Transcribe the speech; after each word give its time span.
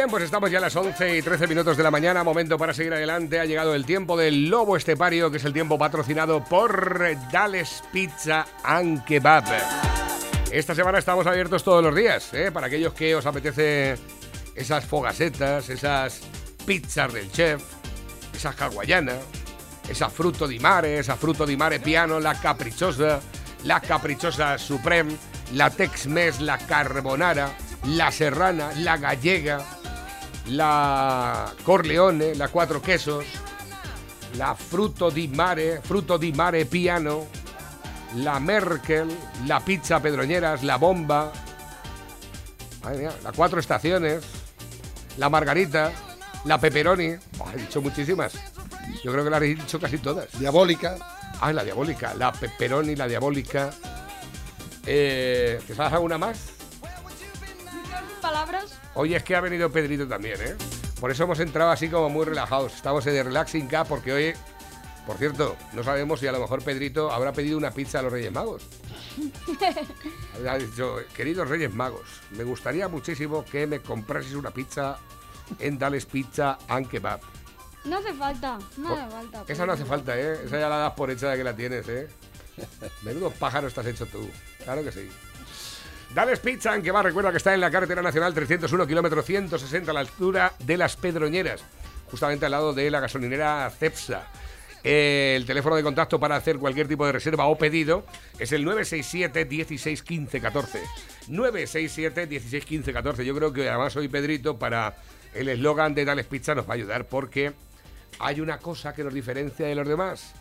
Bien, 0.00 0.08
pues 0.08 0.24
estamos 0.24 0.50
ya 0.50 0.56
a 0.56 0.62
las 0.62 0.74
11 0.74 1.18
y 1.18 1.20
13 1.20 1.46
minutos 1.46 1.76
de 1.76 1.82
la 1.82 1.90
mañana, 1.90 2.24
momento 2.24 2.56
para 2.56 2.72
seguir 2.72 2.94
adelante. 2.94 3.38
Ha 3.38 3.44
llegado 3.44 3.74
el 3.74 3.84
tiempo 3.84 4.16
del 4.16 4.48
lobo 4.48 4.78
estepario, 4.78 5.30
que 5.30 5.36
es 5.36 5.44
el 5.44 5.52
tiempo 5.52 5.76
patrocinado 5.76 6.42
por 6.42 6.98
Dales 7.30 7.82
Pizza 7.92 8.46
and 8.64 9.04
Kebab. 9.04 9.44
Esta 10.50 10.74
semana 10.74 11.00
estamos 11.00 11.26
abiertos 11.26 11.62
todos 11.62 11.84
los 11.84 11.94
días, 11.94 12.32
¿eh? 12.32 12.50
para 12.50 12.68
aquellos 12.68 12.94
que 12.94 13.14
os 13.14 13.26
apetece 13.26 13.98
esas 14.54 14.86
fogasetas, 14.86 15.68
esas 15.68 16.22
pizzas 16.64 17.12
del 17.12 17.30
chef, 17.30 17.62
esa 18.34 18.54
hawaiana, 18.58 19.16
esa 19.86 20.08
fruto 20.08 20.48
di 20.48 20.58
mare, 20.58 21.00
esa 21.00 21.14
fruto 21.14 21.44
di 21.44 21.58
mare 21.58 21.78
piano, 21.78 22.18
la 22.20 22.40
caprichosa, 22.40 23.20
la 23.64 23.80
caprichosa 23.80 24.56
supreme, 24.56 25.14
la 25.52 25.68
tex-mex, 25.68 26.40
la 26.40 26.56
carbonara, 26.56 27.54
la 27.84 28.10
serrana, 28.10 28.70
la 28.76 28.96
gallega, 28.96 29.62
la 30.46 31.52
Corleone, 31.62 32.34
la 32.34 32.48
Cuatro 32.48 32.80
Quesos, 32.80 33.24
la 34.34 34.54
Fruto 34.54 35.10
di 35.10 35.28
Mare, 35.28 35.80
Fruto 35.82 36.16
di 36.16 36.32
Mare 36.32 36.64
Piano, 36.64 37.26
la 38.16 38.38
Merkel, 38.38 39.08
la 39.46 39.60
Pizza 39.60 40.00
Pedroñeras, 40.00 40.62
la 40.62 40.76
Bomba, 40.76 41.30
la 42.82 43.32
Cuatro 43.34 43.60
Estaciones, 43.60 44.24
la 45.16 45.28
Margarita, 45.28 45.92
la 46.44 46.58
Pepperoni. 46.58 47.06
he 47.08 47.56
dicho 47.56 47.80
muchísimas. 47.82 48.34
Yo 49.04 49.12
creo 49.12 49.24
que 49.24 49.30
las 49.30 49.42
he 49.42 49.46
dicho 49.46 49.78
casi 49.78 49.98
todas. 49.98 50.26
Diabólica. 50.38 50.96
Ah, 51.40 51.52
la 51.52 51.64
Diabólica, 51.64 52.14
la 52.14 52.32
Pepperoni, 52.32 52.96
la 52.96 53.06
Diabólica. 53.06 53.70
Eh, 54.86 55.60
¿Te 55.66 55.74
sabes 55.74 55.92
alguna 55.92 56.18
más? 56.18 56.59
Palabras? 58.30 58.78
Hoy 58.94 59.14
es 59.14 59.24
que 59.24 59.34
ha 59.34 59.40
venido 59.40 59.70
Pedrito 59.70 60.06
también, 60.06 60.40
¿eh? 60.40 60.56
Por 61.00 61.10
eso 61.10 61.24
hemos 61.24 61.40
entrado 61.40 61.70
así 61.70 61.88
como 61.88 62.08
muy 62.08 62.24
relajados. 62.24 62.74
Estamos 62.74 63.04
en 63.06 63.16
el 63.16 63.24
Relaxing 63.24 63.68
Cup 63.68 63.86
porque 63.88 64.12
hoy, 64.12 64.32
por 65.04 65.16
cierto, 65.16 65.56
no 65.72 65.82
sabemos 65.82 66.20
si 66.20 66.28
a 66.28 66.32
lo 66.32 66.38
mejor 66.38 66.62
Pedrito 66.62 67.10
habrá 67.10 67.32
pedido 67.32 67.58
una 67.58 67.72
pizza 67.72 67.98
a 67.98 68.02
los 68.02 68.12
Reyes 68.12 68.32
Magos. 68.32 68.62
ha 70.48 70.58
dicho, 70.58 70.98
queridos 71.16 71.48
Reyes 71.48 71.74
Magos, 71.74 72.06
me 72.30 72.44
gustaría 72.44 72.86
muchísimo 72.86 73.44
que 73.44 73.66
me 73.66 73.80
comprases 73.80 74.34
una 74.34 74.52
pizza 74.52 74.98
en 75.58 75.78
Dales 75.78 76.06
Pizza 76.06 76.58
and 76.68 76.88
Kebab. 76.88 77.20
No 77.84 77.98
hace 77.98 78.12
falta, 78.14 78.58
no 78.76 78.92
hace 78.92 79.10
falta. 79.10 79.44
Esa 79.48 79.66
no 79.66 79.72
hace 79.72 79.84
falta, 79.84 80.16
¿eh? 80.16 80.42
Esa 80.44 80.60
ya 80.60 80.68
la 80.68 80.76
das 80.76 80.92
por 80.92 81.10
hecha 81.10 81.30
de 81.30 81.36
que 81.38 81.44
la 81.44 81.56
tienes, 81.56 81.88
¿eh? 81.88 82.08
Menudo 83.02 83.30
pájaro 83.30 83.66
estás 83.66 83.86
hecho 83.86 84.06
tú. 84.06 84.28
Claro 84.62 84.84
que 84.84 84.92
sí. 84.92 85.08
Dales 86.14 86.40
Pizza, 86.40 86.74
en 86.74 86.82
que 86.82 86.90
va, 86.90 87.02
recuerda 87.02 87.30
que 87.30 87.36
está 87.36 87.54
en 87.54 87.60
la 87.60 87.70
carretera 87.70 88.02
nacional 88.02 88.34
301, 88.34 88.86
kilómetro 88.86 89.22
160 89.22 89.90
a 89.92 89.94
la 89.94 90.00
altura 90.00 90.52
de 90.58 90.76
las 90.76 90.96
Pedroñeras, 90.96 91.62
justamente 92.10 92.46
al 92.46 92.50
lado 92.50 92.72
de 92.72 92.90
la 92.90 92.98
gasolinera 92.98 93.70
Cepsa. 93.70 94.26
El 94.82 95.46
teléfono 95.46 95.76
de 95.76 95.84
contacto 95.84 96.18
para 96.18 96.34
hacer 96.34 96.58
cualquier 96.58 96.88
tipo 96.88 97.06
de 97.06 97.12
reserva 97.12 97.46
o 97.46 97.56
pedido 97.56 98.04
es 98.40 98.50
el 98.50 98.64
967 98.64 99.44
16 99.44 100.02
15 100.02 100.40
14. 100.40 100.82
967 101.28 102.26
16 102.26 102.64
15 102.64 102.92
14. 102.92 103.24
Yo 103.24 103.34
creo 103.36 103.52
que 103.52 103.68
además 103.68 103.94
hoy 103.94 104.08
Pedrito 104.08 104.58
para 104.58 104.96
el 105.32 105.48
eslogan 105.48 105.94
de 105.94 106.04
Dales 106.04 106.26
Pizza 106.26 106.56
nos 106.56 106.66
va 106.66 106.72
a 106.72 106.74
ayudar 106.74 107.06
porque 107.06 107.52
hay 108.18 108.40
una 108.40 108.58
cosa 108.58 108.94
que 108.94 109.04
nos 109.04 109.14
diferencia 109.14 109.66
de 109.66 109.74
los 109.76 109.86
demás. 109.86 110.32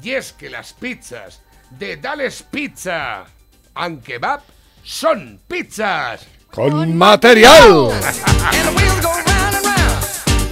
Y 0.00 0.10
es 0.10 0.32
que 0.32 0.48
las 0.48 0.74
pizzas 0.74 1.42
de 1.70 1.96
Dales 1.96 2.42
Pizza 2.44 3.24
and 3.74 4.02
Kebab 4.02 4.42
son 4.82 5.40
pizzas 5.46 6.26
con 6.50 6.96
material. 6.96 7.90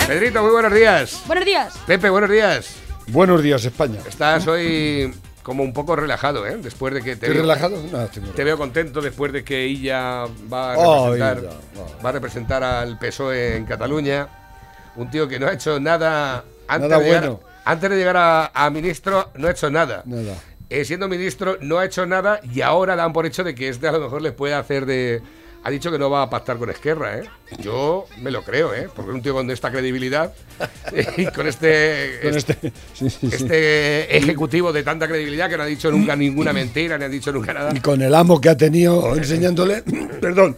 Pedrito, 0.07 0.43
muy 0.43 0.51
buenos 0.51 0.73
días. 0.73 1.23
Buenos 1.27 1.45
días. 1.45 1.75
Pepe, 1.87 2.11
buenos 2.11 2.31
días. 2.31 2.77
Buenos 3.09 3.43
días, 3.43 3.65
España. 3.65 4.01
Estás 4.09 4.47
hoy 4.47 5.13
como 5.43 5.63
un 5.63 5.73
poco 5.73 5.97
relajado, 5.97 6.47
¿eh? 6.47 6.59
Después 6.61 6.95
de 6.95 7.03
que 7.03 7.17
te 7.17 7.29
veo, 7.29 7.43
relajado? 7.43 7.83
No, 7.91 8.07
te 8.07 8.45
veo 8.45 8.57
contento 8.57 9.01
después 9.01 9.33
de 9.33 9.45
que 9.45 9.65
ella 9.65 10.27
va 10.53 10.73
a 10.73 11.11
representar, 11.11 11.43
va 12.05 12.09
a 12.09 12.13
representar 12.13 12.65
al 12.65 12.99
PSOE 12.99 13.57
en 13.57 13.67
Cataluña. 13.67 14.29
Un 14.97 15.11
tío 15.11 15.29
que 15.29 15.39
no 15.39 15.47
ha 15.47 15.53
hecho 15.53 15.79
nada 15.79 16.45
antes, 16.67 16.91
nada 16.91 17.03
de, 17.03 17.09
bueno. 17.09 17.27
llegar, 17.39 17.63
antes 17.65 17.91
de 17.91 17.97
llegar 17.97 18.17
a, 18.17 18.51
a 18.53 18.71
ministro, 18.71 19.31
no 19.35 19.49
ha 19.49 19.51
hecho 19.51 19.71
nada. 19.71 20.03
Nada. 20.05 20.35
Eh, 20.71 20.85
siendo 20.85 21.09
ministro, 21.09 21.59
no 21.61 21.79
ha 21.79 21.85
hecho 21.85 22.07
nada 22.07 22.41
y 22.55 22.61
ahora 22.61 22.95
dan 22.95 23.13
por 23.13 23.27
hecho 23.27 23.43
de 23.43 23.57
que 23.57 23.69
este 23.69 23.89
a 23.89 23.93
lo 23.93 23.99
mejor 23.99 24.23
les 24.23 24.33
puede 24.33 24.55
hacer 24.55 24.87
de. 24.87 25.21
Ha 25.65 25.71
dicho 25.71 25.91
que 25.91 25.99
no 25.99 26.09
va 26.09 26.23
a 26.23 26.31
pactar 26.31 26.57
con 26.59 26.71
Esquerra, 26.71 27.19
¿eh? 27.19 27.25
Yo 27.59 28.07
me 28.23 28.31
lo 28.31 28.43
creo, 28.43 28.73
¿eh? 28.73 28.89
Porque 28.95 29.11
un 29.11 29.21
tío 29.21 29.35
con 29.35 29.51
esta 29.51 29.71
credibilidad 29.71 30.33
y 31.17 31.27
con 31.27 31.49
este. 31.49 32.21
Con 32.23 32.37
este, 32.37 32.73
sí, 32.95 33.11
sí, 33.11 33.29
este 33.31 34.17
ejecutivo 34.17 34.73
de 34.73 34.85
tanta 34.85 35.09
credibilidad 35.09 35.51
que 35.51 35.57
no 35.57 35.65
ha 35.65 35.67
dicho 35.67 35.91
nunca 35.91 36.15
ninguna 36.15 36.53
mentira, 36.53 36.97
ni 36.97 37.05
ha 37.05 37.09
dicho 37.09 37.33
nunca 37.33 37.53
nada. 37.53 37.73
Y 37.75 37.81
con 37.81 38.01
el 38.01 38.15
amo 38.15 38.41
que 38.41 38.49
ha 38.49 38.57
tenido 38.57 39.17
enseñándole. 39.17 39.83
Perdón. 40.21 40.57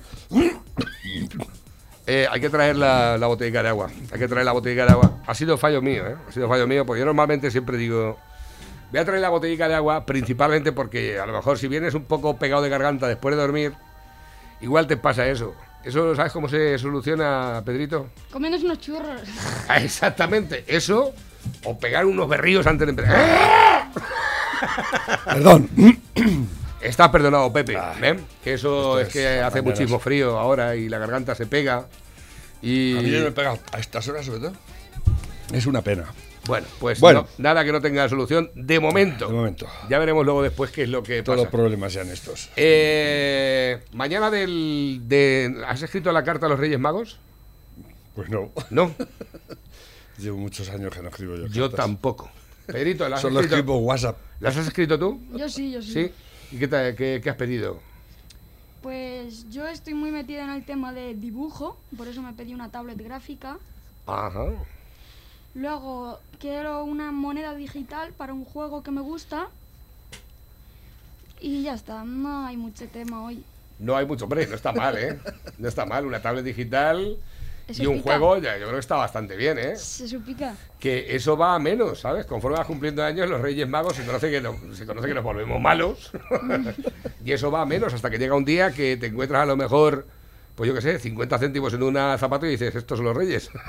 Eh, 2.06 2.26
hay 2.30 2.40
que 2.40 2.50
traer 2.50 2.76
la, 2.76 3.16
la 3.16 3.26
botella 3.28 3.62
de 3.62 3.68
agua. 3.70 3.90
Hay 4.12 4.18
que 4.18 4.28
traer 4.28 4.44
la 4.44 4.52
botella 4.52 4.84
de 4.84 4.92
agua. 4.92 5.22
Ha 5.26 5.34
sido 5.34 5.56
fallo 5.56 5.80
mío, 5.80 6.06
¿eh? 6.06 6.16
Ha 6.28 6.32
sido 6.32 6.48
fallo 6.48 6.66
mío, 6.66 6.84
porque 6.84 7.00
yo 7.00 7.06
normalmente 7.06 7.50
siempre 7.50 7.78
digo. 7.78 8.18
Voy 8.92 9.00
a 9.00 9.06
traer 9.06 9.22
la 9.22 9.30
botellita 9.30 9.68
de 9.68 9.74
agua 9.74 10.04
principalmente 10.04 10.70
porque 10.70 11.18
a 11.18 11.24
lo 11.24 11.32
mejor 11.32 11.56
si 11.58 11.66
vienes 11.66 11.94
un 11.94 12.04
poco 12.04 12.36
pegado 12.36 12.60
de 12.60 12.68
garganta 12.68 13.08
después 13.08 13.34
de 13.34 13.40
dormir, 13.40 13.72
igual 14.60 14.86
te 14.86 14.98
pasa 14.98 15.26
eso. 15.26 15.54
¿Eso 15.82 16.14
sabes 16.14 16.30
cómo 16.30 16.46
se 16.46 16.78
soluciona, 16.78 17.62
Pedrito? 17.64 18.08
Comiéndose 18.30 18.66
unos 18.66 18.80
churros. 18.80 19.22
Exactamente, 19.76 20.64
eso 20.66 21.14
o 21.64 21.78
pegar 21.78 22.04
unos 22.04 22.28
berríos 22.28 22.66
antes 22.66 22.86
de 22.86 22.90
empezar. 22.90 23.88
Perdón. 25.24 25.70
Estás 26.82 27.10
perdonado, 27.10 27.50
Pepe. 27.52 27.78
¿eh? 28.02 28.18
Que 28.42 28.54
eso 28.54 28.98
es, 28.98 29.06
es 29.06 29.12
que 29.12 29.40
hace 29.40 29.62
muchísimo 29.62 30.00
frío 30.00 30.38
ahora 30.38 30.74
y 30.76 30.88
la 30.88 30.98
garganta 30.98 31.34
se 31.34 31.46
pega. 31.46 31.86
Y... 32.60 32.98
A 32.98 33.02
mí 33.02 33.10
me 33.10 33.30
pega 33.30 33.56
a 33.70 33.78
estas 33.78 34.06
horas 34.08 34.26
sobre 34.26 34.40
todo. 34.40 34.52
Es 35.52 35.64
una 35.66 35.80
pena. 35.80 36.06
Bueno, 36.46 36.66
pues 36.80 36.98
bueno. 37.00 37.26
No, 37.38 37.42
nada 37.44 37.64
que 37.64 37.70
no 37.72 37.80
tenga 37.80 38.08
solución 38.08 38.50
de 38.54 38.80
momento. 38.80 39.28
De 39.28 39.32
momento. 39.32 39.66
Ya 39.88 39.98
veremos 39.98 40.24
luego 40.24 40.42
después 40.42 40.70
qué 40.72 40.82
es 40.82 40.88
lo 40.88 41.02
que 41.02 41.22
Todos 41.22 41.36
pasa. 41.36 41.44
los 41.44 41.52
problemas 41.52 41.92
sean 41.92 42.08
estos. 42.08 42.50
Eh, 42.56 43.80
mañana 43.92 44.30
del, 44.30 45.02
de, 45.04 45.62
¿Has 45.66 45.82
escrito 45.82 46.10
la 46.10 46.24
carta 46.24 46.46
a 46.46 46.48
los 46.48 46.58
Reyes 46.58 46.80
Magos? 46.80 47.18
Pues 48.14 48.28
no. 48.28 48.50
¿No? 48.70 48.92
Llevo 50.18 50.38
muchos 50.38 50.68
años 50.70 50.92
que 50.92 51.00
no 51.02 51.08
escribo 51.08 51.36
yo. 51.36 51.46
Yo 51.46 51.70
cartas. 51.70 51.86
tampoco. 51.86 52.30
Pedrito, 52.66 53.08
¿las 53.08 53.18
has 53.18 53.22
Solo 53.22 53.40
escrito? 53.40 53.56
escribo 53.56 53.78
WhatsApp. 53.78 54.18
¿Las 54.40 54.56
has 54.56 54.66
escrito 54.66 54.98
tú? 54.98 55.20
Yo 55.36 55.48
sí, 55.48 55.70
yo 55.72 55.80
sí. 55.82 55.92
¿Sí? 55.92 56.12
¿Y 56.52 56.58
qué, 56.58 56.68
te, 56.68 56.94
qué, 56.96 57.20
qué 57.22 57.30
has 57.30 57.36
pedido? 57.36 57.80
Pues 58.82 59.48
yo 59.48 59.66
estoy 59.68 59.94
muy 59.94 60.10
metida 60.10 60.42
en 60.44 60.50
el 60.50 60.64
tema 60.64 60.92
de 60.92 61.14
dibujo, 61.14 61.78
por 61.96 62.08
eso 62.08 62.20
me 62.20 62.32
pedí 62.32 62.52
una 62.52 62.70
tablet 62.70 62.98
gráfica. 62.98 63.58
Ajá. 64.06 64.46
Luego 65.54 66.18
quiero 66.40 66.84
una 66.84 67.12
moneda 67.12 67.54
digital 67.54 68.12
para 68.12 68.32
un 68.32 68.44
juego 68.44 68.82
que 68.82 68.90
me 68.90 69.00
gusta. 69.00 69.48
Y 71.40 71.62
ya 71.64 71.74
está, 71.74 72.04
no 72.04 72.46
hay 72.46 72.56
mucho 72.56 72.86
tema 72.88 73.24
hoy. 73.24 73.42
No 73.78 73.96
hay 73.96 74.06
mucho, 74.06 74.24
hombre, 74.24 74.46
no 74.46 74.54
está 74.54 74.72
mal, 74.72 74.96
¿eh? 74.96 75.18
No 75.58 75.68
está 75.68 75.84
mal, 75.84 76.06
una 76.06 76.22
tablet 76.22 76.44
digital 76.44 77.16
y 77.68 77.86
un 77.86 77.96
pica. 77.98 78.02
juego, 78.18 78.38
ya, 78.38 78.52
yo 78.58 78.62
creo 78.66 78.74
que 78.74 78.78
está 78.80 78.94
bastante 78.96 79.34
bien, 79.36 79.58
¿eh? 79.58 79.74
Se 79.76 80.06
supica. 80.06 80.54
Que 80.78 81.16
eso 81.16 81.36
va 81.36 81.54
a 81.54 81.58
menos, 81.58 81.98
¿sabes? 82.00 82.26
Conforme 82.26 82.58
vas 82.58 82.66
cumpliendo 82.66 83.02
años, 83.02 83.28
los 83.28 83.40
Reyes 83.40 83.68
Magos 83.68 83.96
se 83.96 84.04
conoce 84.06 84.30
que, 84.30 84.40
no- 84.40 84.56
se 84.74 84.86
conoce 84.86 85.08
que 85.08 85.14
nos 85.14 85.24
volvemos 85.24 85.60
malos. 85.60 86.12
y 87.24 87.32
eso 87.32 87.50
va 87.50 87.62
a 87.62 87.66
menos 87.66 87.92
hasta 87.92 88.08
que 88.08 88.18
llega 88.18 88.36
un 88.36 88.44
día 88.44 88.70
que 88.72 88.96
te 88.96 89.06
encuentras 89.06 89.42
a 89.42 89.46
lo 89.46 89.56
mejor, 89.56 90.06
pues 90.54 90.68
yo 90.68 90.74
qué 90.74 90.80
sé, 90.82 90.98
50 91.00 91.38
céntimos 91.40 91.74
en 91.74 91.82
una 91.82 92.16
zapato 92.18 92.46
y 92.46 92.50
dices, 92.50 92.74
estos 92.76 92.98
son 92.98 93.06
los 93.06 93.16
Reyes. 93.16 93.50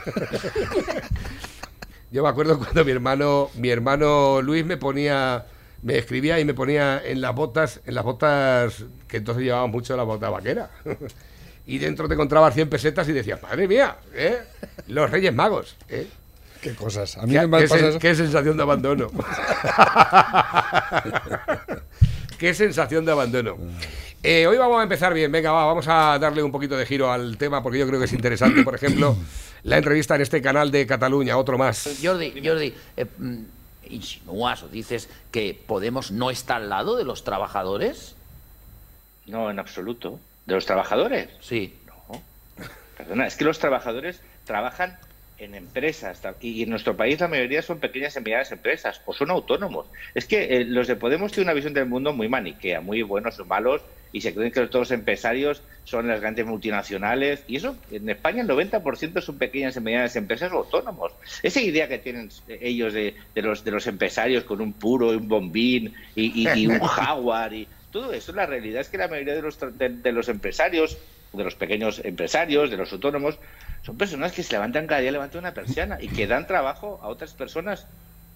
Yo 2.13 2.23
me 2.23 2.29
acuerdo 2.29 2.57
cuando 2.63 2.85
mi 2.85 2.91
hermano, 2.91 3.49
mi 3.55 3.69
hermano 3.69 4.41
Luis 4.41 4.63
me 4.65 4.77
ponía, 4.77 5.45
me 5.81 5.97
escribía 5.97 6.39
y 6.39 6.45
me 6.45 6.53
ponía 6.53 7.01
en 7.03 7.19
las 7.19 7.33
botas, 7.35 7.81
en 7.85 7.95
las 7.95 8.05
botas 8.05 8.85
que 9.07 9.17
entonces 9.17 9.43
llevaban 9.43 9.71
mucho 9.71 9.97
la 9.97 10.03
bota 10.03 10.29
vaquera. 10.29 10.69
Y 11.65 11.77
dentro 11.77 12.09
te 12.09 12.15
encontrabas 12.15 12.53
100 12.53 12.69
pesetas 12.69 13.07
y 13.07 13.13
decías, 13.13 13.41
madre 13.41 13.69
mía, 13.69 13.95
¿eh? 14.13 14.37
los 14.87 15.09
Reyes 15.09 15.33
Magos. 15.33 15.77
¿eh? 15.87 16.09
Qué 16.61 16.75
cosas. 16.75 17.17
A 17.17 17.25
mí 17.25 17.31
¿Qué, 17.31 17.47
me 17.47 17.59
qué 17.59 17.67
pasa 17.69 17.79
sen- 17.79 17.87
eso. 17.87 17.99
qué 17.99 18.13
sensación 18.15 18.57
de 18.57 18.63
abandono. 18.63 19.07
qué 22.37 22.53
sensación 22.53 23.05
de 23.05 23.11
abandono. 23.11 23.57
Eh, 24.21 24.47
hoy 24.47 24.57
vamos 24.57 24.79
a 24.79 24.83
empezar 24.83 25.13
bien, 25.13 25.31
venga, 25.31 25.51
va, 25.51 25.65
vamos 25.65 25.85
a 25.87 26.17
darle 26.17 26.41
un 26.41 26.51
poquito 26.51 26.77
de 26.77 26.85
giro 26.85 27.11
al 27.11 27.37
tema 27.37 27.61
porque 27.61 27.79
yo 27.79 27.87
creo 27.87 27.99
que 27.99 28.05
es 28.05 28.13
interesante. 28.13 28.63
Por 28.63 28.75
ejemplo, 28.75 29.17
la 29.63 29.77
entrevista 29.77 30.15
en 30.15 30.21
este 30.21 30.41
canal 30.41 30.71
de 30.71 30.87
Cataluña, 30.87 31.37
otro 31.37 31.57
más. 31.57 31.99
Jordi, 32.01 32.41
Jordi, 32.43 32.73
eh, 32.95 33.05
mm, 33.17 33.43
insinúas 33.89 34.63
o 34.63 34.69
dices 34.69 35.09
que 35.31 35.59
Podemos 35.67 36.11
no 36.11 36.31
está 36.31 36.55
al 36.55 36.69
lado 36.69 36.95
de 36.95 37.03
los 37.03 37.23
trabajadores. 37.23 38.15
No, 39.25 39.49
en 39.49 39.59
absoluto. 39.59 40.19
¿De 40.45 40.55
los 40.55 40.65
trabajadores? 40.65 41.29
Sí. 41.41 41.75
No. 41.85 42.21
Perdona, 42.97 43.27
es 43.27 43.35
que 43.35 43.43
los 43.43 43.59
trabajadores 43.59 44.21
trabajan 44.45 44.97
en 45.43 45.55
empresas 45.55 46.21
y 46.41 46.63
en 46.63 46.69
nuestro 46.69 46.95
país 46.95 47.19
la 47.19 47.27
mayoría 47.27 47.61
son 47.61 47.79
pequeñas 47.79 48.15
y 48.15 48.21
medianas 48.21 48.51
empresas 48.51 49.01
o 49.05 49.13
son 49.13 49.29
autónomos. 49.31 49.87
Es 50.13 50.25
que 50.25 50.43
eh, 50.57 50.65
los 50.65 50.87
de 50.87 50.95
Podemos 50.95 51.31
tienen 51.31 51.47
una 51.47 51.53
visión 51.53 51.73
del 51.73 51.85
mundo 51.87 52.13
muy 52.13 52.27
maniquea, 52.29 52.81
muy 52.81 53.01
buenos 53.01 53.39
o 53.39 53.45
malos 53.45 53.81
y 54.11 54.21
se 54.21 54.33
creen 54.33 54.51
que 54.51 54.61
todos 54.67 54.89
los 54.89 54.91
empresarios 54.91 55.63
son 55.83 56.07
las 56.07 56.21
grandes 56.21 56.45
multinacionales 56.45 57.43
y 57.47 57.55
eso 57.57 57.75
en 57.89 58.07
España 58.09 58.41
el 58.41 58.47
90% 58.47 59.21
son 59.21 59.37
pequeñas 59.37 59.75
y 59.75 59.79
medianas 59.81 60.15
empresas 60.15 60.51
o 60.51 60.57
autónomos. 60.57 61.13
Esa 61.41 61.61
idea 61.61 61.87
que 61.87 61.97
tienen 61.99 62.29
eh, 62.47 62.59
ellos 62.61 62.93
de, 62.93 63.15
de 63.33 63.41
los 63.41 63.63
de 63.63 63.71
los 63.71 63.87
empresarios 63.87 64.43
con 64.43 64.61
un 64.61 64.73
puro 64.73 65.13
y 65.13 65.17
un 65.17 65.27
bombín 65.27 65.93
y, 66.15 66.43
y- 66.47 66.59
y 66.61 66.67
un 66.67 66.79
jaguar 66.79 67.53
y 67.53 67.67
todo 67.91 68.11
eso, 68.13 68.33
la 68.33 68.45
realidad 68.45 68.81
es 68.81 68.89
que 68.89 68.97
la 68.97 69.07
mayoría 69.07 69.35
de 69.35 69.41
los, 69.41 69.59
de- 69.59 69.89
de 69.89 70.11
los 70.11 70.27
empresarios 70.29 70.97
de 71.33 71.43
los 71.43 71.55
pequeños 71.55 71.99
empresarios, 72.03 72.69
de 72.69 72.77
los 72.77 72.91
autónomos, 72.93 73.39
son 73.83 73.97
personas 73.97 74.31
que 74.31 74.43
se 74.43 74.53
levantan 74.53 74.87
cada 74.87 75.01
día, 75.01 75.11
levantan 75.11 75.39
una 75.39 75.53
persiana 75.53 75.97
y 75.99 76.07
que 76.07 76.27
dan 76.27 76.47
trabajo 76.47 76.99
a 77.01 77.07
otras 77.07 77.33
personas. 77.33 77.87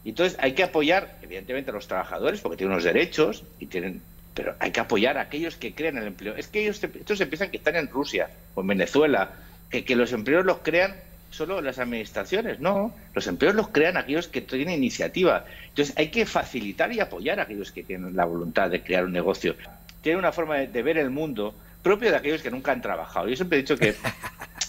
Y 0.03 0.09
entonces 0.09 0.38
hay 0.41 0.53
que 0.53 0.63
apoyar, 0.63 1.17
evidentemente, 1.21 1.71
a 1.71 1.73
los 1.73 1.88
trabajadores 1.88 2.41
porque 2.41 2.57
tienen 2.57 2.73
unos 2.73 2.83
derechos 2.83 3.44
y 3.59 3.67
tienen. 3.67 4.01
Pero 4.33 4.55
hay 4.59 4.71
que 4.71 4.79
apoyar 4.79 5.17
a 5.17 5.21
aquellos 5.21 5.55
que 5.55 5.73
crean 5.73 5.97
el 5.97 6.07
empleo. 6.07 6.35
Es 6.35 6.47
que 6.47 6.61
ellos, 6.61 6.83
estos 6.83 7.17
se 7.17 7.25
piensan 7.25 7.49
que 7.49 7.57
están 7.57 7.75
en 7.75 7.88
Rusia 7.88 8.29
o 8.55 8.61
en 8.61 8.67
Venezuela, 8.67 9.31
que, 9.69 9.83
que 9.83 9.95
los 9.95 10.11
empleos 10.11 10.45
los 10.45 10.59
crean 10.59 10.95
solo 11.29 11.61
las 11.61 11.79
administraciones. 11.79 12.59
No, 12.59 12.93
los 13.13 13.27
empleos 13.27 13.55
los 13.55 13.69
crean 13.69 13.97
aquellos 13.97 14.27
que 14.27 14.41
tienen 14.41 14.75
iniciativa. 14.75 15.45
Entonces 15.69 15.95
hay 15.97 16.09
que 16.09 16.25
facilitar 16.25 16.91
y 16.91 17.00
apoyar 17.00 17.39
a 17.39 17.43
aquellos 17.43 17.71
que 17.71 17.83
tienen 17.83 18.15
la 18.15 18.25
voluntad 18.25 18.69
de 18.69 18.81
crear 18.81 19.05
un 19.05 19.13
negocio. 19.13 19.55
Tienen 20.01 20.19
una 20.19 20.31
forma 20.31 20.57
de 20.57 20.83
ver 20.83 20.97
el 20.97 21.09
mundo 21.09 21.55
propio 21.81 22.12
de 22.12 22.18
aquellos 22.18 22.41
que 22.41 22.51
nunca 22.51 22.71
han 22.71 22.81
trabajado. 22.81 23.27
Yo 23.27 23.35
siempre 23.35 23.59
he 23.59 23.62
dicho 23.62 23.77
que 23.77 23.95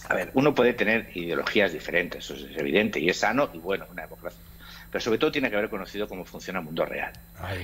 a 0.08 0.14
ver, 0.14 0.30
uno 0.34 0.54
puede 0.54 0.72
tener 0.72 1.10
ideologías 1.14 1.72
diferentes, 1.72 2.24
eso 2.24 2.34
es 2.34 2.56
evidente, 2.56 2.98
y 2.98 3.10
es 3.10 3.18
sano 3.18 3.50
y 3.52 3.58
bueno, 3.58 3.86
una 3.90 4.02
democracia. 4.02 4.40
Pero 4.90 5.04
sobre 5.04 5.18
todo 5.18 5.30
tiene 5.30 5.50
que 5.50 5.56
haber 5.56 5.68
conocido 5.68 6.08
cómo 6.08 6.24
funciona 6.24 6.60
el 6.60 6.64
mundo 6.64 6.86
real. 6.86 7.12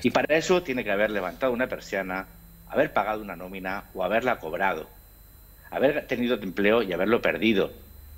Y 0.02 0.10
para 0.10 0.36
eso 0.36 0.62
tiene 0.62 0.84
que 0.84 0.90
haber 0.90 1.10
levantado 1.10 1.52
una 1.52 1.68
persiana, 1.68 2.26
haber 2.68 2.92
pagado 2.92 3.22
una 3.22 3.34
nómina 3.34 3.84
o 3.94 4.04
haberla 4.04 4.38
cobrado, 4.38 4.90
haber 5.70 6.06
tenido 6.06 6.34
empleo 6.34 6.82
y 6.82 6.92
haberlo 6.92 7.22
perdido, 7.22 7.72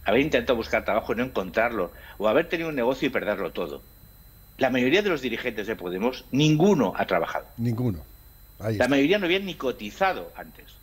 haber 0.04 0.22
intentado 0.22 0.56
buscar 0.56 0.84
trabajo 0.84 1.12
y 1.12 1.16
no 1.16 1.24
encontrarlo, 1.24 1.92
o 2.18 2.26
haber 2.26 2.48
tenido 2.48 2.68
un 2.68 2.74
negocio 2.74 3.06
y 3.06 3.10
perderlo 3.10 3.52
todo. 3.52 3.80
La 4.58 4.70
mayoría 4.70 5.02
de 5.02 5.10
los 5.10 5.22
dirigentes 5.22 5.68
de 5.68 5.76
Podemos, 5.76 6.24
ninguno 6.32 6.94
ha 6.96 7.06
trabajado. 7.06 7.46
Ninguno. 7.58 8.00
Ahí 8.58 8.76
La 8.76 8.88
mayoría 8.88 9.18
no 9.18 9.26
habían 9.26 9.44
ni 9.44 9.54
cotizado 9.54 10.32
antes. 10.34 10.75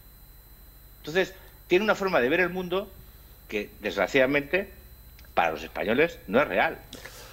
Entonces, 1.03 1.33
tiene 1.67 1.83
una 1.83 1.95
forma 1.95 2.21
de 2.21 2.29
ver 2.29 2.39
el 2.39 2.49
mundo 2.49 2.89
que, 3.49 3.69
desgraciadamente, 3.81 4.69
para 5.33 5.51
los 5.51 5.61
españoles 5.61 6.17
no 6.27 6.41
es 6.41 6.47
real. 6.47 6.77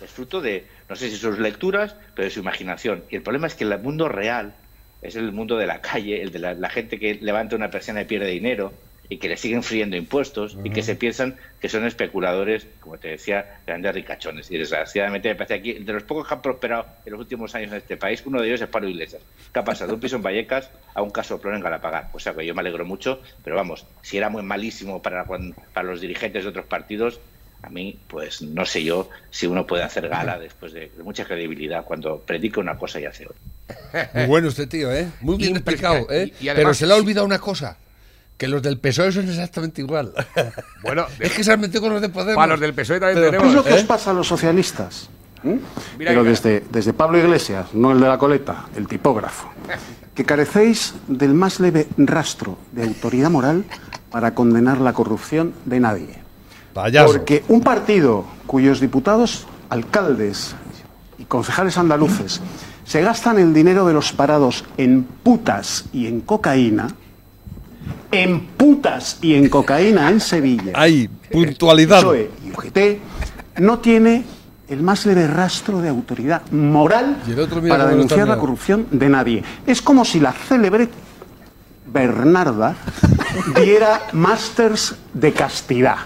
Es 0.02 0.10
fruto 0.10 0.40
de, 0.40 0.66
no 0.88 0.96
sé 0.96 1.08
si 1.08 1.16
sus 1.16 1.38
lecturas, 1.38 1.94
pero 2.16 2.26
de 2.26 2.32
su 2.32 2.40
imaginación. 2.40 3.04
Y 3.10 3.16
el 3.16 3.22
problema 3.22 3.46
es 3.46 3.54
que 3.54 3.62
el 3.62 3.78
mundo 3.78 4.08
real 4.08 4.54
es 5.02 5.14
el 5.14 5.30
mundo 5.30 5.56
de 5.56 5.68
la 5.68 5.80
calle, 5.80 6.20
el 6.20 6.32
de 6.32 6.40
la, 6.40 6.68
gente 6.68 6.98
que 6.98 7.14
levanta 7.14 7.54
una 7.54 7.70
persiana 7.70 8.02
y 8.02 8.06
pierde 8.06 8.26
dinero 8.26 8.72
y 9.12 9.18
que 9.18 9.28
le 9.28 9.36
siguen 9.36 9.62
friendo 9.64 9.96
impuestos 9.96 10.56
y 10.64 10.70
que 10.70 10.82
se 10.84 10.94
piensan 10.94 11.36
que 11.60 11.68
son 11.68 11.84
especuladores, 11.84 12.68
como 12.78 12.96
te 12.96 13.08
decía, 13.08 13.60
grandes 13.66 13.92
ricachones. 13.92 14.48
Y 14.52 14.56
desgraciadamente 14.56 15.28
me 15.28 15.34
parece 15.34 15.54
aquí, 15.54 15.72
de 15.74 15.92
los 15.92 16.04
pocos 16.04 16.28
que 16.28 16.34
han 16.34 16.40
prosperado 16.42 16.86
en 17.04 17.12
los 17.12 17.20
últimos 17.20 17.52
años 17.56 17.72
en 17.72 17.78
este 17.78 17.96
país, 17.96 18.22
uno 18.24 18.40
de 18.40 18.46
ellos 18.46 18.60
es 18.62 18.68
Pablo 18.68 18.88
Iglesias, 18.88 19.20
que 19.52 19.58
ha 19.58 19.64
pasado 19.64 19.88
de 19.88 19.94
un 19.94 20.00
piso 20.00 20.14
en 20.14 20.22
Vallecas 20.22 20.70
a 20.94 21.02
un 21.02 21.10
casoplón 21.10 21.56
en 21.56 21.60
Galapagar. 21.60 22.08
O 22.12 22.20
sea 22.20 22.34
que 22.34 22.46
yo 22.46 22.54
me 22.54 22.60
alegro 22.60 22.84
mucho, 22.86 23.20
pero 23.42 23.56
vamos, 23.56 23.84
si 24.00 24.16
era 24.16 24.28
muy 24.30 24.42
malísimo 24.44 25.02
para, 25.02 25.24
para 25.26 25.86
los 25.88 26.00
dirigentes 26.00 26.44
de 26.44 26.50
otros 26.50 26.66
partidos, 26.66 27.20
a 27.62 27.68
mí, 27.68 27.98
pues 28.06 28.40
no 28.42 28.64
sé 28.64 28.84
yo 28.84 29.10
si 29.30 29.46
uno 29.48 29.66
puede 29.66 29.82
hacer 29.82 30.08
gala 30.08 30.38
después 30.38 30.72
de, 30.72 30.88
de 30.96 31.02
mucha 31.02 31.24
credibilidad 31.24 31.84
cuando 31.84 32.20
predica 32.20 32.60
una 32.60 32.78
cosa 32.78 33.00
y 33.00 33.06
hace 33.06 33.26
otra. 33.26 34.08
Muy 34.14 34.26
bueno 34.26 34.48
este 34.48 34.68
tío, 34.68 34.92
¿eh? 34.92 35.08
Muy 35.20 35.36
bien 35.36 35.56
Impresionante. 35.56 35.98
explicado, 35.98 36.10
¿eh? 36.12 36.32
Y- 36.40 36.44
y 36.46 36.48
además- 36.48 36.54
Pero 36.64 36.74
se 36.74 36.86
le 36.86 36.92
ha 36.92 36.96
olvidado 36.96 37.26
una 37.26 37.40
cosa. 37.40 37.76
Que 38.40 38.48
los 38.48 38.62
del 38.62 38.78
PSOE 38.78 39.12
son 39.12 39.28
exactamente 39.28 39.82
igual. 39.82 40.14
Bueno, 40.82 41.04
es 41.18 41.30
que 41.32 41.44
se 41.44 41.52
han 41.52 41.60
metido 41.60 41.82
con 41.82 41.92
los 41.92 42.00
de 42.00 42.08
Podemos. 42.08 42.36
Para 42.36 42.52
los 42.52 42.60
del 42.60 42.72
PSOE 42.72 42.98
también 42.98 43.18
Pero- 43.18 43.30
tenemos. 43.32 43.48
Es 43.48 43.54
lo 43.54 43.62
que 43.62 43.70
¿Eh? 43.72 43.74
os 43.74 43.82
pasa 43.82 44.12
a 44.12 44.14
los 44.14 44.26
socialistas. 44.26 45.10
Mira 45.42 45.60
Pero 45.98 46.24
desde, 46.24 46.64
desde 46.72 46.94
Pablo 46.94 47.18
Iglesias, 47.18 47.66
no 47.74 47.92
el 47.92 48.00
de 48.00 48.08
la 48.08 48.16
coleta, 48.16 48.64
el 48.76 48.88
tipógrafo, 48.88 49.50
que 50.14 50.24
carecéis 50.24 50.94
del 51.06 51.34
más 51.34 51.60
leve 51.60 51.86
rastro 51.98 52.56
de 52.72 52.84
autoridad 52.84 53.28
moral 53.30 53.64
para 54.10 54.34
condenar 54.34 54.80
la 54.80 54.94
corrupción 54.94 55.52
de 55.66 55.80
nadie. 55.80 56.18
Payaso. 56.72 57.12
Porque 57.12 57.44
un 57.48 57.60
partido 57.60 58.24
cuyos 58.46 58.80
diputados, 58.80 59.46
alcaldes 59.68 60.54
y 61.18 61.26
concejales 61.26 61.76
andaluces 61.76 62.40
se 62.84 63.02
gastan 63.02 63.38
el 63.38 63.52
dinero 63.52 63.86
de 63.86 63.92
los 63.92 64.14
parados 64.14 64.64
en 64.78 65.04
putas 65.04 65.84
y 65.92 66.06
en 66.06 66.22
cocaína, 66.22 66.88
en 68.10 68.40
putas 68.46 69.18
y 69.22 69.34
en 69.34 69.48
cocaína 69.48 70.10
en 70.10 70.20
Sevilla. 70.20 70.72
Hay 70.74 71.08
puntualidad. 71.30 72.00
PSOE 72.00 72.30
y 72.44 72.50
UGT 72.50 73.58
no 73.60 73.78
tiene 73.78 74.24
el 74.68 74.82
más 74.82 75.04
leve 75.04 75.26
rastro 75.26 75.80
de 75.80 75.88
autoridad 75.88 76.42
moral 76.52 77.18
para 77.68 77.86
denunciar 77.86 78.28
la 78.28 78.38
corrupción 78.38 78.86
de 78.90 79.08
nadie. 79.08 79.42
Es 79.66 79.82
como 79.82 80.04
si 80.04 80.20
la 80.20 80.32
célebre 80.32 80.88
Bernarda 81.92 82.76
diera 83.56 84.02
másters 84.12 84.94
de 85.12 85.32
castidad. 85.32 85.96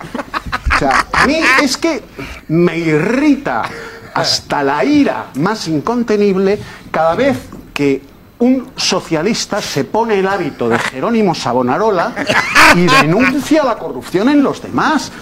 O 0.75 0.79
sea, 0.79 1.07
a 1.13 1.27
mí 1.27 1.39
es 1.63 1.77
que 1.77 2.03
me 2.49 2.79
irrita 2.79 3.63
hasta 4.15 4.63
la 4.63 4.85
ira 4.85 5.27
más 5.35 5.69
incontenible 5.69 6.59
cada 6.91 7.15
vez 7.15 7.37
que 7.75 8.03
un 8.39 8.73
socialista 8.77 9.61
se 9.61 9.85
pone 9.85 10.19
el 10.19 10.27
hábito 10.27 10.69
de 10.69 10.79
Jerónimo 10.79 11.35
Savonarola 11.35 12.15
y 12.75 12.87
denuncia 12.87 13.65
la 13.65 13.79
corrupción 13.79 14.29
en 14.29 14.43
los 14.43 14.63
demás. 14.63 15.13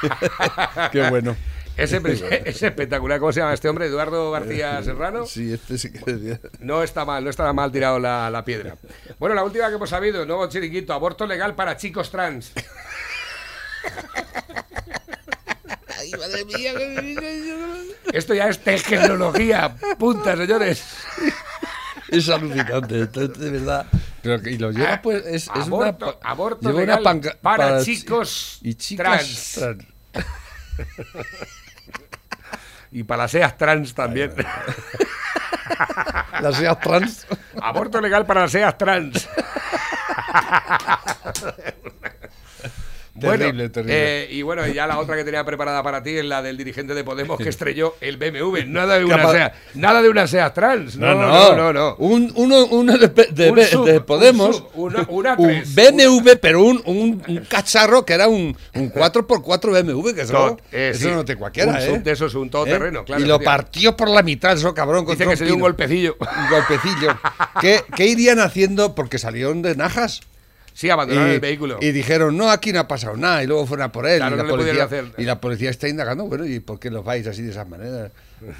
Qué 0.92 1.08
bueno. 1.08 1.36
Es, 1.76 1.92
es 1.92 2.62
espectacular. 2.62 3.18
¿Cómo 3.20 3.32
se 3.32 3.40
llama 3.40 3.54
este 3.54 3.68
hombre? 3.68 3.86
Eduardo 3.86 4.30
García 4.30 4.82
Serrano. 4.82 5.24
Sí, 5.24 5.52
este 5.52 5.78
sí 5.78 5.90
que... 5.90 6.38
No 6.58 6.82
está 6.82 7.04
mal, 7.06 7.24
no 7.24 7.30
está 7.30 7.50
mal 7.52 7.72
tirado 7.72 7.98
la, 7.98 8.28
la 8.28 8.44
piedra. 8.44 8.76
Bueno, 9.18 9.34
la 9.34 9.44
última 9.44 9.68
que 9.68 9.76
hemos 9.76 9.88
sabido, 9.88 10.26
nuevo 10.26 10.46
chiringuito, 10.48 10.92
aborto 10.92 11.26
legal 11.26 11.54
para 11.54 11.76
chicos 11.76 12.10
trans. 12.10 12.52
Esto 18.12 18.34
ya 18.34 18.48
es 18.48 18.58
tecnología, 18.58 19.76
punta, 19.98 20.36
señores. 20.36 20.82
Es 22.10 22.28
alucinante, 22.28 23.06
de 23.06 23.50
verdad. 23.50 23.86
Pero 24.22 24.40
que- 24.42 24.50
y 24.50 24.58
lo 24.58 24.70
lleva 24.70 25.00
pues 25.00 25.24
es, 25.26 25.44
es 25.44 25.48
una 25.48 25.62
aborto, 25.88 26.18
pa- 26.20 26.28
aborto 26.30 26.68
lleva 26.68 26.80
legal 26.80 27.02
panca- 27.02 27.36
para, 27.40 27.82
chi- 27.82 27.96
chicos 28.00 28.58
y 28.62 28.74
chicas 28.74 29.52
trans. 29.54 29.76
Y 32.92 33.04
para 33.04 33.22
las 33.22 33.30
seas 33.30 33.56
trans 33.56 33.94
también. 33.94 34.34
Las 36.42 36.56
seas 36.56 36.80
trans. 36.80 37.26
Aborto 37.62 38.00
legal 38.00 38.26
para 38.26 38.40
las 38.42 38.50
seas 38.50 38.76
trans. 38.76 39.28
Terrible, 43.20 43.52
Bueno, 43.52 43.70
terrible. 43.70 44.22
eh, 44.24 44.28
y 44.30 44.42
bueno, 44.42 44.66
ya 44.66 44.86
la 44.86 44.98
otra 44.98 45.16
que 45.16 45.24
tenía 45.24 45.44
preparada 45.44 45.82
para 45.82 46.02
ti 46.02 46.16
es 46.16 46.24
la 46.24 46.42
del 46.42 46.56
dirigente 46.56 46.94
de 46.94 47.04
Podemos 47.04 47.38
que 47.38 47.48
estrelló 47.48 47.94
el 48.00 48.16
BMW. 48.16 48.64
Nada 48.66 48.98
de 48.98 49.04
una 49.04 49.30
SEA, 49.30 49.52
nada 49.74 50.02
de 50.02 50.08
una 50.08 50.26
SEA 50.26 50.52
trans. 50.52 50.96
No, 50.96 51.14
no, 51.14 51.54
no, 51.56 51.72
no. 51.72 51.96
Un, 51.98 52.32
uno, 52.34 52.64
uno 52.66 52.98
de, 52.98 53.08
P- 53.08 53.28
de, 53.30 53.50
Un 53.50 53.56
B- 53.56 53.64
sub, 53.66 53.84
de 53.86 53.98
un 53.98 54.04
Podemos. 54.04 54.56
sub, 54.56 54.68
una- 54.74 55.06
una 55.08 55.34
un. 55.38 55.62
BMW, 55.74 56.30
pero 56.40 56.62
un, 56.64 56.82
un, 56.86 57.20
cacharro 57.48 58.04
que 58.04 58.14
era 58.14 58.28
un, 58.28 58.56
un 58.74 58.92
4x4 58.92 59.70
BMW, 59.84 60.14
que 60.14 60.22
eso, 60.22 60.32
Tot- 60.32 60.60
eh, 60.72 60.90
eso 60.94 61.08
sí, 61.08 61.14
no 61.14 61.24
te 61.24 61.36
cualquiera, 61.36 61.72
un 61.72 61.78
¿eh? 61.78 61.98
de 62.00 62.10
esos, 62.12 62.34
un 62.34 62.50
todoterreno, 62.50 63.04
claro, 63.04 63.22
Y 63.22 63.26
lo 63.26 63.40
partió 63.40 63.96
por 63.96 64.08
la 64.08 64.22
mitad, 64.22 64.52
eso 64.52 64.72
cabrón. 64.74 65.04
Dice 65.06 65.26
que 65.26 65.36
se 65.36 65.44
dio 65.44 65.54
un 65.54 65.60
golpecillo. 65.60 66.16
Un 66.20 66.50
golpecillo. 66.50 67.18
¿Qué, 67.60 67.82
¿Qué 67.96 68.06
irían 68.06 68.38
haciendo? 68.40 68.94
Porque 68.94 69.18
salieron 69.18 69.62
de 69.62 69.74
Najas. 69.76 70.20
Sí, 70.80 70.88
abandonaron 70.88 71.30
y, 71.30 71.34
el 71.34 71.40
vehículo. 71.40 71.76
y 71.78 71.92
dijeron, 71.92 72.38
no, 72.38 72.48
aquí 72.50 72.72
no 72.72 72.80
ha 72.80 72.88
pasado 72.88 73.14
nada. 73.14 73.44
Y 73.44 73.46
luego 73.46 73.66
fueron 73.66 73.84
a 73.84 73.92
por 73.92 74.06
él. 74.06 74.16
Claro, 74.16 74.34
y, 74.34 74.38
la 74.38 74.44
no 74.44 74.48
policía, 74.48 74.84
hacer. 74.84 75.12
y 75.18 75.24
la 75.24 75.38
policía 75.38 75.68
está 75.68 75.88
indagando, 75.88 76.24
bueno, 76.24 76.46
¿y 76.46 76.58
por 76.60 76.80
qué 76.80 76.88
los 76.90 77.04
vais 77.04 77.26
así 77.26 77.42
de 77.42 77.50
esas 77.50 77.68
maneras? 77.68 78.10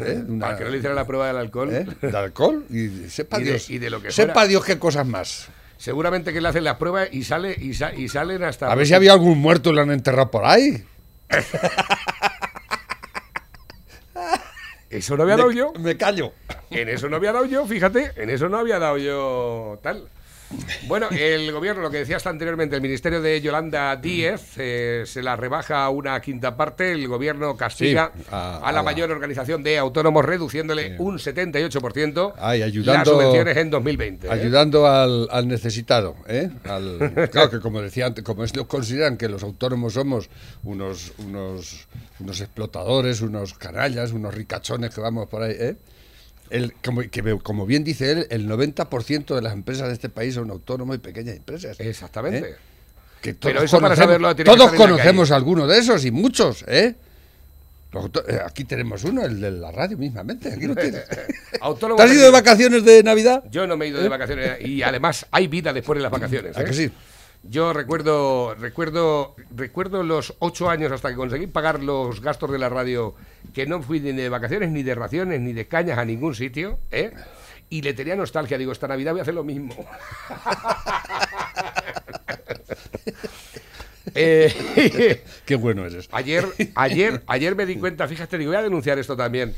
¿Eh? 0.01 0.23
Una- 0.29 0.45
Para 0.49 0.59
que 0.59 0.65
no 0.65 0.71
le 0.71 0.77
hicieran 0.77 0.97
la 0.97 1.07
prueba 1.07 1.29
del 1.29 1.39
alcohol. 1.39 1.73
¿Eh? 1.73 1.87
¿De 2.03 2.15
alcohol? 2.19 2.67
Y 2.69 3.09
sepa 3.09 3.41
Y 3.41 3.45
de- 3.45 3.51
Dios. 3.53 3.71
y 3.71 3.79
de 3.79 3.89
lo 3.89 4.03
que 4.03 4.11
sepa 4.13 4.35
fuera. 4.35 4.49
Dios 4.49 4.65
qué 4.67 4.79
cosas 4.79 5.07
más. 5.07 5.49
Seguramente 5.79 6.35
que 6.35 6.43
le 6.43 6.49
hacen 6.49 6.63
las 6.65 6.77
pruebas 6.77 7.09
y 7.11 7.25
sale 7.25 7.57
y, 7.59 7.73
sa- 7.73 7.95
y 7.95 8.07
salen 8.11 8.45
hasta. 8.45 8.71
A 8.71 8.75
ver 8.75 8.87
si 8.87 8.93
había 8.93 9.13
algún 9.13 9.39
muerto 9.39 9.71
y 9.71 9.73
lo 9.77 9.81
han 9.81 9.91
enterrado 9.91 10.31
por 10.31 10.45
ahí. 10.45 10.85
Eso 14.91 15.17
no 15.17 15.23
había 15.23 15.37
dado 15.39 15.53
yo. 15.53 15.73
Me 15.79 15.97
callo. 15.97 16.33
En 16.71 16.89
eso 16.89 17.09
no 17.09 17.17
había 17.17 17.33
dado 17.33 17.47
yo, 17.47 17.65
fíjate. 17.67 18.11
En 18.17 18.29
eso 18.29 18.49
no 18.49 18.59
había 18.59 18.79
dado 18.79 18.99
yo 18.99 19.79
tal. 19.83 20.09
Bueno, 20.89 21.09
el 21.11 21.53
gobierno, 21.53 21.83
lo 21.83 21.91
que 21.91 21.99
decías 21.99 22.27
anteriormente, 22.27 22.75
el 22.75 22.83
ministerio 22.83 23.21
de 23.23 23.41
Yolanda 23.41 23.95
Díez 23.97 24.55
eh, 24.57 25.05
se 25.07 25.23
la 25.23 25.37
rebaja 25.37 25.85
a 25.85 25.91
una 25.91 26.21
quinta 26.21 26.57
parte. 26.57 26.93
El 26.93 27.07
gobierno 27.07 27.57
castiga 27.57 28.13
Sí, 28.17 28.23
a- 28.31 28.57
a, 28.57 28.59
a 28.59 28.73
la 28.73 28.79
la- 28.79 28.83
mayor 28.83 29.11
organización 29.11 29.63
de 29.63 29.79
autónomos, 29.79 30.25
reduciéndole 30.25 30.97
un 30.99 31.19
78% 31.19 32.35
Ay, 32.39 32.61
las 32.61 32.69
ayudando- 32.69 33.13
subvenciones 33.13 33.57
en 33.57 33.71
2020. 33.71 34.27
¿eh? 34.27 34.31
Ayudando 34.31 34.87
al, 34.87 35.29
al 35.31 35.47
necesitado, 35.49 36.17
¿eh? 36.27 36.51
Al- 36.65 37.29
claro 37.31 37.51
que 37.51 37.61
como 37.61 37.81
decía 37.81 38.07
antes, 38.07 38.25
como 38.25 38.45
ellos 38.45 38.67
consideran 38.67 39.17
que 39.17 39.29
los 39.29 39.43
autónomos 39.43 39.95
somos 39.95 40.29
unos, 40.65 41.13
unos, 41.19 41.87
unos 42.19 42.41
explotadores, 42.41 43.21
unos 43.21 43.55
canallas, 43.55 44.13
unos 44.13 44.35
ricachones 44.35 44.95
que 44.95 45.01
vamos 45.01 45.29
por 45.29 45.43
ahí, 45.43 45.55
¿eh? 45.59 45.77
El, 46.51 46.75
como, 46.85 47.01
que, 47.03 47.39
como 47.43 47.65
bien 47.65 47.85
dice 47.85 48.11
él, 48.11 48.27
el 48.31 48.49
90% 48.49 49.35
de 49.35 49.43
las 49.43 49.53
empresas 49.53 49.89
de 49.89 49.95
este 49.95 50.09
país 50.09 50.35
son 50.35 50.51
autónomos 50.51 50.97
y 50.97 50.99
pequeñas 50.99 51.37
empresas. 51.37 51.79
Exactamente. 51.79 52.51
¿eh? 52.51 52.55
Que 53.23 53.35
Pero 53.35 53.63
eso 53.63 53.81
para 53.81 53.97
saberlo 53.97 54.35
tiene 54.35 54.51
Todos 54.51 54.73
conocemos 54.73 55.29
calle. 55.29 55.37
alguno 55.37 55.67
de 55.67 55.79
esos 55.79 56.05
y 56.05 56.11
muchos, 56.11 56.65
¿eh? 56.67 56.97
Eh, 57.93 58.39
Aquí 58.47 58.65
tenemos 58.65 59.05
uno, 59.05 59.25
el 59.25 59.41
de 59.41 59.51
la 59.51 59.73
radio 59.73 59.99
mismamente. 59.99 60.53
Aquí 60.53 60.67
lo 60.67 60.77
tienes. 60.77 61.05
¿Te 61.09 62.03
has 62.03 62.13
ido 62.13 62.25
de 62.25 62.31
vacaciones 62.31 62.85
de 62.85 63.03
Navidad? 63.03 63.45
Yo 63.51 63.67
no 63.67 63.77
me 63.77 63.87
he 63.87 63.89
ido 63.89 64.01
de 64.01 64.09
vacaciones 64.09 64.61
y 64.61 64.83
además 64.83 65.27
hay 65.31 65.49
vida 65.49 65.73
después 65.73 65.99
de 65.99 66.03
las 66.03 66.13
vacaciones. 66.13 66.57
¿A 66.57 66.63
¿eh? 66.63 66.65
que 66.65 66.73
sí? 66.73 66.91
Yo 67.43 67.73
recuerdo, 67.73 68.55
recuerdo, 68.55 69.35
recuerdo 69.55 70.03
los 70.03 70.35
ocho 70.41 70.69
años 70.69 70.93
hasta 70.93 71.09
que 71.09 71.17
conseguí 71.17 71.47
pagar 71.47 71.83
los 71.83 72.21
gastos 72.21 72.51
de 72.53 72.59
la 72.59 72.69
radio, 72.69 73.15
que 73.55 73.67
no 73.67 73.83
fui 73.83 73.99
ni 74.01 74.13
de 74.13 74.29
vacaciones, 74.29 74.71
ni 74.71 74.83
de 74.83 74.95
raciones, 74.95 75.41
ni 75.41 75.53
de 75.55 75.67
cañas 75.67 75.99
a 75.99 76.05
ningún 76.05 76.35
sitio, 76.35 76.79
¿eh? 76.91 77.13
Y 77.71 77.83
le 77.83 77.95
tenía 77.95 78.15
nostalgia, 78.15 78.59
digo, 78.59 78.73
esta 78.73 78.89
Navidad 78.89 79.13
voy 79.13 79.21
a 79.21 79.23
hacer 79.23 79.35
lo 79.35 79.45
mismo. 79.45 79.75
Eh, 84.15 85.23
Qué 85.45 85.55
bueno 85.55 85.87
eres. 85.87 86.09
Ayer, 86.11 86.45
ayer, 86.75 87.23
ayer 87.29 87.55
me 87.55 87.65
di 87.65 87.77
cuenta, 87.77 88.09
fíjate, 88.09 88.39
digo, 88.39 88.51
voy 88.51 88.59
a 88.59 88.63
denunciar 88.63 88.99
esto 88.99 89.17
también. 89.17 89.55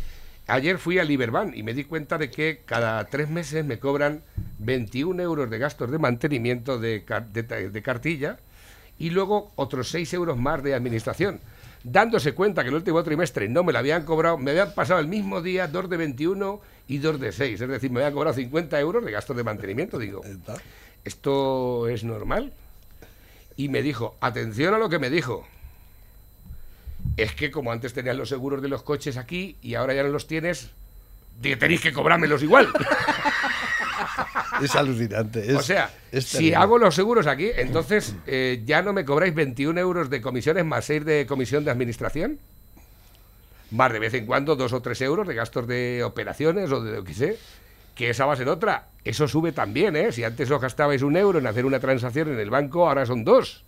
Ayer 0.48 0.78
fui 0.78 0.98
a 0.98 1.04
Liberban 1.04 1.52
y 1.54 1.62
me 1.62 1.72
di 1.72 1.84
cuenta 1.84 2.18
de 2.18 2.30
que 2.30 2.62
cada 2.64 3.04
tres 3.04 3.28
meses 3.28 3.64
me 3.64 3.78
cobran 3.78 4.22
21 4.58 5.22
euros 5.22 5.48
de 5.48 5.58
gastos 5.58 5.90
de 5.90 5.98
mantenimiento 5.98 6.78
de, 6.78 7.00
de 7.00 7.82
cartilla 7.82 8.38
y 8.98 9.10
luego 9.10 9.52
otros 9.56 9.88
6 9.90 10.12
euros 10.14 10.36
más 10.36 10.62
de 10.62 10.74
administración. 10.74 11.40
Dándose 11.84 12.34
cuenta 12.34 12.62
que 12.62 12.68
el 12.68 12.76
último 12.76 13.02
trimestre 13.02 13.48
no 13.48 13.64
me 13.64 13.72
lo 13.72 13.78
habían 13.80 14.04
cobrado, 14.04 14.38
me 14.38 14.52
habían 14.52 14.72
pasado 14.72 15.00
el 15.00 15.08
mismo 15.08 15.42
día 15.42 15.66
dos 15.66 15.90
de 15.90 15.96
21 15.96 16.60
y 16.86 16.98
dos 16.98 17.18
de 17.18 17.32
6. 17.32 17.60
Es 17.60 17.68
decir, 17.68 17.90
me 17.90 18.00
habían 18.00 18.14
cobrado 18.14 18.34
50 18.34 18.78
euros 18.78 19.04
de 19.04 19.10
gastos 19.10 19.36
de 19.36 19.42
mantenimiento. 19.42 19.98
Digo, 19.98 20.22
¿esto 21.04 21.88
es 21.88 22.04
normal? 22.04 22.52
Y 23.56 23.68
me 23.68 23.82
dijo, 23.82 24.16
atención 24.20 24.74
a 24.74 24.78
lo 24.78 24.88
que 24.88 25.00
me 25.00 25.10
dijo. 25.10 25.46
Es 27.16 27.32
que 27.34 27.50
como 27.50 27.72
antes 27.72 27.92
tenías 27.92 28.16
los 28.16 28.28
seguros 28.28 28.62
de 28.62 28.68
los 28.68 28.82
coches 28.82 29.16
aquí 29.16 29.56
y 29.62 29.74
ahora 29.74 29.94
ya 29.94 30.02
no 30.02 30.08
los 30.08 30.26
tienes, 30.26 30.70
tenéis 31.40 31.80
que 31.80 31.92
cobrármelos 31.92 32.42
igual. 32.42 32.68
Es 34.62 34.76
alucinante. 34.76 35.40
es- 35.50 35.56
o 35.56 35.62
sea, 35.62 35.90
es 36.12 36.24
si 36.26 36.54
hago 36.54 36.78
los 36.78 36.94
seguros 36.94 37.26
aquí, 37.26 37.50
entonces 37.56 38.14
eh, 38.26 38.62
ya 38.64 38.82
no 38.82 38.92
me 38.92 39.04
cobráis 39.04 39.34
21 39.34 39.80
euros 39.80 40.08
de 40.10 40.20
comisiones 40.20 40.64
más 40.64 40.84
6 40.84 41.04
de 41.04 41.26
comisión 41.26 41.64
de 41.64 41.70
administración. 41.72 42.38
Más 43.70 43.92
de 43.92 43.98
vez 43.98 44.14
en 44.14 44.26
cuando 44.26 44.54
dos 44.54 44.72
o 44.72 44.80
tres 44.82 45.00
euros 45.00 45.26
de 45.26 45.34
gastos 45.34 45.66
de 45.66 46.02
operaciones 46.04 46.70
o 46.70 46.80
de 46.82 46.92
lo 46.96 47.04
que 47.04 47.14
sé. 47.14 47.38
Que 47.96 48.10
esa 48.10 48.24
va 48.26 48.34
a 48.34 48.36
ser 48.36 48.48
otra. 48.48 48.88
Eso 49.04 49.26
sube 49.26 49.52
también, 49.52 49.96
¿eh? 49.96 50.12
Si 50.12 50.22
antes 50.22 50.50
os 50.50 50.60
gastabais 50.60 51.02
un 51.02 51.16
euro 51.16 51.38
en 51.38 51.46
hacer 51.46 51.64
una 51.64 51.80
transacción 51.80 52.28
en 52.32 52.38
el 52.38 52.50
banco, 52.50 52.86
ahora 52.88 53.04
son 53.06 53.24
dos. 53.24 53.64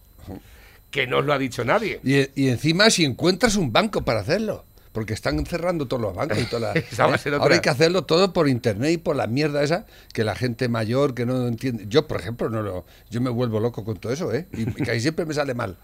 Que 0.95 1.09
no 1.09 1.19
os 1.19 1.25
lo 1.25 1.33
ha 1.33 1.39
dicho 1.39 1.65
nadie. 1.65 1.99
Y, 2.05 2.29
y 2.41 2.49
encima 2.51 2.89
si 2.89 3.05
encuentras 3.05 3.57
un 3.57 3.73
banco 3.73 4.03
para 4.05 4.21
hacerlo. 4.21 4.65
Porque 4.93 5.13
están 5.13 5.45
cerrando 5.45 5.89
todos 5.89 6.01
los 6.01 6.15
bancos 6.15 6.39
y 6.39 6.45
toda 6.45 6.73
la- 6.73 6.81
Esa 6.93 7.09
va 7.09 7.15
a 7.15 7.17
¿eh? 7.17 7.21
Ahora 7.41 7.57
hay 7.57 7.61
que 7.61 7.69
hacerlo 7.69 8.03
todo 8.05 8.33
por 8.33 8.49
internet 8.49 8.93
y 8.93 8.99
por 8.99 9.17
la 9.17 9.27
mierda 9.27 9.65
esa 9.65 9.87
que 10.13 10.23
la 10.23 10.37
gente 10.37 10.69
mayor 10.69 11.15
que 11.15 11.27
no 11.27 11.49
entiende. 11.49 11.87
Yo, 11.89 12.07
por 12.07 12.21
ejemplo, 12.21 12.49
no 12.49 12.63
lo, 12.63 12.87
yo 13.11 13.21
me 13.21 13.29
vuelvo 13.29 13.59
loco 13.59 13.85
con 13.85 13.97
todo 13.97 14.13
eso, 14.13 14.33
¿eh? 14.33 14.47
Y, 14.53 14.61
y 14.71 14.85
casi 14.85 15.01
siempre 15.01 15.27
me 15.27 15.35
sale 15.35 15.53
mal. 15.55 15.77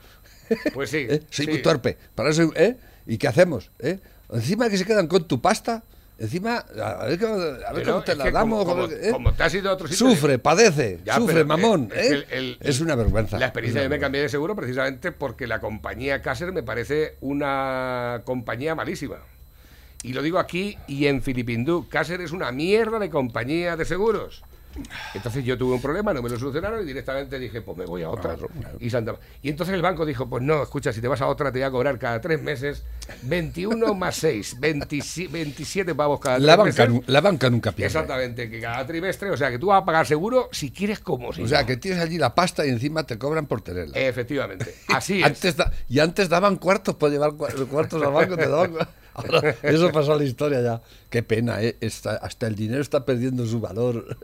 Pues 0.74 0.90
sí. 0.90 1.06
¿eh? 1.08 1.22
Soy 1.28 1.46
sí. 1.46 1.50
muy 1.50 1.60
torpe. 1.62 1.98
Para 2.14 2.30
eso, 2.30 2.52
¿eh? 2.54 2.76
¿Y 3.06 3.18
qué 3.18 3.26
hacemos? 3.26 3.72
¿eh? 3.80 3.98
Encima 4.32 4.68
que 4.70 4.78
se 4.78 4.84
quedan 4.84 5.08
con 5.08 5.26
tu 5.26 5.40
pasta, 5.40 5.82
encima, 6.20 6.58
a 6.58 7.04
ver, 7.06 7.18
cómo- 7.18 7.34
a 7.34 7.38
ver 7.40 7.64
Pero 7.74 7.92
cómo 7.92 8.04
te 8.04 8.14
la 8.14 8.30
damos. 8.30 8.64
como, 8.64 8.70
cómo- 8.76 8.88
como- 8.88 9.02
¿eh? 9.02 9.10
como 9.10 9.32
te 9.32 9.42
has 9.42 9.54
ido 9.54 9.70
a 9.70 9.72
otro 9.72 9.88
sitio. 9.88 10.08
Sufre, 10.10 10.38
padece, 10.38 11.00
Ya, 11.04 11.16
sufre, 11.16 11.44
mamón. 11.44 11.90
eh, 11.92 11.96
¿eh? 11.96 12.00
es 12.00 12.08
que 12.08 12.36
el- 12.36 12.56
el- 12.60 12.68
es 12.70 12.80
una 12.80 12.94
vergüenza. 12.94 13.38
La 13.38 13.46
experiencia 13.46 13.82
que 13.82 13.88
me 13.88 13.98
cambié 13.98 14.20
de 14.22 14.28
seguro 14.28 14.54
precisamente 14.54 15.10
porque 15.12 15.46
la 15.46 15.58
compañía 15.60 16.22
Caser 16.22 16.52
me 16.52 16.62
parece 16.62 17.16
una 17.20 18.22
compañía 18.24 18.74
malísima. 18.74 19.16
Y 20.02 20.12
lo 20.14 20.22
digo 20.22 20.38
aquí 20.38 20.78
y 20.86 21.06
en 21.06 21.20
Filipindú. 21.22 21.86
Caser 21.88 22.20
es 22.22 22.32
una 22.32 22.52
mierda 22.52 22.98
de 22.98 23.10
compañía 23.10 23.76
de 23.76 23.84
seguros. 23.84 24.42
Entonces 25.14 25.44
yo 25.44 25.58
tuve 25.58 25.74
un 25.74 25.82
problema, 25.82 26.14
no 26.14 26.22
me 26.22 26.28
lo 26.30 26.38
solucionaron 26.38 26.82
y 26.82 26.84
directamente 26.86 27.38
dije, 27.38 27.60
pues 27.60 27.76
me 27.76 27.84
voy 27.86 28.02
a 28.02 28.10
otra. 28.10 28.36
Y, 28.78 28.88
Santa- 28.90 29.16
y 29.42 29.48
entonces 29.50 29.74
el 29.74 29.82
banco 29.82 30.06
dijo, 30.06 30.28
pues 30.28 30.42
no, 30.42 30.62
escucha, 30.62 30.92
si 30.92 31.00
te 31.00 31.08
vas 31.08 31.20
a 31.20 31.26
otra 31.26 31.50
te 31.52 31.58
voy 31.58 31.66
a 31.66 31.70
cobrar 31.70 31.98
cada 31.98 32.20
tres 32.20 32.40
meses 32.42 32.84
21 33.22 33.94
más 33.94 34.16
6, 34.16 34.56
27 34.60 35.94
pavos 35.94 36.20
cada 36.20 36.38
La 36.38 36.56
tres 36.62 36.76
banca, 36.76 36.92
meses. 36.92 37.08
la 37.08 37.20
banca 37.20 37.50
nunca 37.50 37.72
pierde. 37.72 37.86
Exactamente, 37.86 38.48
que 38.50 38.60
cada 38.60 38.86
trimestre, 38.86 39.30
o 39.30 39.36
sea, 39.36 39.50
que 39.50 39.58
tú 39.58 39.66
vas 39.66 39.82
a 39.82 39.84
pagar 39.84 40.06
seguro 40.06 40.48
si 40.52 40.70
quieres 40.70 41.00
como 41.00 41.32
si 41.32 41.42
O 41.42 41.48
sea, 41.48 41.62
no. 41.62 41.66
que 41.66 41.76
tienes 41.76 42.00
allí 42.00 42.18
la 42.18 42.34
pasta 42.34 42.64
y 42.64 42.70
encima 42.70 43.04
te 43.04 43.18
cobran 43.18 43.46
por 43.46 43.60
tenerla. 43.62 43.98
Efectivamente, 43.98 44.74
así 44.88 45.20
es. 45.20 45.26
Antes 45.26 45.56
da- 45.56 45.72
y 45.88 45.98
antes 45.98 46.28
daban 46.28 46.56
cuartos 46.56 46.94
por 46.94 47.10
llevar 47.10 47.32
cua- 47.32 47.66
cuartos 47.68 48.02
al 48.02 48.12
banco, 48.12 48.36
te 48.36 48.48
daban 48.48 48.74
Ahora, 49.14 49.56
eso 49.62 49.90
pasó 49.92 50.12
a 50.12 50.16
la 50.16 50.24
historia 50.24 50.60
ya. 50.60 50.82
Qué 51.08 51.22
pena, 51.22 51.62
¿eh? 51.62 51.76
Está- 51.80 52.16
hasta 52.16 52.46
el 52.46 52.54
dinero 52.54 52.80
está 52.80 53.04
perdiendo 53.04 53.46
su 53.46 53.60
valor. 53.60 54.16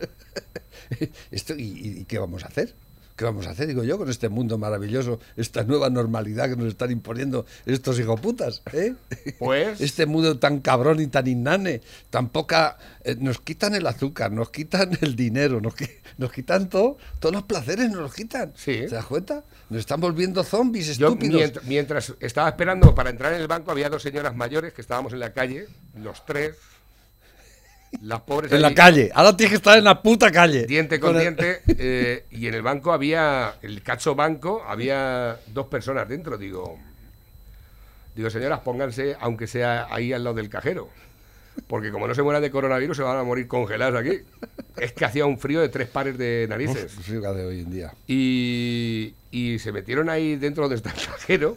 Esto, 1.31 1.55
y, 1.57 2.05
qué 2.07 2.19
vamos 2.19 2.45
a 2.45 2.49
hacer? 2.49 2.75
¿Qué 3.17 3.25
vamos 3.25 3.47
a 3.47 3.51
hacer, 3.51 3.67
digo 3.67 3.83
yo, 3.83 3.97
con 3.97 4.11
este 4.11 4.29
mundo 4.29 4.59
maravilloso, 4.59 5.19
esta 5.37 5.65
nueva 5.65 5.89
normalidad 5.89 6.51
que 6.51 6.57
nos 6.57 6.67
están 6.69 6.91
imponiendo 6.91 7.47
estos 7.65 7.99
hijoputas? 7.99 8.63
¿eh? 8.75 8.95
Pues- 9.39 9.81
Este 9.87 10.05
mundo 10.05 10.39
tan 10.39 10.61
cabrón 10.61 11.01
y 11.01 11.07
tan 11.07 11.27
inane, 11.27 11.81
tan 12.11 12.29
poca... 12.29 12.77
eh, 13.05 13.17
nos 13.19 13.41
quitan 13.41 13.75
el 13.75 13.87
azúcar, 13.87 14.33
nos 14.33 14.51
quitan 14.51 14.99
el 15.01 15.17
dinero, 15.17 15.63
nos, 15.63 15.75
qui- 15.75 15.91
nos 16.19 16.31
quitan 16.31 16.69
todo, 16.69 16.99
todos 17.19 17.35
los 17.35 17.45
placeres 17.45 17.89
nos 17.91 18.01
los 18.01 18.15
quitan. 18.15 18.53
Sí. 18.55 18.81
¿Te 18.81 18.89
das 18.89 19.07
cuenta? 19.07 19.45
Nos 19.71 19.81
están 19.81 19.99
volviendo 20.01 20.45
zombies 20.45 20.99
Yo, 20.99 21.09
estúpidos. 21.09 21.37
mientras, 21.41 21.65
mientras 21.65 22.15
estaba 22.21 22.51
esperando 22.51 22.95
para 22.95 23.09
entrar 23.11 23.33
en 23.33 23.41
el 23.41 23.49
banco, 23.49 23.71
había 23.71 23.89
dos 23.89 24.03
señoras 24.03 24.37
mayores 24.37 24.75
que 24.75 24.83
estábamos 24.83 25.15
en 25.15 25.21
la 25.21 25.33
calle, 25.33 25.67
los 25.95 26.25
tres, 26.27 26.55
las 28.03 28.21
pobres 28.21 28.53
En 28.53 28.63
la 28.63 28.75
calle. 28.75 29.11
Ahora 29.15 29.37
tienes 29.37 29.51
que 29.53 29.57
estar 29.57 29.79
en 29.79 29.85
la 29.85 30.03
puta 30.03 30.31
calle. 30.31 30.67
diente 30.67 31.01
con 31.01 31.15
el- 31.17 31.23
diente, 31.23 31.63
eh, 31.67 32.25
y 32.31 32.47
en 32.47 32.55
el 32.55 32.63
banco 32.63 32.93
había, 32.93 33.55
el 33.63 33.83
cacho 33.83 34.15
banco, 34.15 34.63
había 34.67 35.39
dos 35.49 35.67
personas 35.69 36.09
dentro, 36.09 36.37
digo, 36.37 36.79
digo, 38.15 38.31
señoras, 38.31 38.61
pónganse, 38.61 39.17
aunque 39.21 39.47
sea 39.47 39.87
ahí 39.91 40.13
al 40.13 40.25
lado 40.25 40.37
del 40.37 40.49
cajero, 40.49 40.89
porque 41.69 41.91
como 41.91 42.07
no 42.07 42.15
se 42.15 42.23
mueran 42.23 42.43
de 42.43 42.51
coronavirus, 42.51 42.97
se 42.99 43.03
van 43.03 43.17
a 43.19 43.23
morir 43.23 43.47
congelados 43.49 43.99
aquí. 44.01 44.21
Es 44.77 44.93
que 44.93 45.05
hacía 45.07 45.25
un 45.25 45.39
frío 45.39 45.61
de 45.61 45.69
tres 45.71 45.89
pares 45.89 46.19
de 46.19 46.47
narices. 46.49 46.85
Uf, 46.99 47.07
frío 47.07 47.33
de 47.33 47.45
hoy 47.47 47.61
en 47.61 47.71
día. 47.71 47.95
Y, 48.07 49.15
y 49.31 49.59
se 49.59 49.73
metieron 49.73 50.11
ahí 50.11 50.37
dentro 50.37 50.69
del 50.69 50.83
cajero 50.83 51.57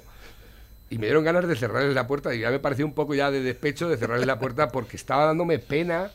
y 0.90 0.98
me 0.98 1.06
dieron 1.08 1.24
ganas 1.24 1.48
de 1.48 1.56
cerrarles 1.56 1.94
la 1.94 2.08
puerta 2.08 2.34
y 2.34 2.40
ya 2.40 2.50
me 2.50 2.60
pareció 2.60 2.86
un 2.86 2.94
poco 2.94 3.14
ya 3.16 3.30
de 3.32 3.42
despecho 3.42 3.88
de 3.90 3.98
cerrarles 3.98 4.26
la 4.28 4.40
puerta 4.40 4.68
porque 4.72 4.98
estaba 4.98 5.26
dándome 5.26 5.60
pena 5.60 6.12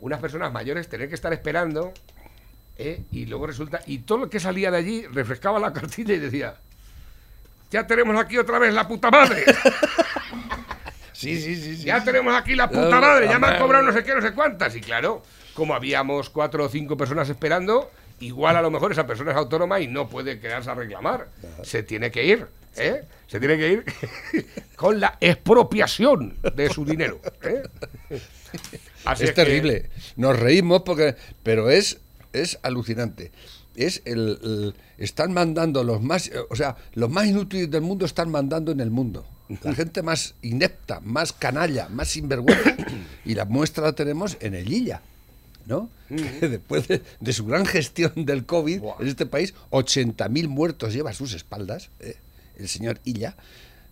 unas 0.00 0.20
personas 0.20 0.52
mayores 0.52 0.88
tener 0.88 1.08
que 1.08 1.14
estar 1.14 1.32
esperando 1.32 1.92
¿eh? 2.76 3.02
y 3.12 3.26
luego 3.26 3.46
resulta 3.46 3.80
y 3.86 3.98
todo 3.98 4.18
lo 4.18 4.30
que 4.30 4.40
salía 4.40 4.70
de 4.70 4.78
allí 4.78 5.06
refrescaba 5.06 5.58
la 5.58 5.72
cartilla 5.72 6.14
y 6.14 6.18
decía 6.18 6.54
ya 7.70 7.86
tenemos 7.86 8.18
aquí 8.20 8.36
otra 8.38 8.58
vez 8.58 8.72
la 8.74 8.86
puta 8.86 9.10
madre 9.10 9.44
Sí, 11.12 11.40
sí, 11.40 11.56
sí. 11.56 11.76
sí. 11.78 11.84
ya 11.84 12.04
tenemos 12.04 12.34
aquí 12.34 12.54
la 12.54 12.68
puta 12.68 12.90
No, 12.90 13.00
madre 13.00 13.26
ya 13.26 13.38
me 13.38 13.46
han 13.46 13.58
cobrado 13.58 13.84
no 13.84 13.92
sé 13.92 14.04
qué 14.04 14.14
no 14.14 14.20
sé 14.20 14.32
cuántas 14.32 14.76
y 14.76 14.82
claro 14.82 15.22
como 15.54 15.74
habíamos 15.74 16.28
cuatro 16.28 16.64
o 16.64 16.68
cinco 16.68 16.98
personas 16.98 17.30
esperando 17.30 17.90
igual 18.20 18.54
a 18.56 18.60
lo 18.60 18.70
mejor 18.70 18.92
esa 18.92 19.06
persona 19.06 19.30
es 19.30 19.36
autónoma 19.38 19.80
y 19.80 19.86
no 19.86 20.08
puede 20.10 20.38
quedarse 20.38 20.70
a 20.70 20.74
reclamar 20.74 21.28
se 21.62 21.82
tiene 21.82 22.10
que 22.10 22.22
ir 22.24 22.46
¿eh? 22.78 23.04
se 23.26 23.38
tiene 23.40 23.56
que 23.58 23.72
ir 23.72 23.84
con 24.76 25.00
la 25.00 25.16
expropiación 25.20 26.36
de 26.54 26.68
su 26.70 26.84
dinero 26.84 27.20
¿eh? 27.42 27.62
Así 29.04 29.24
es 29.24 29.34
terrible. 29.34 29.90
Nos 30.16 30.38
reímos 30.38 30.82
porque. 30.82 31.14
Pero 31.42 31.70
es, 31.70 31.98
es 32.32 32.58
alucinante. 32.62 33.30
Es 33.74 34.02
el, 34.04 34.38
el- 34.42 34.74
Están 34.98 35.32
mandando 35.32 35.84
los 35.84 36.02
más. 36.02 36.30
O 36.50 36.56
sea, 36.56 36.76
los 36.94 37.10
más 37.10 37.26
inútiles 37.26 37.70
del 37.70 37.82
mundo 37.82 38.04
están 38.06 38.30
mandando 38.30 38.72
en 38.72 38.80
el 38.80 38.90
mundo. 38.90 39.26
La 39.62 39.74
gente 39.74 40.02
más 40.02 40.34
inepta, 40.42 40.98
más 41.00 41.32
canalla, 41.32 41.88
más 41.88 42.08
sinvergüenza. 42.08 42.76
Y 43.24 43.34
la 43.34 43.44
muestra 43.44 43.84
la 43.84 43.92
tenemos 43.92 44.36
en 44.40 44.54
el 44.54 44.64
Lilla. 44.68 45.02
¿no? 45.66 45.88
Que 46.08 46.48
después 46.48 46.86
de, 46.88 47.02
de 47.20 47.32
su 47.32 47.44
gran 47.46 47.66
gestión 47.66 48.12
del 48.24 48.44
COVID 48.46 48.82
en 49.00 49.06
este 49.08 49.26
país, 49.26 49.52
80.000 49.70 50.46
muertos 50.48 50.92
lleva 50.94 51.10
a 51.10 51.14
sus 51.14 51.32
espaldas, 51.34 51.90
¿eh? 52.00 52.16
El 52.58 52.68
señor 52.68 53.00
Illa. 53.04 53.36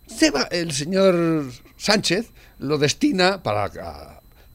Se 0.07 0.29
va- 0.31 0.47
el 0.51 0.71
señor 0.71 1.51
Sánchez 1.77 2.31
lo 2.59 2.77
destina 2.77 3.41
para, 3.41 3.69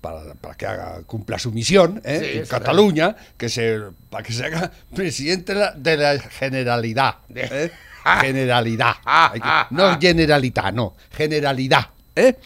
para, 0.01 0.35
para 0.35 0.55
que 0.55 0.67
haga, 0.67 1.03
cumpla 1.03 1.39
su 1.39 1.51
misión 1.53 2.01
¿eh? 2.05 2.21
Sí, 2.33 2.39
en 2.39 2.47
Cataluña, 2.47 3.17
que 3.37 3.49
se, 3.49 3.81
para 4.09 4.23
que 4.23 4.33
se 4.33 4.45
haga 4.47 4.71
presidente 4.95 5.55
de 5.77 5.97
la, 5.97 6.19
Generalidad. 6.21 7.17
¿eh? 7.35 7.71
Generalidad. 8.21 8.95
Que- 9.33 9.41
no 9.75 9.99
generalidad, 10.01 10.73
no, 10.73 10.97
generalidad. 11.11 11.89
¿eh? 12.17 12.37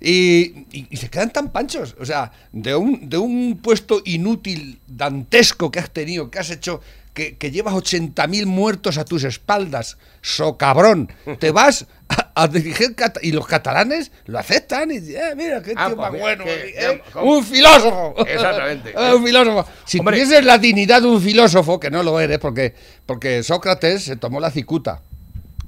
Y, 0.00 0.66
y- 0.72 0.86
y 0.90 0.96
se 0.96 1.08
quedan 1.08 1.32
tan 1.32 1.52
panchos. 1.52 1.94
O 2.00 2.04
sea, 2.04 2.30
de 2.52 2.74
un, 2.74 3.08
de 3.08 3.16
un 3.18 3.58
puesto 3.62 4.02
inútil, 4.04 4.80
dantesco 4.86 5.70
que 5.70 5.78
has 5.78 5.90
tenido, 5.90 6.30
que 6.30 6.38
has 6.38 6.50
hecho, 6.50 6.80
que, 7.16 7.36
que 7.38 7.50
llevas 7.50 7.72
80.000 7.74 8.44
muertos 8.44 8.98
a 8.98 9.04
tus 9.06 9.24
espaldas, 9.24 9.96
so 10.20 10.58
cabrón, 10.58 11.10
te 11.40 11.50
vas 11.50 11.86
a, 12.10 12.42
a 12.42 12.46
dirigir 12.46 12.94
cata- 12.94 13.20
y 13.22 13.32
los 13.32 13.46
catalanes 13.46 14.12
lo 14.26 14.38
aceptan 14.38 14.90
y 14.90 15.00
dicen, 15.00 15.22
"Eh, 15.30 15.34
mira, 15.34 15.62
qué 15.62 15.70
tío 15.70 15.78
Ah, 15.78 15.86
pues 15.86 15.96
más 15.96 16.12
mira, 16.12 16.22
bueno, 16.24 16.44
que- 16.44 16.74
¿eh? 16.76 17.02
¿cómo? 17.14 17.38
un 17.38 17.44
filósofo. 17.44 18.14
Exactamente. 18.26 18.90
Eh, 18.94 19.14
un 19.16 19.24
filósofo. 19.24 19.66
Si 19.86 19.98
Hombre. 19.98 20.16
tuvieses 20.18 20.44
la 20.44 20.58
dignidad 20.58 21.00
de 21.00 21.08
un 21.08 21.22
filósofo, 21.22 21.80
que 21.80 21.90
no 21.90 22.02
lo 22.02 22.20
eres, 22.20 22.38
porque, 22.38 22.74
porque 23.06 23.42
Sócrates 23.42 24.04
se 24.04 24.16
tomó 24.16 24.38
la 24.38 24.50
cicuta. 24.50 25.00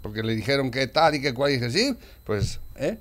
Porque 0.02 0.23
le 0.23 0.37
dijeron 0.37 0.71
que 0.71 0.87
tal 0.87 1.14
y 1.14 1.23
que 1.23 1.33
cual, 1.33 1.50
y 1.52 1.55
dije, 1.59 1.71
sí, 1.71 1.97
pues, 2.25 2.61
¿eh? 2.76 2.99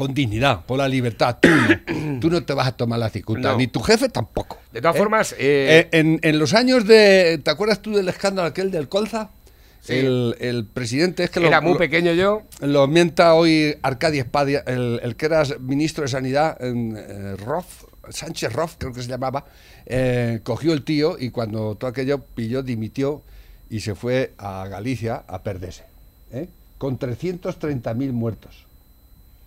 Con 0.00 0.14
dignidad, 0.14 0.64
por 0.64 0.78
la 0.78 0.88
libertad. 0.88 1.36
Tú 1.42 1.48
no, 1.50 2.18
tú 2.20 2.30
no 2.30 2.42
te 2.42 2.54
vas 2.54 2.68
a 2.68 2.72
tomar 2.72 2.98
la 2.98 3.10
cicuta, 3.10 3.52
No. 3.52 3.58
ni 3.58 3.66
tu 3.66 3.80
jefe 3.80 4.08
tampoco. 4.08 4.56
De 4.72 4.80
todas 4.80 4.96
¿eh? 4.96 4.98
formas, 4.98 5.32
Eh, 5.32 5.36
eh, 5.38 5.88
en, 5.92 6.18
en 6.22 6.38
los 6.38 6.54
años 6.54 6.86
de. 6.86 7.38
¿Te 7.44 7.50
acuerdas 7.50 7.82
tú 7.82 7.92
del 7.94 8.08
escándalo 8.08 8.48
aquel 8.48 8.70
del 8.70 8.88
Colza? 8.88 9.28
Sí. 9.82 9.92
El, 9.94 10.36
el 10.40 10.64
presidente 10.64 11.24
es 11.24 11.28
que 11.30 11.40
lo- 11.40 11.48
era 11.48 11.60
muy 11.60 11.76
pequeño 11.76 12.12
yo. 12.14 12.44
lo 12.60 12.86
mienta 12.86 13.34
hoy 13.34 13.76
Arcadia 13.82 14.22
Espadia, 14.22 14.64
el, 14.66 15.00
el 15.02 15.16
que 15.16 15.26
era 15.26 15.42
ministro 15.60 16.02
de 16.02 16.08
Sanidad, 16.08 16.56
en, 16.64 16.96
eh, 16.96 17.36
Roth, 17.36 17.66
Sánchez 18.08 18.54
Roth, 18.54 18.72
creo 18.78 18.94
que 18.94 19.02
se 19.02 19.08
llamaba, 19.08 19.44
cogió 20.44 20.72
el 20.72 20.82
tío 20.82 21.16
y 21.18 21.28
cuando 21.28 21.74
todo 21.74 21.90
aquello 21.90 22.24
pilló, 22.34 22.62
dimitió 22.62 23.20
y 23.68 23.80
se 23.80 23.94
fue 23.94 24.32
a 24.38 24.66
Galicia 24.66 25.24
a 25.28 25.42
perderse, 25.42 25.84
¿eh? 26.32 26.48
con 26.78 26.98
330.000 26.98 28.12
muertos 28.12 28.64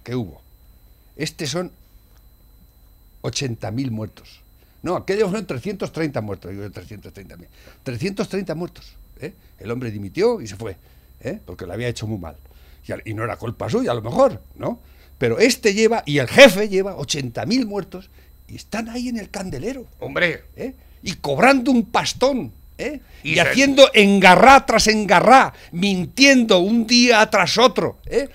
que 0.03 0.15
hubo. 0.15 0.42
Este 1.15 1.47
son 1.47 1.71
80.000 3.21 3.91
muertos. 3.91 4.41
No, 4.81 4.95
aquellos 4.97 5.29
fueron 5.29 5.47
330 5.47 6.21
muertos, 6.21 6.51
digo 6.51 6.63
yo 6.63 6.71
330.000. 6.71 7.47
330 7.83 8.55
muertos. 8.55 8.95
¿eh? 9.19 9.33
El 9.59 9.71
hombre 9.71 9.91
dimitió 9.91 10.41
y 10.41 10.47
se 10.47 10.57
fue, 10.57 10.75
¿eh? 11.21 11.39
porque 11.45 11.65
lo 11.65 11.73
había 11.73 11.87
hecho 11.87 12.05
muy 12.05 12.17
mal. 12.17 12.35
Y, 13.05 13.13
no 13.13 13.23
era 13.23 13.37
culpa 13.37 13.69
suya, 13.69 13.91
a 13.91 13.95
lo 13.95 14.01
mejor, 14.01 14.41
¿no? 14.55 14.79
Pero 15.17 15.39
este 15.39 15.73
lleva, 15.73 16.03
y 16.05 16.17
el 16.17 16.27
jefe 16.27 16.67
lleva 16.67 16.97
80.000 16.97 17.65
muertos 17.65 18.09
y 18.47 18.55
están 18.55 18.89
ahí 18.89 19.07
en 19.07 19.17
el 19.17 19.29
candelero. 19.29 19.87
Hombre, 19.99 20.43
¿eh? 20.57 20.73
y 21.01 21.13
cobrando 21.13 21.71
un 21.71 21.85
pastón. 21.85 22.51
¿eh? 22.77 22.99
Y 23.23 23.39
haciendo 23.39 23.89
engarrá 23.93 24.65
tras 24.65 24.87
engarrá, 24.87 25.53
mintiendo 25.71 26.59
un 26.59 26.85
día 26.85 27.25
tras 27.29 27.57
otro, 27.57 27.99
¿eh? 28.05 28.29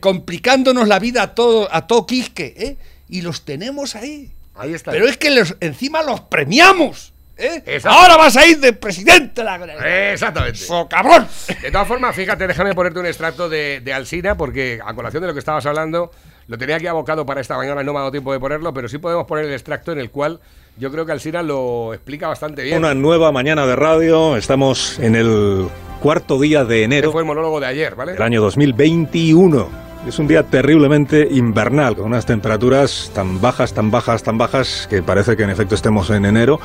Complicándonos 0.00 0.86
la 0.88 0.98
vida 0.98 1.22
a 1.22 1.34
todo, 1.34 1.68
a 1.72 1.86
todo 1.86 2.06
quisque, 2.06 2.54
¿eh? 2.56 2.76
y 3.08 3.22
los 3.22 3.44
tenemos 3.44 3.96
ahí. 3.96 4.30
ahí 4.54 4.74
está. 4.74 4.90
Pero 4.90 5.06
es 5.06 5.16
que 5.16 5.30
los, 5.30 5.56
encima 5.60 6.02
los 6.02 6.20
premiamos. 6.20 7.12
¿eh? 7.36 7.80
Ahora 7.84 8.16
vas 8.16 8.36
a 8.36 8.46
ir 8.46 8.60
de 8.60 8.72
presidente 8.72 9.40
de 9.40 9.44
la 9.44 10.12
Exactamente. 10.12 10.58
¡So 10.58 10.88
cabrón! 10.88 11.26
De 11.60 11.70
todas 11.70 11.88
formas, 11.88 12.14
fíjate, 12.14 12.46
déjame 12.46 12.74
ponerte 12.74 13.00
un 13.00 13.06
extracto 13.06 13.48
de, 13.48 13.80
de 13.80 13.92
Alsina, 13.92 14.36
porque 14.36 14.80
a 14.84 14.94
colación 14.94 15.22
de 15.22 15.28
lo 15.28 15.32
que 15.32 15.40
estabas 15.40 15.64
hablando, 15.66 16.10
lo 16.46 16.58
tenía 16.58 16.76
aquí 16.76 16.86
abocado 16.86 17.24
para 17.24 17.40
esta 17.40 17.56
mañana, 17.56 17.82
no 17.82 17.92
me 17.92 17.98
ha 17.98 18.02
dado 18.02 18.12
tiempo 18.12 18.32
de 18.32 18.40
ponerlo, 18.40 18.74
pero 18.74 18.88
sí 18.88 18.98
podemos 18.98 19.26
poner 19.26 19.46
el 19.46 19.52
extracto 19.52 19.92
en 19.92 19.98
el 19.98 20.10
cual 20.10 20.40
yo 20.76 20.90
creo 20.90 21.06
que 21.06 21.12
Alsina 21.12 21.42
lo 21.42 21.94
explica 21.94 22.28
bastante 22.28 22.62
bien. 22.62 22.78
Una 22.78 22.94
nueva 22.94 23.32
mañana 23.32 23.66
de 23.66 23.76
radio. 23.76 24.36
Estamos 24.36 24.98
en 24.98 25.14
el 25.14 25.68
cuarto 26.00 26.40
día 26.40 26.64
de 26.64 26.82
Este 26.82 26.84
enero 26.84 27.12
fue 27.12 27.22
el 27.22 27.26
monólogo 27.26 27.60
de 27.60 27.66
ayer, 27.66 27.94
¿vale? 27.94 28.12
del 28.12 28.22
año 28.22 28.40
2021. 28.40 29.68
Es 30.06 30.18
un 30.18 30.26
día 30.26 30.42
terriblemente 30.42 31.28
invernal, 31.30 31.94
con 31.94 32.06
unas 32.06 32.26
temperaturas 32.26 33.12
tan 33.14 33.40
bajas, 33.40 33.72
tan 33.72 33.90
bajas, 33.92 34.24
tan 34.24 34.36
bajas, 34.36 34.88
que 34.90 35.00
parece 35.00 35.36
que 35.36 35.44
en 35.44 35.50
efecto 35.50 35.76
estemos 35.76 36.10
en 36.10 36.24
enero. 36.24 36.58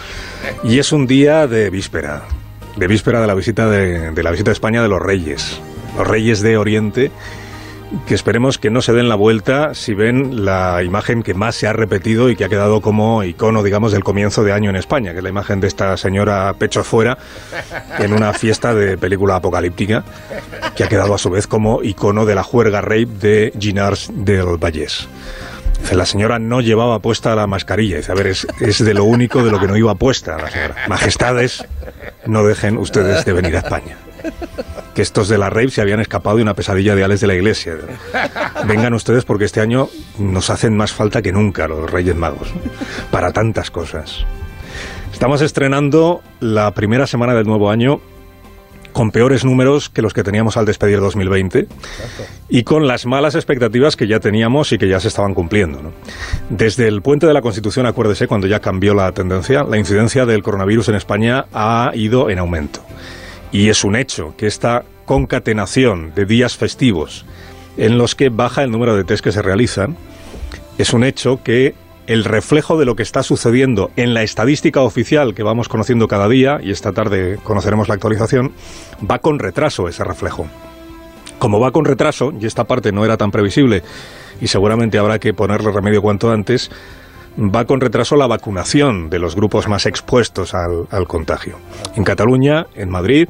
Y 0.64 0.80
es 0.80 0.92
un 0.92 1.06
día 1.06 1.46
de 1.46 1.70
víspera, 1.70 2.24
de 2.78 2.88
víspera 2.88 3.22
de 3.22 3.28
la 3.28 3.36
visita 3.36 3.70
de, 3.70 4.12
de 4.12 4.24
la 4.24 4.32
visita 4.32 4.50
a 4.50 4.54
España 4.54 4.82
de 4.82 4.88
los 4.88 5.00
Reyes, 5.00 5.62
los 5.96 6.08
Reyes 6.08 6.42
de 6.42 6.58
Oriente, 6.58 7.12
que 8.06 8.16
esperemos 8.16 8.58
que 8.58 8.70
no 8.70 8.82
se 8.82 8.94
den 8.94 9.10
la 9.10 9.16
vuelta 9.16 9.74
si 9.74 9.94
ven 9.94 10.46
la 10.46 10.84
imagen 10.84 11.24
que 11.24 11.34
más 11.34 11.56
se 11.56 11.68
ha 11.68 11.74
repetido 11.74 12.30
y 12.30 12.36
que 12.36 12.46
ha 12.46 12.50
quedado 12.50 12.82
como 12.82 13.24
icono, 13.24 13.64
digamos, 13.64 13.92
del 13.92 14.04
comienzo 14.04 14.44
de 14.44 14.54
año 14.54 14.70
en 14.70 14.76
España, 14.76 15.12
que 15.12 15.18
es 15.18 15.24
la 15.24 15.30
imagen 15.30 15.60
de 15.60 15.68
esta 15.68 15.96
señora 15.98 16.54
pecho 16.54 16.84
fuera 16.84 17.18
en 18.00 18.14
una 18.14 18.34
fiesta 18.34 18.74
de 18.74 18.98
película 18.98 19.38
apocalíptica, 19.38 20.04
que 20.76 20.84
ha 20.84 20.88
quedado 20.88 21.14
a 21.14 21.18
su 21.18 21.30
vez 21.30 21.48
como 21.48 21.84
icono 21.84 22.26
de 22.26 22.36
la 22.36 22.44
juerga 22.44 22.82
rape 22.82 23.06
de 23.06 23.54
Ginars 23.58 24.10
del 24.14 24.58
Vallés. 24.58 25.08
La 25.92 26.06
señora 26.06 26.40
no 26.40 26.60
llevaba 26.60 27.00
puesta 27.00 27.36
la 27.36 27.48
mascarilla. 27.48 27.98
Dice, 27.98 28.12
a 28.12 28.16
ver, 28.16 28.28
es, 28.28 28.48
es 28.60 28.84
de 28.84 28.94
lo 28.94 29.06
único 29.06 29.44
de 29.44 29.52
lo 29.52 29.60
que 29.60 29.68
no 29.68 29.78
iba 29.78 29.96
puesta 29.96 30.38
la 30.38 30.50
señora. 30.50 30.76
Majestades, 30.88 31.66
no 32.26 32.44
dejen 32.44 32.78
ustedes 32.78 33.24
de 33.26 33.34
venir 33.34 33.56
a 33.56 33.60
España. 33.60 33.98
Que 34.94 35.02
estos 35.02 35.28
de 35.28 35.38
la 35.38 35.50
rape 35.50 35.70
se 35.70 35.82
habían 35.82 36.00
escapado 36.00 36.38
de 36.38 36.44
una 36.44 36.54
pesadilla 36.54 36.96
de 36.96 37.04
Ales 37.04 37.22
de 37.22 37.28
la 37.28 37.36
Iglesia. 37.36 37.76
Vengan 38.66 38.94
ustedes 38.94 39.26
porque 39.26 39.46
este 39.46 39.62
año 39.62 39.90
nos 40.18 40.50
hacen 40.50 40.76
más 40.76 40.92
falta 40.92 41.22
que 41.22 41.32
nunca 41.32 41.68
los 41.68 41.90
Reyes 41.90 42.16
Magos. 42.16 42.54
Para 43.12 43.32
tantas 43.32 43.70
cosas. 43.72 44.26
Estamos 45.14 45.42
estrenando 45.42 46.22
la 46.40 46.72
primera 46.72 47.08
semana 47.08 47.34
del 47.34 47.46
nuevo 47.46 47.70
año 47.70 48.02
con 48.98 49.12
peores 49.12 49.46
números 49.46 49.90
que 49.90 50.02
los 50.02 50.12
que 50.12 50.24
teníamos 50.24 50.58
al 50.58 50.66
despedir 50.66 51.00
2020 51.00 51.68
y 52.50 52.64
con 52.64 52.88
las 52.88 53.06
malas 53.06 53.36
expectativas 53.36 53.96
que 53.96 54.08
ya 54.08 54.20
teníamos 54.20 54.72
y 54.72 54.80
que 54.80 54.88
ya 54.88 55.00
se 55.00 55.08
estaban 55.08 55.36
cumpliendo. 55.36 55.84
¿no? 55.84 55.92
Desde 56.50 56.88
el 56.88 57.04
puente 57.04 57.28
de 57.28 57.34
la 57.34 57.44
Constitución, 57.44 57.86
acuérdese, 57.86 58.28
cuando 58.28 58.48
ya 58.48 58.60
cambió 58.60 58.96
la 58.96 59.12
tendencia, 59.12 59.64
la 59.64 59.78
incidencia 59.78 60.26
del 60.26 60.42
coronavirus 60.42 60.90
en 60.90 60.96
España 60.96 61.46
ha 61.54 61.92
ido 61.94 62.32
en 62.32 62.40
aumento. 62.40 62.82
Y 63.52 63.70
es 63.70 63.84
un 63.84 63.96
hecho 63.96 64.34
que 64.38 64.48
esta 64.48 64.84
concatenación 65.06 66.14
de 66.14 66.26
días 66.26 66.58
festivos 66.58 67.26
en 67.78 67.98
los 67.98 68.16
que 68.16 68.30
baja 68.30 68.64
el 68.64 68.72
número 68.72 68.96
de 68.96 69.04
test 69.04 69.24
que 69.24 69.32
se 69.32 69.42
realizan, 69.42 69.96
es 70.78 70.94
un 70.94 71.04
hecho 71.04 71.42
que 71.44 71.76
el 72.08 72.24
reflejo 72.24 72.78
de 72.78 72.86
lo 72.86 72.96
que 72.96 73.04
está 73.04 73.22
sucediendo 73.22 73.92
en 73.96 74.14
la 74.14 74.24
estadística 74.24 74.82
oficial 74.82 75.36
que 75.36 75.44
vamos 75.44 75.70
conociendo 75.70 76.08
cada 76.08 76.28
día, 76.28 76.60
y 76.62 76.72
esta 76.72 76.94
tarde 76.94 77.38
conoceremos 77.44 77.88
la 77.88 77.96
actualización, 77.96 78.54
va 79.10 79.20
con 79.20 79.40
retraso 79.40 79.88
ese 79.88 80.04
reflejo. 80.04 80.48
Como 81.38 81.60
va 81.60 81.72
con 81.72 81.86
retraso, 81.86 82.34
y 82.40 82.46
esta 82.46 82.64
parte 82.64 82.92
no 82.92 83.06
era 83.06 83.18
tan 83.18 83.32
previsible, 83.32 83.84
y 84.42 84.48
seguramente 84.48 84.98
habrá 84.98 85.20
que 85.20 85.34
ponerle 85.34 85.72
remedio 85.72 86.02
cuanto 86.02 86.32
antes, 86.32 86.72
va 87.38 87.66
con 87.66 87.80
retraso 87.82 88.16
la 88.16 88.28
vacunación 88.28 89.10
de 89.10 89.20
los 89.20 89.36
grupos 89.36 89.68
más 89.68 89.86
expuestos 89.86 90.54
al, 90.54 91.08
contagio. 91.08 91.58
En 91.96 92.04
Cataluña, 92.04 92.66
en 92.76 92.90
Madrid, 92.90 93.30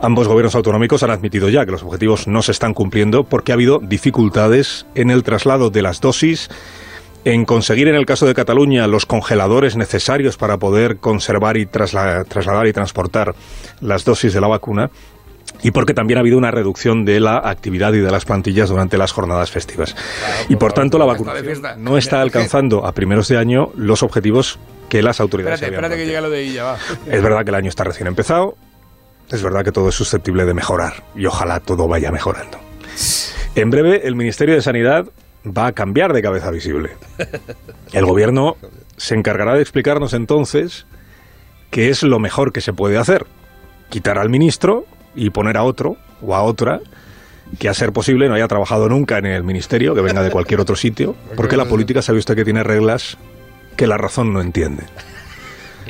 ambos 0.00 0.28
gobiernos 0.28 0.54
autonómicos 0.54 1.02
han 1.02 1.10
admitido 1.10 1.48
ya 1.48 1.64
que 1.64 1.72
los 1.72 1.82
objetivos 1.82 2.28
no 2.28 2.42
se 2.42 2.52
están 2.52 2.72
cumpliendo 2.72 3.24
porque 3.24 3.52
ha 3.52 3.54
habido 3.54 3.78
dificultades 3.80 4.86
en 4.94 5.10
el 5.10 5.22
traslado 5.22 5.70
de 5.70 5.82
las 5.82 6.00
dosis 6.00 6.48
en 7.24 7.44
conseguir 7.44 7.86
en 7.86 7.94
el 7.94 8.04
caso 8.04 8.26
de 8.26 8.34
Cataluña 8.34 8.88
los 8.88 9.06
congeladores 9.06 9.76
necesarios 9.76 10.36
para 10.36 10.58
poder 10.58 10.96
conservar 10.98 11.56
y 11.56 11.66
trasla- 11.66 12.24
trasladar 12.24 12.66
y 12.66 12.72
transportar 12.72 13.34
las 13.80 14.04
dosis 14.04 14.32
de 14.34 14.40
la 14.40 14.48
vacuna 14.48 14.90
y 15.62 15.70
porque 15.70 15.94
también 15.94 16.18
ha 16.18 16.20
habido 16.20 16.38
una 16.38 16.50
reducción 16.50 17.04
de 17.04 17.20
la 17.20 17.38
actividad 17.38 17.92
y 17.92 18.00
de 18.00 18.10
las 18.10 18.24
plantillas 18.24 18.68
durante 18.68 18.98
las 18.98 19.12
jornadas 19.12 19.50
festivas. 19.50 19.94
y 20.48 20.56
por 20.56 20.72
tanto 20.72 20.98
la 20.98 21.04
vacunación 21.04 21.62
no 21.78 21.96
está 21.96 22.20
alcanzando 22.20 22.86
a 22.86 22.92
primeros 22.92 23.28
de 23.28 23.38
año 23.38 23.70
los 23.76 24.02
objetivos 24.02 24.58
que 24.88 25.02
las 25.02 25.20
autoridades 25.20 25.62
Espérate, 25.62 25.76
habían 25.76 25.92
espérate 25.92 26.02
que 26.02 26.06
llega 26.06 26.20
lo 26.20 26.30
de 26.30 26.60
va. 26.60 26.76
Es 27.06 27.22
verdad 27.22 27.44
que 27.44 27.50
el 27.50 27.54
año 27.54 27.68
está 27.68 27.84
recién 27.84 28.06
empezado, 28.06 28.56
es 29.30 29.42
verdad 29.42 29.64
que 29.64 29.72
todo 29.72 29.88
es 29.88 29.94
susceptible 29.94 30.44
de 30.44 30.54
mejorar 30.54 31.04
y 31.14 31.26
ojalá 31.26 31.60
todo 31.60 31.88
vaya 31.88 32.10
mejorando. 32.10 32.58
En 33.54 33.70
breve, 33.70 34.06
el 34.06 34.14
Ministerio 34.14 34.54
de 34.54 34.62
Sanidad 34.62 35.06
va 35.46 35.66
a 35.66 35.72
cambiar 35.72 36.12
de 36.12 36.22
cabeza 36.22 36.50
visible. 36.50 36.90
El 37.92 38.06
gobierno 38.06 38.56
se 38.96 39.14
encargará 39.14 39.54
de 39.54 39.62
explicarnos 39.62 40.14
entonces 40.14 40.86
qué 41.70 41.88
es 41.88 42.02
lo 42.02 42.18
mejor 42.18 42.52
que 42.52 42.60
se 42.60 42.72
puede 42.72 42.98
hacer. 42.98 43.26
Quitar 43.88 44.18
al 44.18 44.30
ministro 44.30 44.86
y 45.14 45.30
poner 45.30 45.56
a 45.56 45.64
otro 45.64 45.96
o 46.20 46.34
a 46.34 46.42
otra 46.42 46.80
que 47.58 47.68
a 47.68 47.74
ser 47.74 47.92
posible 47.92 48.28
no 48.28 48.34
haya 48.34 48.48
trabajado 48.48 48.88
nunca 48.88 49.18
en 49.18 49.26
el 49.26 49.44
ministerio, 49.44 49.94
que 49.94 50.00
venga 50.00 50.22
de 50.22 50.30
cualquier 50.30 50.60
otro 50.60 50.76
sitio, 50.76 51.14
porque 51.36 51.56
la 51.56 51.66
política 51.66 52.00
sabe 52.00 52.18
usted 52.18 52.34
que 52.34 52.44
tiene 52.44 52.62
reglas 52.62 53.18
que 53.76 53.86
la 53.86 53.98
razón 53.98 54.32
no 54.32 54.40
entiende. 54.40 54.84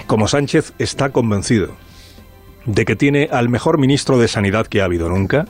como 0.07 0.27
Sánchez 0.29 0.73
está 0.79 1.11
convencido 1.11 1.77
de 2.65 2.85
que 2.85 2.97
tiene 2.97 3.29
al 3.31 3.49
mejor 3.49 3.79
ministro 3.79 4.19
de 4.19 4.29
Sanidad 4.29 4.67
que 4.67 4.81
ha 4.81 4.85
habido 4.85 5.09
nunca, 5.09 5.47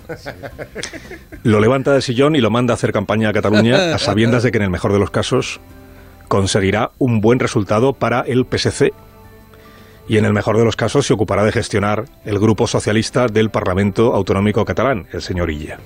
lo 1.42 1.60
levanta 1.60 1.92
del 1.92 2.02
sillón 2.02 2.36
y 2.36 2.40
lo 2.40 2.50
manda 2.50 2.72
a 2.72 2.76
hacer 2.76 2.92
campaña 2.92 3.28
a 3.28 3.32
Cataluña 3.32 3.94
a 3.94 3.98
sabiendas 3.98 4.42
de 4.42 4.50
que 4.50 4.58
en 4.58 4.64
el 4.64 4.70
mejor 4.70 4.92
de 4.92 4.98
los 4.98 5.10
casos 5.10 5.60
conseguirá 6.28 6.90
un 6.98 7.20
buen 7.20 7.38
resultado 7.38 7.92
para 7.92 8.20
el 8.22 8.46
PSC 8.46 8.92
y 10.08 10.16
en 10.16 10.24
el 10.24 10.32
mejor 10.32 10.58
de 10.58 10.64
los 10.64 10.76
casos 10.76 11.06
se 11.06 11.14
ocupará 11.14 11.44
de 11.44 11.52
gestionar 11.52 12.04
el 12.24 12.38
grupo 12.38 12.66
socialista 12.66 13.26
del 13.26 13.50
Parlamento 13.50 14.14
Autonómico 14.14 14.64
Catalán, 14.64 15.06
el 15.12 15.22
señor 15.22 15.50
Illa. 15.50 15.78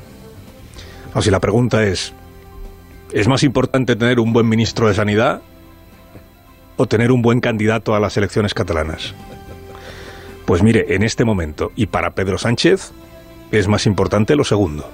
Si 1.21 1.31
la 1.31 1.41
pregunta 1.41 1.83
es, 1.83 2.13
¿es 3.13 3.27
más 3.27 3.43
importante 3.43 3.97
tener 3.97 4.21
un 4.21 4.33
buen 4.33 4.49
ministro 4.49 4.89
de 4.89 4.95
Sanidad 4.95 5.41
o 6.77 6.87
tener 6.87 7.11
un 7.11 7.23
buen 7.23 7.41
candidato 7.41 7.95
a 7.95 8.01
las 8.01 8.17
elecciones 8.17 8.53
catalanas? 8.53 9.15
Pues 10.45 10.63
mire, 10.63 10.95
en 10.95 11.03
este 11.03 11.25
momento, 11.25 11.73
y 11.75 11.87
para 11.87 12.11
Pedro 12.11 12.39
Sánchez, 12.39 12.93
es 13.51 13.67
más 13.67 13.87
importante 13.87 14.37
lo 14.37 14.45
segundo. 14.45 14.89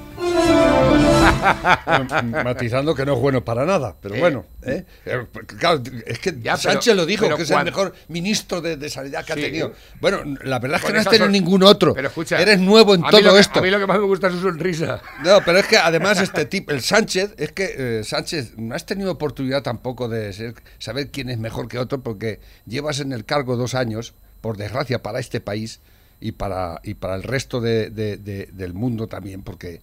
Matizando 2.44 2.94
que 2.94 3.04
no 3.04 3.14
es 3.14 3.20
bueno 3.20 3.44
para 3.44 3.64
nada, 3.64 3.96
pero 4.00 4.14
Eh. 4.14 4.20
bueno. 4.20 4.44
¿eh? 4.62 4.84
Eh, 5.06 5.26
Claro, 5.58 5.82
es 6.06 6.18
que 6.18 6.32
Ya, 6.32 6.56
pero- 6.56 6.58
Sánchez 6.58 6.94
lo 6.96 7.06
dijo, 7.06 7.24
pero 7.24 7.36
que 7.36 7.42
es 7.42 7.48
cuando- 7.48 7.68
el 7.68 7.74
mejor 7.74 7.94
ministro 8.08 8.60
de, 8.60 8.76
de 8.76 8.90
sanidad 8.90 9.24
que 9.24 9.34
Sí. 9.34 9.40
ha 9.40 9.42
tenido. 9.44 9.72
Bueno, 10.00 10.18
la 10.44 10.58
verdad 10.58 10.78
es 10.80 10.86
que 10.86 10.92
no 10.92 10.98
has 11.00 11.04
tenido 11.06 11.24
son- 11.26 11.32
ningún 11.32 11.62
otro. 11.62 11.94
Pero 11.94 12.08
escucha, 12.08 12.40
Eres 12.40 12.60
nuevo 12.60 12.94
en 12.94 13.02
todo 13.02 13.34
que- 13.34 13.40
esto. 13.40 13.58
A 13.58 13.62
mí 13.62 13.70
lo 13.70 13.78
que 13.78 13.86
más 13.86 13.98
me 13.98 14.06
gusta 14.06 14.28
es 14.28 14.34
su 14.34 14.40
sonrisa. 14.40 15.00
No, 15.24 15.40
pero 15.44 15.58
es 15.58 15.66
que 15.66 15.76
además 15.78 16.20
este 16.20 16.44
tipo, 16.46 16.72
el 16.72 16.80
Sánchez, 16.82 17.34
es 17.36 17.52
que 17.52 17.74
eh, 18.00 18.04
Sánchez 18.04 18.56
no 18.56 18.74
has 18.74 18.86
tenido 18.86 19.10
oportunidad 19.12 19.62
tampoco 19.62 20.08
de 20.08 20.32
ser- 20.32 20.54
saber 20.78 21.10
quién 21.10 21.28
es 21.30 21.38
mejor 21.38 21.68
que 21.68 21.78
otro 21.78 22.00
porque 22.02 22.40
llevas 22.66 23.00
en 23.00 23.12
el 23.12 23.24
cargo 23.24 23.56
dos 23.56 23.74
años, 23.74 24.14
por 24.40 24.56
desgracia 24.56 25.02
para 25.02 25.20
este 25.20 25.40
país 25.40 25.80
y 26.20 26.32
para, 26.32 26.80
y 26.84 26.94
para 26.94 27.14
el 27.16 27.22
resto 27.22 27.60
de- 27.60 27.90
de- 27.90 28.16
de- 28.16 28.48
del 28.52 28.74
mundo 28.74 29.06
también, 29.08 29.42
porque 29.42 29.80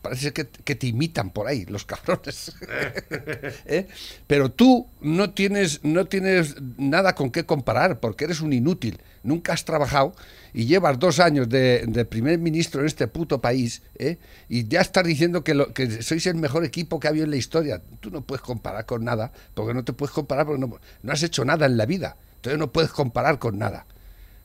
parece 0.00 0.32
que, 0.32 0.44
te 0.44 0.86
imitan 0.86 1.30
por 1.30 1.46
ahí 1.46 1.64
los 1.66 1.84
cabrones. 1.84 2.52
¿Eh? 3.66 3.86
Pero 4.26 4.50
tú 4.50 4.88
no 5.00 5.30
tienes, 5.30 5.84
no 5.84 6.06
tienes 6.06 6.56
nada 6.76 7.14
con 7.14 7.30
qué 7.30 7.44
comparar 7.44 8.00
porque 8.00 8.24
eres 8.24 8.40
un 8.40 8.52
inútil, 8.52 9.00
nunca 9.22 9.52
has 9.52 9.64
trabajado 9.64 10.14
y 10.52 10.66
llevas 10.66 10.98
dos 10.98 11.20
años 11.20 11.48
de, 11.48 11.84
de 11.86 12.04
primer 12.04 12.38
ministro 12.38 12.80
en 12.80 12.86
este 12.86 13.06
puto 13.06 13.40
país 13.40 13.82
¿eh? 13.96 14.18
y 14.48 14.66
ya 14.66 14.80
estás 14.80 15.04
diciendo 15.04 15.44
que, 15.44 15.54
lo, 15.54 15.72
que 15.72 16.02
sois 16.02 16.26
el 16.26 16.36
mejor 16.36 16.64
equipo 16.64 16.98
que 16.98 17.06
ha 17.06 17.10
habido 17.10 17.24
en 17.24 17.30
la 17.30 17.36
historia. 17.36 17.82
Tú 18.00 18.10
no 18.10 18.22
puedes 18.22 18.42
comparar 18.42 18.86
con 18.86 19.04
nada 19.04 19.32
porque 19.54 19.74
no 19.74 19.84
te 19.84 19.92
puedes 19.92 20.14
comparar 20.14 20.46
porque 20.46 20.60
no, 20.60 20.78
no 21.02 21.12
has 21.12 21.22
hecho 21.22 21.44
nada 21.44 21.66
en 21.66 21.76
la 21.76 21.86
vida. 21.86 22.16
Entonces 22.36 22.58
no 22.58 22.72
puedes 22.72 22.90
comparar 22.90 23.38
con 23.38 23.58
nada. 23.58 23.86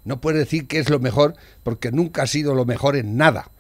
No 0.06 0.20
puedes 0.20 0.40
decir 0.40 0.68
que 0.68 0.80
es 0.80 0.90
lo 0.90 1.00
mejor 1.00 1.36
porque 1.64 1.92
nunca 1.92 2.24
has 2.24 2.32
sido 2.32 2.54
lo 2.54 2.66
mejor 2.66 2.96
en 2.96 3.18
nada. 3.18 3.52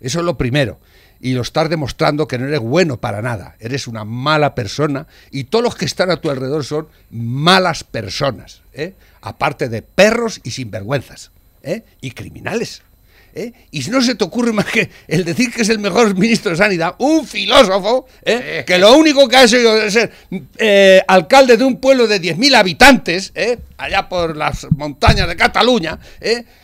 Eso 0.00 0.20
es 0.20 0.24
lo 0.24 0.36
primero. 0.36 0.80
Y 1.24 1.32
lo 1.32 1.40
estás 1.40 1.70
demostrando 1.70 2.28
que 2.28 2.36
no 2.36 2.46
eres 2.46 2.60
bueno 2.60 2.98
para 2.98 3.22
nada. 3.22 3.56
Eres 3.58 3.88
una 3.88 4.04
mala 4.04 4.54
persona 4.54 5.06
y 5.30 5.44
todos 5.44 5.64
los 5.64 5.74
que 5.74 5.86
están 5.86 6.10
a 6.10 6.18
tu 6.18 6.28
alrededor 6.28 6.66
son 6.66 6.86
malas 7.10 7.82
personas. 7.82 8.60
¿eh? 8.74 8.92
Aparte 9.22 9.70
de 9.70 9.80
perros 9.80 10.42
y 10.44 10.50
sinvergüenzas. 10.50 11.30
¿eh? 11.62 11.82
Y 12.02 12.10
criminales. 12.10 12.82
¿Eh? 13.34 13.52
Y 13.72 13.82
si 13.82 13.90
no 13.90 14.00
se 14.00 14.14
te 14.14 14.24
ocurre 14.24 14.52
más 14.52 14.66
que 14.66 14.88
el 15.08 15.24
decir 15.24 15.52
que 15.52 15.62
es 15.62 15.68
el 15.68 15.78
mejor 15.80 16.16
ministro 16.16 16.52
de 16.52 16.56
Sanidad, 16.56 16.94
un 16.98 17.26
filósofo, 17.26 18.06
¿eh? 18.22 18.64
que 18.66 18.78
lo 18.78 18.94
único 18.94 19.28
que 19.28 19.36
ha 19.36 19.44
hecho 19.44 19.76
es 19.82 19.92
ser 19.92 20.12
eh, 20.56 21.02
alcalde 21.06 21.56
de 21.56 21.64
un 21.64 21.80
pueblo 21.80 22.06
de 22.06 22.20
10.000 22.20 22.54
habitantes, 22.54 23.32
allá 23.76 24.08
por 24.08 24.36
las 24.36 24.66
montañas 24.70 25.28
de 25.28 25.36
Cataluña, 25.36 25.98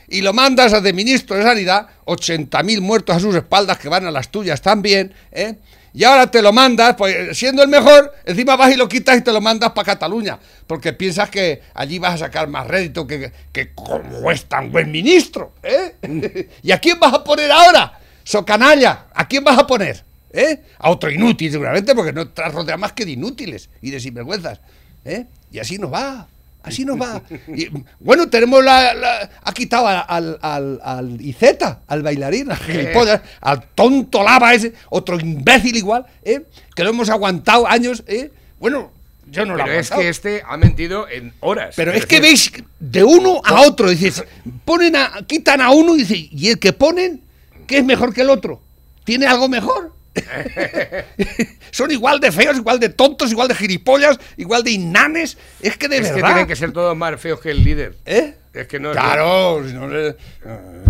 y 0.09 0.23
lo 0.23 0.33
mandas 0.33 0.73
a 0.73 0.81
de 0.81 0.93
ministro 0.93 1.37
de 1.37 1.43
Sanidad, 1.43 1.87
80.000 2.07 2.81
muertos 2.81 3.17
a 3.17 3.21
sus 3.21 3.35
espaldas 3.35 3.79
que 3.79 3.89
van 3.89 4.07
a 4.07 4.11
las 4.11 4.31
tuyas 4.31 4.63
también, 4.63 5.13
¿eh? 5.33 5.57
Y 5.93 6.05
ahora 6.05 6.31
te 6.31 6.41
lo 6.43 6.53
mandas, 6.53 6.95
pues 6.97 7.37
siendo 7.37 7.63
el 7.63 7.69
mejor, 7.69 8.13
encima 8.25 8.57
vas 8.57 8.73
y 8.73 8.77
lo 8.77 8.89
quitas 8.89 9.19
y 9.19 9.23
te 9.23 9.33
lo 9.33 9.41
mandas 9.41 9.73
para 9.73 9.87
Cataluña, 9.87 10.39
porque 10.67 10.93
piensas 10.93 11.31
que 11.31 11.63
allí 11.75 11.99
vas 11.99 12.15
a 12.15 12.19
sacar 12.27 12.49
más 12.49 12.67
rédito 12.67 13.07
que, 13.07 13.33
que 13.53 13.75
como 13.75 14.31
es 14.31 14.45
tan 14.45 14.71
buen 14.71 14.91
ministro. 14.91 15.55
¿eh? 15.63 15.97
¿Y 16.63 16.71
a 16.71 16.79
quién 16.79 16.99
vas 17.01 17.15
a 17.15 17.25
poner 17.25 17.51
ahora? 17.51 17.99
Socanalla, 18.23 19.07
¿a 19.13 19.27
quién 19.27 19.43
vas 19.43 19.59
a 19.59 19.67
poner? 19.67 20.05
¿Eh? 20.33 20.63
A 20.79 20.91
otro 20.91 21.11
inútil, 21.11 21.51
seguramente, 21.51 21.95
porque 21.95 22.13
no 22.13 22.29
te 22.29 22.43
has 22.43 22.55
rodeado 22.55 22.79
más 22.79 22.93
que 22.93 23.05
de 23.05 23.13
inútiles 23.13 23.69
y 23.83 23.91
de 23.91 23.99
sinvergüenzas. 23.99 24.61
¿eh? 25.05 25.27
Y 25.51 25.59
así 25.59 25.79
nos 25.79 25.93
va. 25.93 26.29
Así 26.63 26.85
nos 26.85 27.01
va. 27.01 27.23
Y, 27.49 27.69
bueno, 27.99 28.29
tenemos 28.29 28.63
la, 28.63 28.93
la- 28.95 29.31
Ha 29.43 29.53
quitado 29.53 29.87
al, 29.89 30.05
al, 30.07 30.39
al, 30.43 30.81
al 30.83 31.21
Iceta, 31.21 31.81
al 31.87 32.03
bailarín, 32.03 32.51
al 32.51 32.59
gilipollas, 32.59 33.23
al 33.41 33.63
tonto 33.75 34.23
lava 34.23 34.53
ese, 34.55 34.75
otro 34.91 35.19
imbécil 35.19 35.77
igual, 35.77 36.05
¿eh? 36.23 36.43
que 36.75 36.85
lo 36.85 36.91
hemos 36.91 37.09
aguantado 37.09 37.67
años. 37.67 38.03
¿eh? 38.07 38.31
Bueno, 38.59 38.93
yo 39.31 39.47
no 39.47 39.57
lo 39.57 39.65
Pero 39.65 39.77
he 39.77 39.81
es 39.81 39.91
que 39.91 40.09
este 40.09 40.43
ha 40.47 40.57
mentido 40.57 41.09
en 41.09 41.33
horas. 41.41 41.75
Pero 41.77 41.93
es 41.93 42.05
que 42.05 42.21
veis 42.21 42.53
de 42.79 43.05
uno 43.05 43.41
a 43.45 43.63
otro, 43.63 43.89
dices, 43.89 44.23
ponen 44.65 44.97
a, 44.97 45.21
quitan 45.27 45.61
a 45.61 45.71
uno 45.71 45.95
y 45.97 46.01
dice, 46.01 46.29
¿y 46.31 46.49
el 46.49 46.59
que 46.59 46.73
ponen 46.73 47.23
qué 47.67 47.79
es 47.79 47.85
mejor 47.85 48.13
que 48.13 48.21
el 48.23 48.31
otro? 48.31 48.61
¿Tiene 49.05 49.27
algo 49.27 49.49
mejor? 49.49 49.95
Son 51.71 51.91
igual 51.91 52.21
de 52.21 52.33
feos, 52.33 52.57
igual 52.57 52.81
de 52.81 52.89
tontos, 52.89 53.31
igual 53.31 53.49
de 53.49 53.55
gilipollas, 53.55 54.19
igual 54.37 54.63
de 54.65 54.73
inanes. 54.73 55.39
Es 55.61 55.77
que 55.77 55.89
de 55.89 55.99
Es 55.99 56.11
que 56.11 56.23
tienen 56.23 56.47
que 56.47 56.57
ser 56.57 56.73
todos 56.73 56.97
más 56.97 57.21
feos 57.21 57.41
que 57.41 57.51
el 57.51 57.63
líder. 57.63 57.97
¿Eh? 58.05 58.35
Es 58.53 58.67
que 58.67 58.81
no 58.81 58.91
Claro, 58.91 59.63
si 59.65 59.73
no 59.73 59.87
le, 59.87 60.17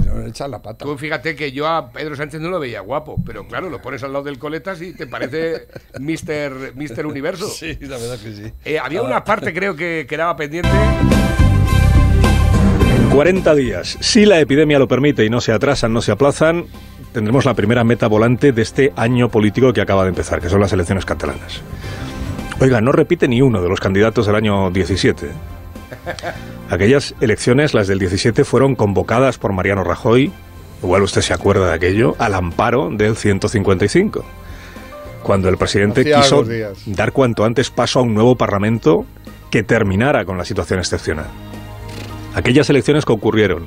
no 0.06 0.18
le 0.20 0.28
echan 0.30 0.50
la 0.50 0.62
pata. 0.62 0.86
Tú 0.86 0.96
fíjate 0.96 1.36
que 1.36 1.52
yo 1.52 1.68
a 1.68 1.92
Pedro 1.92 2.16
Sánchez 2.16 2.40
no 2.40 2.48
lo 2.48 2.58
veía 2.58 2.80
guapo, 2.80 3.22
pero 3.24 3.46
claro, 3.46 3.68
lo 3.68 3.82
pones 3.82 4.02
al 4.02 4.14
lado 4.14 4.24
del 4.24 4.38
Coletas 4.38 4.80
y 4.80 4.94
te 4.94 5.06
parece 5.06 5.66
Mister, 6.00 6.74
Mister 6.74 7.04
Universo. 7.04 7.48
Sí, 7.48 7.76
la 7.82 7.98
verdad 7.98 8.18
que 8.18 8.32
sí. 8.32 8.52
Eh, 8.64 8.78
había 8.78 9.02
una 9.02 9.22
parte, 9.24 9.52
creo 9.52 9.76
que 9.76 10.06
quedaba 10.08 10.34
pendiente. 10.36 10.70
En 12.96 13.10
40 13.10 13.54
días, 13.54 13.98
si 14.00 14.24
la 14.24 14.40
epidemia 14.40 14.78
lo 14.78 14.88
permite 14.88 15.24
y 15.26 15.28
no 15.28 15.42
se 15.42 15.52
atrasan, 15.52 15.92
no 15.92 16.00
se 16.00 16.12
aplazan, 16.12 16.66
tendremos 17.12 17.44
la 17.44 17.54
primera 17.54 17.84
meta 17.84 18.06
volante 18.08 18.52
de 18.52 18.62
este 18.62 18.92
año 18.96 19.28
político 19.28 19.72
que 19.72 19.80
acaba 19.80 20.04
de 20.04 20.10
empezar, 20.10 20.40
que 20.40 20.48
son 20.48 20.60
las 20.60 20.72
elecciones 20.72 21.04
catalanas. 21.04 21.62
Oiga, 22.60 22.80
no 22.80 22.92
repite 22.92 23.26
ni 23.26 23.40
uno 23.40 23.62
de 23.62 23.68
los 23.68 23.80
candidatos 23.80 24.26
del 24.26 24.36
año 24.36 24.70
17. 24.70 25.30
Aquellas 26.70 27.14
elecciones, 27.20 27.74
las 27.74 27.88
del 27.88 27.98
17, 27.98 28.44
fueron 28.44 28.74
convocadas 28.74 29.38
por 29.38 29.52
Mariano 29.52 29.82
Rajoy, 29.82 30.32
igual 30.82 31.02
usted 31.02 31.22
se 31.22 31.32
acuerda 31.32 31.68
de 31.68 31.74
aquello, 31.74 32.14
al 32.18 32.34
amparo 32.34 32.90
del 32.90 33.16
155. 33.16 34.24
Cuando 35.22 35.48
el 35.48 35.56
presidente 35.56 36.00
Hacía 36.00 36.20
quiso 36.20 36.44
dar 36.86 37.12
cuanto 37.12 37.44
antes 37.44 37.70
paso 37.70 37.98
a 37.98 38.02
un 38.02 38.14
nuevo 38.14 38.36
parlamento 38.36 39.04
que 39.50 39.62
terminara 39.62 40.24
con 40.24 40.38
la 40.38 40.44
situación 40.44 40.78
excepcional. 40.78 41.26
Aquellas 42.34 42.70
elecciones 42.70 43.04
que 43.04 43.12
ocurrieron, 43.12 43.66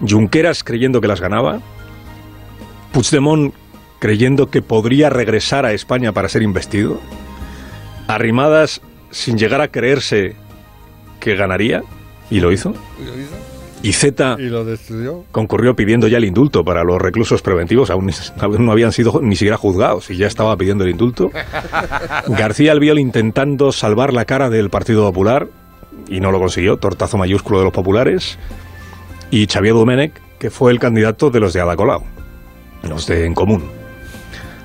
Junqueras 0.00 0.64
creyendo 0.64 1.00
que 1.00 1.08
las 1.08 1.20
ganaba, 1.20 1.60
Puigdemont 2.96 3.52
creyendo 3.98 4.46
que 4.46 4.62
podría 4.62 5.10
regresar 5.10 5.66
a 5.66 5.74
España 5.74 6.12
para 6.12 6.30
ser 6.30 6.40
investido, 6.40 6.98
Arrimadas 8.08 8.80
sin 9.10 9.36
llegar 9.36 9.60
a 9.60 9.68
creerse 9.68 10.34
que 11.20 11.36
ganaría, 11.36 11.82
y 12.30 12.40
lo 12.40 12.52
hizo, 12.52 12.72
y 13.82 13.92
Z 13.92 14.36
Y 14.38 14.44
lo 14.44 14.64
destruyó. 14.64 15.24
concurrió 15.30 15.76
pidiendo 15.76 16.08
ya 16.08 16.16
el 16.16 16.24
indulto 16.24 16.64
para 16.64 16.84
los 16.84 16.98
reclusos 16.98 17.42
preventivos, 17.42 17.90
aún 17.90 18.10
no 18.60 18.72
habían 18.72 18.92
sido 18.92 19.20
ni 19.20 19.36
siquiera 19.36 19.58
juzgados 19.58 20.08
y 20.08 20.16
ya 20.16 20.26
estaba 20.26 20.56
pidiendo 20.56 20.84
el 20.84 20.90
indulto. 20.90 21.30
García 22.28 22.72
Albiol 22.72 22.98
intentando 22.98 23.72
salvar 23.72 24.14
la 24.14 24.24
cara 24.24 24.48
del 24.48 24.70
Partido 24.70 25.04
Popular 25.04 25.48
y 26.08 26.20
no 26.20 26.30
lo 26.30 26.38
consiguió, 26.38 26.78
tortazo 26.78 27.18
mayúsculo 27.18 27.58
de 27.58 27.64
los 27.64 27.74
populares. 27.74 28.38
Y 29.30 29.48
Xavier 29.48 29.74
Domènech, 29.74 30.12
que 30.38 30.48
fue 30.48 30.72
el 30.72 30.78
candidato 30.78 31.28
de 31.28 31.40
los 31.40 31.52
de 31.52 31.60
Ada 31.60 31.76
Colau, 31.76 32.15
los 32.82 33.06
de 33.06 33.26
En 33.26 33.34
Común. 33.34 33.70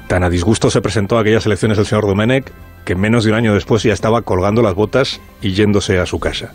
Tan 0.08 0.24
a 0.24 0.30
disgusto 0.30 0.70
se 0.70 0.82
presentó 0.82 1.18
a 1.18 1.22
aquellas 1.22 1.46
elecciones 1.46 1.78
el 1.78 1.86
señor 1.86 2.06
Domènech 2.06 2.52
que 2.86 2.96
menos 2.96 3.24
de 3.24 3.32
un 3.32 3.38
año 3.38 3.54
después 3.54 3.84
ya 3.84 3.94
estaba 3.94 4.24
colgando 4.24 4.62
las 4.62 4.74
botas 4.74 5.22
y 5.42 5.54
yéndose 5.54 6.00
a 6.00 6.06
su 6.06 6.20
casa. 6.20 6.52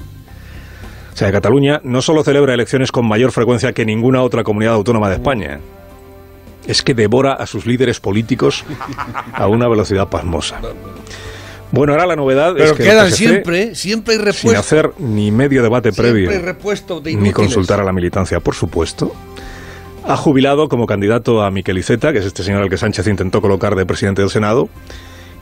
O 1.12 1.16
sea, 1.16 1.32
Cataluña 1.32 1.80
no 1.82 2.02
solo 2.02 2.22
celebra 2.24 2.52
elecciones 2.52 2.92
con 2.92 3.08
mayor 3.08 3.32
frecuencia 3.32 3.72
que 3.72 3.86
ninguna 3.86 4.22
otra 4.22 4.44
comunidad 4.44 4.74
autónoma 4.74 5.08
de 5.08 5.14
España, 5.14 5.60
es 6.66 6.82
que 6.82 6.94
devora 6.94 7.32
a 7.32 7.46
sus 7.46 7.64
líderes 7.64 8.00
políticos 8.00 8.64
a 9.32 9.46
una 9.46 9.68
velocidad 9.68 10.08
pasmosa. 10.08 10.60
Bueno, 11.72 11.94
ahora 11.94 12.06
la 12.06 12.16
novedad 12.16 12.50
es 12.58 12.64
Pero 12.64 12.74
que 12.76 12.82
el 12.82 12.88
quedan 12.90 13.12
siempre, 13.12 13.74
siempre 13.74 14.14
hay 14.14 14.18
sin 14.18 14.26
repuesto. 14.26 14.58
hacer 14.58 14.90
ni 14.98 15.30
medio 15.30 15.62
debate 15.62 15.92
previo, 15.92 16.30
de 16.30 17.16
ni 17.16 17.32
consultar 17.32 17.80
a 17.80 17.84
la 17.84 17.92
militancia, 17.92 18.40
por 18.40 18.54
supuesto, 18.54 19.12
ha 20.06 20.16
jubilado 20.16 20.68
como 20.68 20.86
candidato 20.86 21.42
a 21.42 21.50
Miquel 21.50 21.78
Iceta, 21.78 22.12
que 22.12 22.18
es 22.18 22.26
este 22.26 22.42
señor 22.42 22.62
al 22.62 22.68
que 22.68 22.76
Sánchez 22.76 23.08
intentó 23.08 23.40
colocar 23.40 23.74
de 23.74 23.84
presidente 23.84 24.22
del 24.22 24.30
Senado, 24.30 24.68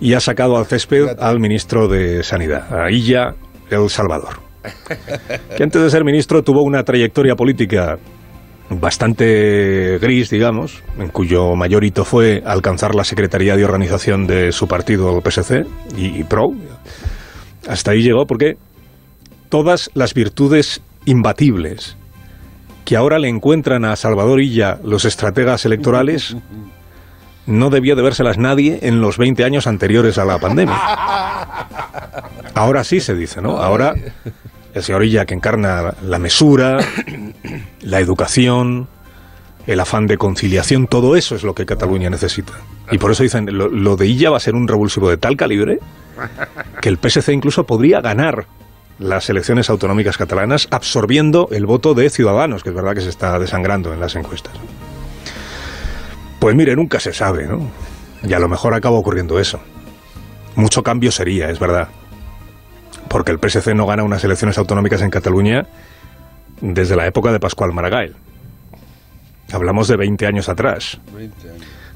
y 0.01 0.15
ha 0.15 0.21
sacado 0.21 0.57
al 0.57 0.67
césped 0.67 1.19
al 1.21 1.39
ministro 1.39 1.87
de 1.87 2.23
Sanidad, 2.23 2.73
a 2.73 2.91
Illa 2.91 3.35
El 3.71 3.91
Salvador. 3.91 4.41
que 5.57 5.63
antes 5.63 5.83
de 5.83 5.91
ser 5.91 6.05
ministro 6.05 6.43
tuvo 6.43 6.63
una 6.63 6.83
trayectoria 6.83 7.35
política 7.35 7.99
bastante 8.71 9.99
gris, 9.99 10.31
digamos, 10.31 10.83
en 10.99 11.09
cuyo 11.09 11.55
mayor 11.55 11.85
hito 11.85 12.07
fue 12.07 12.43
alcanzar 12.47 12.95
la 12.95 13.05
Secretaría 13.05 13.57
de 13.57 13.65
Organización 13.65 14.27
de 14.27 14.53
su 14.53 14.67
partido, 14.67 15.15
el 15.15 15.23
PSC, 15.23 15.67
y, 15.99 16.21
y 16.21 16.25
PRO. 16.25 16.49
Hasta 17.69 17.91
ahí 17.91 18.03
llegó 18.03 18.25
porque 18.27 18.57
todas 19.51 19.91
las 19.93 20.15
virtudes 20.15 20.83
imbatibles 21.05 21.99
que 22.85 22.97
ahora 22.97 23.19
le 23.19 23.29
encuentran 23.29 23.85
a 23.85 23.97
Salvador 23.97 24.41
Illa 24.41 24.79
los 24.85 25.05
estrategas 25.05 25.65
electorales 25.65 26.37
no 27.47 27.71
debió 27.71 27.97
de 27.97 28.03
vérselas 28.03 28.39
nadie 28.39 28.81
en 28.83 29.01
los 29.01 29.19
20 29.19 29.45
años 29.45 29.67
anteriores 29.67 30.19
a 30.19 30.25
la 30.25 30.39
pandemia. 30.39 30.77
Ahora 32.55 32.85
sí 32.85 33.01
se 33.01 33.15
dice, 33.15 33.43
¿no? 33.43 33.59
Ahora 33.59 33.95
el 34.75 34.83
señor 34.83 35.05
Illa 35.05 35.27
que 35.27 35.35
encarna 35.35 35.95
la 36.03 36.19
mesura, 36.19 36.79
la 37.83 38.01
educación, 38.01 38.89
el 39.67 39.81
afán 39.81 40.07
de 40.07 40.19
conciliación, 40.19 40.87
todo 40.87 41.17
eso 41.17 41.35
es 41.37 41.43
lo 41.43 41.55
que 41.55 41.67
Cataluña 41.67 42.11
necesita. 42.11 42.53
Y 42.91 42.99
por 42.99 43.11
eso 43.11 43.23
dicen, 43.23 43.47
lo, 43.57 43.69
lo 43.69 43.97
de 43.97 44.07
Illa 44.07 44.31
va 44.31 44.37
a 44.37 44.41
ser 44.41 44.55
un 44.55 44.69
revulsivo 44.69 45.09
de 45.09 45.17
tal 45.17 45.37
calibre 45.37 45.79
que 46.81 46.89
el 46.89 46.99
PSC 46.99 47.33
incluso 47.33 47.65
podría 47.65 48.01
ganar 48.01 48.47
las 48.99 49.29
elecciones 49.29 49.71
autonómicas 49.71 50.17
catalanas 50.17 50.69
absorbiendo 50.71 51.49
el 51.51 51.67
voto 51.67 51.95
de 51.95 52.11
Ciudadanos, 52.11 52.63
que 52.63 52.71
es 52.71 52.75
verdad 52.75 52.95
que 52.95 53.01
se 53.01 53.09
está 53.09 53.39
desangrando 53.39 53.93
en 53.93 54.01
las 54.01 54.15
encuestas. 54.15 54.53
Pues 56.39 56.55
mire, 56.55 56.77
nunca 56.77 57.01
se 57.01 57.13
sabe, 57.13 57.47
¿no? 57.47 57.69
Y 58.23 58.33
a 58.33 58.39
lo 58.39 58.49
mejor 58.49 58.75
acaba 58.75 58.99
ocurriendo 58.99 59.39
eso. 59.39 59.61
Mucho 60.57 60.83
cambio 60.83 61.11
sería, 61.11 61.51
es 61.51 61.59
verdad. 61.59 61.89
Porque 63.09 63.33
el 63.33 63.39
PSC 63.39 63.75
no 63.75 63.87
gana 63.87 64.05
unas 64.05 64.25
elecciones 64.25 64.59
autonómicas 64.59 65.03
en 65.03 65.11
Cataluña 65.11 65.67
desde 66.61 66.97
la 66.97 67.07
época 67.07 67.33
de 67.33 67.41
Pascual 67.41 67.73
Maragall. 67.73 68.17
Hablamos 69.53 69.89
de 69.89 69.97
20 69.97 70.27
años 70.27 70.49
atrás. 70.49 71.01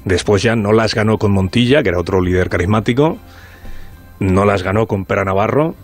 Después 0.05 0.43
ya 0.43 0.55
no 0.55 0.71
las 0.71 0.93
ganó 0.93 1.17
con 1.17 1.31
Montilla, 1.31 1.83
que 1.83 1.89
era 1.89 1.99
otro 1.99 2.21
líder 2.21 2.49
carismático, 2.49 3.17
no 4.19 4.45
las 4.45 4.63
ganó 4.63 4.85
con 4.85 5.05
Pera 5.05 5.23
Navarro 5.23 5.75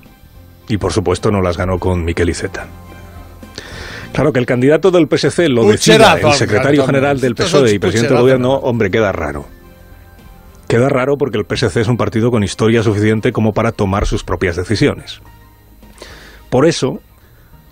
y 0.67 0.78
por 0.78 0.93
supuesto 0.93 1.32
no 1.32 1.41
las 1.41 1.58
ganó 1.58 1.80
con 1.80 2.04
Miquel 2.04 2.30
Iceta. 2.30 2.67
Claro 4.13 4.32
que 4.32 4.39
el 4.39 4.45
candidato 4.45 4.91
del 4.91 5.08
PSC 5.10 5.49
lo 5.49 5.65
decida 5.65 6.13
el 6.13 6.34
secretario 6.34 6.86
general 6.86 7.19
del 7.19 7.36
PSOE 7.36 7.73
y 7.73 7.80
presidente 7.80 8.13
del 8.13 8.21
gobierno, 8.21 8.47
¿no? 8.47 8.56
hombre, 8.56 8.89
queda 8.89 9.12
raro. 9.12 9.45
Queda 10.69 10.89
raro 10.89 11.17
porque 11.17 11.38
el 11.38 11.45
PSC 11.45 11.82
es 11.82 11.88
un 11.88 11.97
partido 11.97 12.32
con 12.32 12.43
historia 12.43 12.82
suficiente 12.82 13.32
como 13.32 13.54
para 13.54 13.71
tomar 13.71 14.08
sus 14.08 14.23
propias 14.23 14.56
decisiones. 14.56 15.21
Por 16.49 16.65
eso 16.65 17.01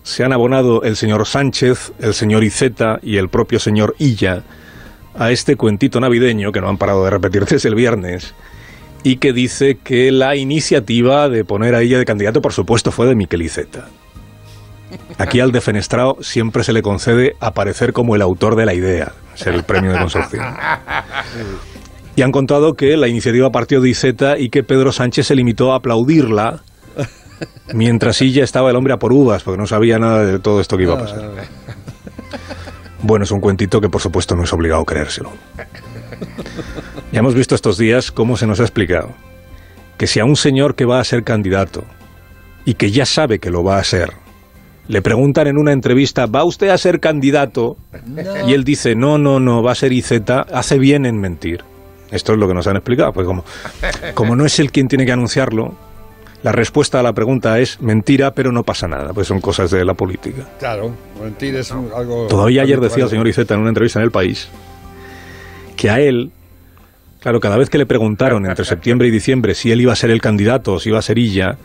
se 0.03 0.25
han 0.25 0.33
abonado 0.33 0.83
el 0.83 0.97
señor 0.97 1.25
Sánchez, 1.25 1.93
el 1.99 2.13
señor 2.13 2.43
Iceta 2.43 2.99
y 3.01 3.17
el 3.17 3.29
propio 3.29 3.59
señor 3.59 3.95
Illa 3.97 4.43
a 5.15 5.31
este 5.31 5.55
cuentito 5.55 5.99
navideño 5.99 6.51
que 6.51 6.59
no 6.59 6.67
han 6.67 6.77
parado 6.77 7.05
de 7.05 7.11
repetir 7.11 7.45
desde 7.45 7.69
el 7.69 7.75
viernes 7.75 8.33
y 9.03 9.17
que 9.17 9.33
dice 9.33 9.77
que 9.83 10.11
la 10.11 10.35
iniciativa 10.35 11.29
de 11.29 11.43
poner 11.45 11.75
a 11.75 11.83
Illa 11.83 11.97
de 11.97 12.05
candidato, 12.05 12.41
por 12.41 12.53
supuesto, 12.53 12.91
fue 12.91 13.05
de 13.05 13.15
Miquel 13.15 13.41
Iceta. 13.41 13.87
Aquí 15.17 15.39
al 15.39 15.51
defenestrado 15.51 16.17
siempre 16.21 16.63
se 16.63 16.73
le 16.73 16.81
concede 16.81 17.35
aparecer 17.39 17.93
como 17.93 18.15
el 18.15 18.21
autor 18.21 18.55
de 18.55 18.65
la 18.65 18.73
idea, 18.73 19.13
ser 19.33 19.55
el 19.55 19.63
premio 19.63 19.91
de 19.91 19.99
consolación. 19.99 20.45
Y 22.15 22.21
han 22.21 22.31
contado 22.31 22.75
que 22.75 22.95
la 22.95 23.07
iniciativa 23.07 23.49
partió 23.49 23.81
de 23.81 23.89
Iceta 23.89 24.37
y 24.37 24.49
que 24.49 24.63
Pedro 24.63 24.91
Sánchez 24.91 25.27
se 25.27 25.35
limitó 25.35 25.73
a 25.73 25.77
aplaudirla 25.77 26.63
mientras 27.73 28.21
Illa 28.21 28.43
estaba 28.43 28.69
el 28.69 28.75
hombre 28.75 28.93
a 28.93 28.97
por 28.97 29.13
uvas, 29.13 29.43
porque 29.43 29.59
no 29.59 29.67
sabía 29.67 29.97
nada 29.97 30.23
de 30.23 30.39
todo 30.39 30.61
esto 30.61 30.77
que 30.77 30.83
iba 30.83 30.93
a 30.93 30.99
pasar. 30.99 31.31
Bueno, 33.01 33.25
es 33.25 33.31
un 33.31 33.41
cuentito 33.41 33.81
que 33.81 33.89
por 33.89 33.99
supuesto 33.99 34.35
no 34.35 34.43
es 34.43 34.53
obligado 34.53 34.85
creérselo. 34.85 35.31
Ya 37.11 37.19
hemos 37.19 37.35
visto 37.35 37.55
estos 37.55 37.77
días 37.77 38.11
cómo 38.11 38.37
se 38.37 38.47
nos 38.47 38.59
ha 38.59 38.63
explicado 38.63 39.11
que 39.97 40.07
si 40.07 40.19
a 40.19 40.25
un 40.25 40.35
señor 40.35 40.75
que 40.75 40.85
va 40.85 40.99
a 40.99 41.03
ser 41.03 41.23
candidato 41.23 41.83
y 42.65 42.73
que 42.75 42.91
ya 42.91 43.05
sabe 43.05 43.39
que 43.39 43.51
lo 43.51 43.63
va 43.63 43.77
a 43.77 43.83
ser, 43.83 44.11
le 44.87 45.01
preguntan 45.01 45.47
en 45.47 45.57
una 45.57 45.71
entrevista, 45.71 46.25
¿va 46.25 46.43
usted 46.43 46.69
a 46.69 46.77
ser 46.77 46.99
candidato? 46.99 47.77
Y 48.47 48.53
él 48.53 48.63
dice, 48.63 48.95
no, 48.95 49.17
no, 49.17 49.39
no, 49.39 49.61
va 49.63 49.71
a 49.73 49.75
ser 49.75 49.93
IZ, 49.93 50.11
hace 50.51 50.77
bien 50.79 51.05
en 51.05 51.19
mentir. 51.19 51.63
Esto 52.11 52.33
es 52.33 52.39
lo 52.39 52.47
que 52.47 52.53
nos 52.53 52.67
han 52.67 52.75
explicado, 52.75 53.13
pues 53.13 53.25
como, 53.27 53.45
como 54.13 54.35
no 54.35 54.45
es 54.45 54.59
él 54.59 54.71
quien 54.71 54.87
tiene 54.87 55.05
que 55.05 55.11
anunciarlo, 55.11 55.73
la 56.43 56.51
respuesta 56.51 56.99
a 56.99 57.03
la 57.03 57.13
pregunta 57.13 57.57
es 57.59 57.79
mentira, 57.79 58.33
pero 58.33 58.51
no 58.51 58.63
pasa 58.63 58.87
nada, 58.87 59.13
pues 59.13 59.27
son 59.27 59.39
cosas 59.39 59.71
de 59.71 59.85
la 59.85 59.93
política. 59.93 60.43
Claro, 60.59 60.91
mentir 61.21 61.55
es 61.55 61.71
un- 61.71 61.89
algo. 61.95 62.27
Todavía 62.27 62.63
ayer 62.63 62.79
decía 62.81 63.05
el 63.05 63.09
señor 63.09 63.27
Iceta 63.27 63.53
en 63.53 63.61
una 63.61 63.69
entrevista 63.69 63.99
en 63.99 64.05
El 64.05 64.11
País 64.11 64.49
que 65.83 65.89
a 65.89 65.99
él, 65.99 66.31
claro, 67.19 67.41
cada 67.41 67.57
vez 67.57 67.69
que 67.69 67.77
le 67.77 67.85
preguntaron 67.85 68.45
entre 68.45 68.63
septiembre 68.63 69.09
y 69.09 69.11
diciembre 69.11 69.53
si 69.53 69.69
él 69.69 69.81
iba 69.81 69.91
a 69.91 69.97
ser 69.97 70.11
el 70.11 70.21
candidato 70.21 70.75
o 70.75 70.79
si 70.79 70.87
iba 70.87 70.99
a 70.99 71.01
ser 71.01 71.17
Illa, 71.17 71.57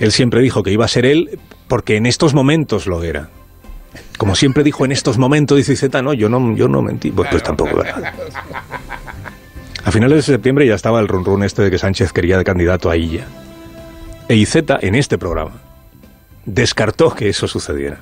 él 0.00 0.10
siempre 0.10 0.40
dijo 0.40 0.62
que 0.62 0.70
iba 0.70 0.86
a 0.86 0.88
ser 0.88 1.04
él 1.04 1.38
porque 1.68 1.96
en 1.96 2.06
estos 2.06 2.32
momentos 2.32 2.86
lo 2.86 3.02
era. 3.02 3.28
Como 4.16 4.34
siempre 4.36 4.64
dijo 4.64 4.86
en 4.86 4.92
estos 4.92 5.18
momentos, 5.18 5.58
dice 5.58 5.74
Iceta, 5.74 6.00
no, 6.00 6.14
yo 6.14 6.30
no, 6.30 6.56
yo 6.56 6.66
no 6.66 6.80
mentí. 6.80 7.10
Pues, 7.10 7.28
pues 7.30 7.42
tampoco. 7.42 7.76
¿verdad? 7.76 8.14
A 9.84 9.92
finales 9.92 10.16
de 10.16 10.22
septiembre 10.22 10.66
ya 10.66 10.74
estaba 10.74 10.98
el 11.00 11.08
run 11.08 11.42
este 11.42 11.60
de 11.60 11.70
que 11.70 11.76
Sánchez 11.76 12.14
quería 12.14 12.38
de 12.38 12.44
candidato 12.44 12.88
a 12.88 12.96
Illa. 12.96 13.26
E 14.30 14.34
Iceta, 14.34 14.78
en 14.80 14.94
este 14.94 15.18
programa, 15.18 15.60
descartó 16.46 17.14
que 17.14 17.28
eso 17.28 17.46
sucediera. 17.46 18.00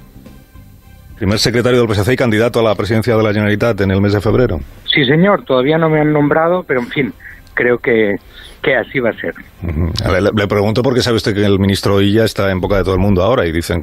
Primer 1.16 1.38
secretario 1.38 1.80
del 1.80 1.94
PSC 1.94 2.12
y 2.12 2.16
candidato 2.16 2.60
a 2.60 2.62
la 2.62 2.74
presidencia 2.74 3.16
de 3.16 3.22
la 3.22 3.30
Generalitat 3.30 3.80
en 3.80 3.90
el 3.90 4.02
mes 4.02 4.12
de 4.12 4.20
febrero. 4.20 4.60
Sí, 4.84 5.04
señor, 5.04 5.44
todavía 5.44 5.78
no 5.78 5.88
me 5.88 6.00
han 6.00 6.12
nombrado, 6.12 6.62
pero 6.62 6.80
en 6.80 6.88
fin, 6.88 7.12
creo 7.54 7.78
que, 7.78 8.16
que 8.62 8.74
así 8.74 8.98
va 8.98 9.10
a 9.10 9.20
ser. 9.20 9.34
Ujú. 9.62 9.92
A 10.04 10.10
ver, 10.12 10.22
Le, 10.22 10.30
le 10.34 10.46
pregunto 10.48 10.82
porque 10.82 11.00
sabe 11.02 11.16
usted 11.16 11.34
que 11.34 11.44
el 11.44 11.58
ministro 11.58 12.00
Illa 12.00 12.24
está 12.24 12.50
en 12.50 12.60
boca 12.60 12.76
de 12.78 12.84
todo 12.84 12.94
el 12.94 13.00
mundo 13.00 13.22
ahora 13.22 13.46
y 13.46 13.52
dicen, 13.52 13.80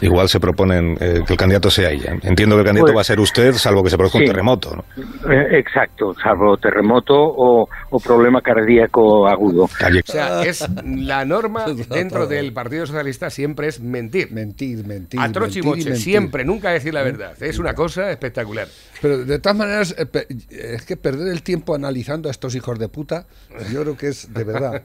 igual 0.00 0.28
se 0.28 0.40
proponen 0.40 0.96
eh, 1.00 1.20
que 1.26 1.32
el 1.34 1.38
candidato 1.38 1.70
sea 1.70 1.92
Illa. 1.92 2.12
Entiendo 2.22 2.56
que 2.56 2.60
el 2.60 2.66
candidato 2.66 2.86
Pues- 2.92 2.96
va 2.96 3.00
a 3.00 3.04
ser 3.04 3.20
usted, 3.20 3.52
salvo 3.52 3.82
que 3.82 3.90
se 3.90 3.96
produzca 3.96 4.18
un 4.18 4.24
Sí. 4.24 4.30
terremoto. 4.30 4.74
¿no? 4.76 5.32
Eh, 5.32 5.58
exacto, 5.58 6.12
salvo 6.22 6.56
terremoto 6.56 7.14
o, 7.14 7.68
o 7.90 7.98
problema 8.00 8.40
cardíaco 8.40 9.26
agudo. 9.28 9.68
Calle- 9.78 10.02
O 10.08 10.12
sea, 10.12 10.42
es 10.42 10.66
la 10.84 11.24
norma 11.24 11.64
dentro 11.90 12.26
del 12.26 12.52
Partido 12.52 12.86
Socialista 12.86 13.30
siempre 13.30 13.68
es 13.68 13.80
mentir. 13.80 14.32
Mentir, 14.32 14.86
mentir. 14.86 15.20
A 15.20 15.30
troche 15.30 15.60
y 15.60 15.62
mentir 15.62 15.64
moche, 15.64 15.84
mentir. 15.90 16.02
siempre, 16.02 16.44
nunca 16.44 16.70
decir 16.70 16.92
la 16.94 17.02
verdad. 17.02 17.32
Es 17.42 17.58
una 17.58 17.74
cosa 17.74 18.10
espectacular. 18.10 18.66
Pero 19.00 19.18
de 19.24 19.38
todas 19.38 19.56
maneras, 19.58 19.94
eh, 19.98 20.26
es 20.50 20.84
que 20.86 20.96
perder 20.96 21.28
el 21.28 21.42
tiempo 21.42 21.74
analizando 21.74 22.28
a 22.28 22.30
estos 22.30 22.54
hijos 22.54 22.78
de 22.78 22.88
puta, 22.88 23.26
yo 23.72 23.82
creo 23.82 23.96
que 23.96 24.08
es 24.08 24.13
de 24.32 24.44
verdad, 24.44 24.82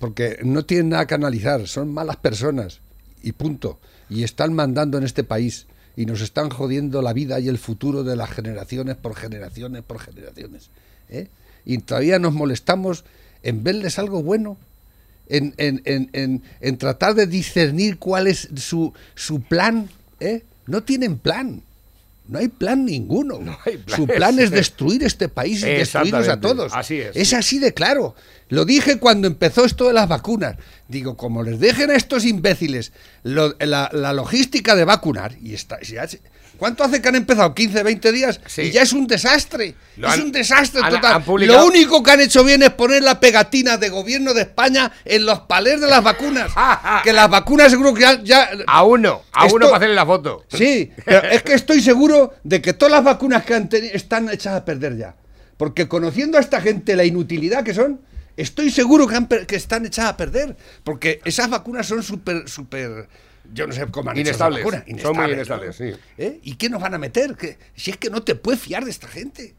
porque 0.00 0.38
no 0.44 0.64
tienen 0.64 0.90
nada 0.90 1.06
que 1.06 1.14
analizar, 1.14 1.66
son 1.66 1.92
malas 1.92 2.16
personas 2.16 2.80
y 3.22 3.32
punto. 3.32 3.78
Y 4.10 4.22
están 4.22 4.52
mandando 4.52 4.98
en 4.98 5.04
este 5.04 5.24
país 5.24 5.66
y 5.96 6.06
nos 6.06 6.20
están 6.20 6.50
jodiendo 6.50 7.00
la 7.02 7.12
vida 7.12 7.40
y 7.40 7.48
el 7.48 7.58
futuro 7.58 8.04
de 8.04 8.16
las 8.16 8.30
generaciones 8.30 8.96
por 8.96 9.14
generaciones 9.14 9.82
por 9.82 9.98
generaciones. 10.00 10.70
¿eh? 11.08 11.28
Y 11.64 11.78
todavía 11.78 12.18
nos 12.18 12.34
molestamos 12.34 13.04
en 13.42 13.62
verles 13.64 13.98
algo 13.98 14.22
bueno. 14.22 14.56
En, 15.28 15.54
en- 15.56 15.80
en- 15.86 16.10
en- 16.12 16.42
en 16.60 16.76
tratar 16.76 17.14
de 17.14 17.26
discernir 17.26 17.98
cuál 17.98 18.26
es 18.26 18.48
su, 18.56 18.92
su 19.14 19.40
plan, 19.40 19.88
¿eh? 20.20 20.42
No 20.66 20.82
tienen 20.82 21.16
plan. 21.18 21.62
No 22.26 22.38
hay 22.38 22.48
plan 22.48 22.84
ninguno. 22.86 23.38
hay 23.66 23.76
plan. 23.76 23.96
Su 24.00 24.06
plan 24.06 24.38
es 24.38 24.50
destruir 24.50 25.02
este 25.04 25.28
país 25.28 25.62
y 25.62 25.66
destruirnos 25.78 26.28
a 26.28 26.40
todos. 26.40 26.72
Así 26.74 26.96
es. 27.00 27.14
Es 27.16 27.32
así 27.34 27.58
de 27.58 27.74
claro. 27.74 28.14
Lo 28.48 28.64
dije 28.64 28.98
cuando 28.98 29.26
empezó 29.26 29.64
esto 29.64 29.86
de 29.88 29.92
las 29.94 30.08
vacunas. 30.08 30.56
Digo, 30.88 31.16
como 31.16 31.42
les 31.42 31.60
dejen 31.60 31.90
a 31.90 31.96
estos 31.96 32.24
imbéciles 32.24 32.92
lo- 33.24 33.54
la, 33.60 33.90
la 33.92 34.12
logística 34.12 34.74
de 34.74 34.84
vacunar, 34.84 35.36
y 35.40 35.54
está, 35.54 35.80
ya 35.82 36.06
¿cuánto 36.58 36.84
hace 36.84 37.00
que 37.02 37.08
han 37.08 37.14
empezado? 37.16 37.54
¿15, 37.54 37.82
20 37.82 38.12
días? 38.12 38.40
Sí. 38.46 38.62
Y 38.62 38.70
ya 38.70 38.82
es 38.82 38.92
un 38.92 39.06
desastre. 39.06 39.74
Lo 39.96 40.08
es 40.08 40.14
han- 40.14 40.22
un 40.22 40.32
desastre 40.32 40.80
han- 40.82 40.90
total. 40.90 41.14
han 41.16 41.24
publicado- 41.24 41.58
Lo 41.60 41.66
único 41.66 42.02
que 42.02 42.10
han 42.10 42.20
hecho 42.20 42.42
bien 42.44 42.62
es 42.62 42.70
poner 42.70 43.02
la 43.02 43.20
pegatina 43.20 43.76
de 43.76 43.88
gobierno 43.88 44.34
de 44.34 44.42
España 44.42 44.90
en 45.04 45.26
los 45.26 45.40
palés 45.40 45.80
de 45.80 45.88
las 45.88 46.02
vacunas. 46.02 46.52
que 47.04 47.12
las 47.12 47.28
vacunas 47.30 47.70
seguro 47.70 47.94
que 47.94 48.02
ya... 48.02 48.22
ya- 48.22 48.50
A 48.66 48.82
uno, 48.84 49.22
a 49.32 49.46
Esto- 49.46 49.56
uno 49.56 49.66
para 49.66 49.76
hacerle 49.78 49.94
la 49.96 50.06
foto. 50.06 50.44
Sí, 50.48 50.90
pero 51.04 51.28
es 51.28 51.42
que 51.42 51.54
estoy 51.54 51.80
seguro 51.80 52.34
de 52.42 52.60
que 52.62 52.72
todas 52.72 52.92
las 52.92 53.04
vacunas 53.04 53.44
que 53.44 53.54
han 53.54 53.68
tenido 53.68 53.94
están 53.94 54.28
echadas 54.30 54.62
a 54.62 54.64
perder 54.64 54.96
ya. 54.96 55.14
Porque 55.56 55.86
conociendo 55.88 56.38
a 56.38 56.40
esta 56.40 56.60
gente 56.60 56.96
la 56.96 57.04
inutilidad 57.04 57.62
que 57.62 57.74
son, 57.74 58.00
estoy 58.36 58.70
seguro 58.70 59.06
que, 59.06 59.14
han 59.14 59.28
per- 59.28 59.46
que 59.46 59.54
están 59.56 59.86
echadas 59.86 60.12
a 60.12 60.16
perder. 60.16 60.56
Porque 60.82 61.20
esas 61.24 61.48
vacunas 61.48 61.86
son 61.86 62.02
súper, 62.02 62.48
súper... 62.48 63.08
Yo 63.54 63.66
no 63.66 63.72
sé 63.72 63.86
cómo 63.86 64.10
han 64.10 64.18
hecho 64.18 64.30
esas 64.32 64.50
Inestables. 64.50 65.02
Son 65.02 65.16
muy 65.16 65.26
¿no? 65.26 65.32
inestables, 65.32 65.76
sí. 65.76 65.92
¿Eh? 66.18 66.40
¿Y 66.42 66.56
qué 66.56 66.68
nos 66.68 66.82
van 66.82 66.94
a 66.94 66.98
meter? 66.98 67.36
¿Qué- 67.36 67.56
Si 67.76 67.90
es 67.90 67.96
que 67.96 68.10
no 68.10 68.22
te 68.22 68.34
puedes 68.34 68.60
fiar 68.60 68.84
de 68.84 68.90
esta 68.90 69.08
gente. 69.08 69.54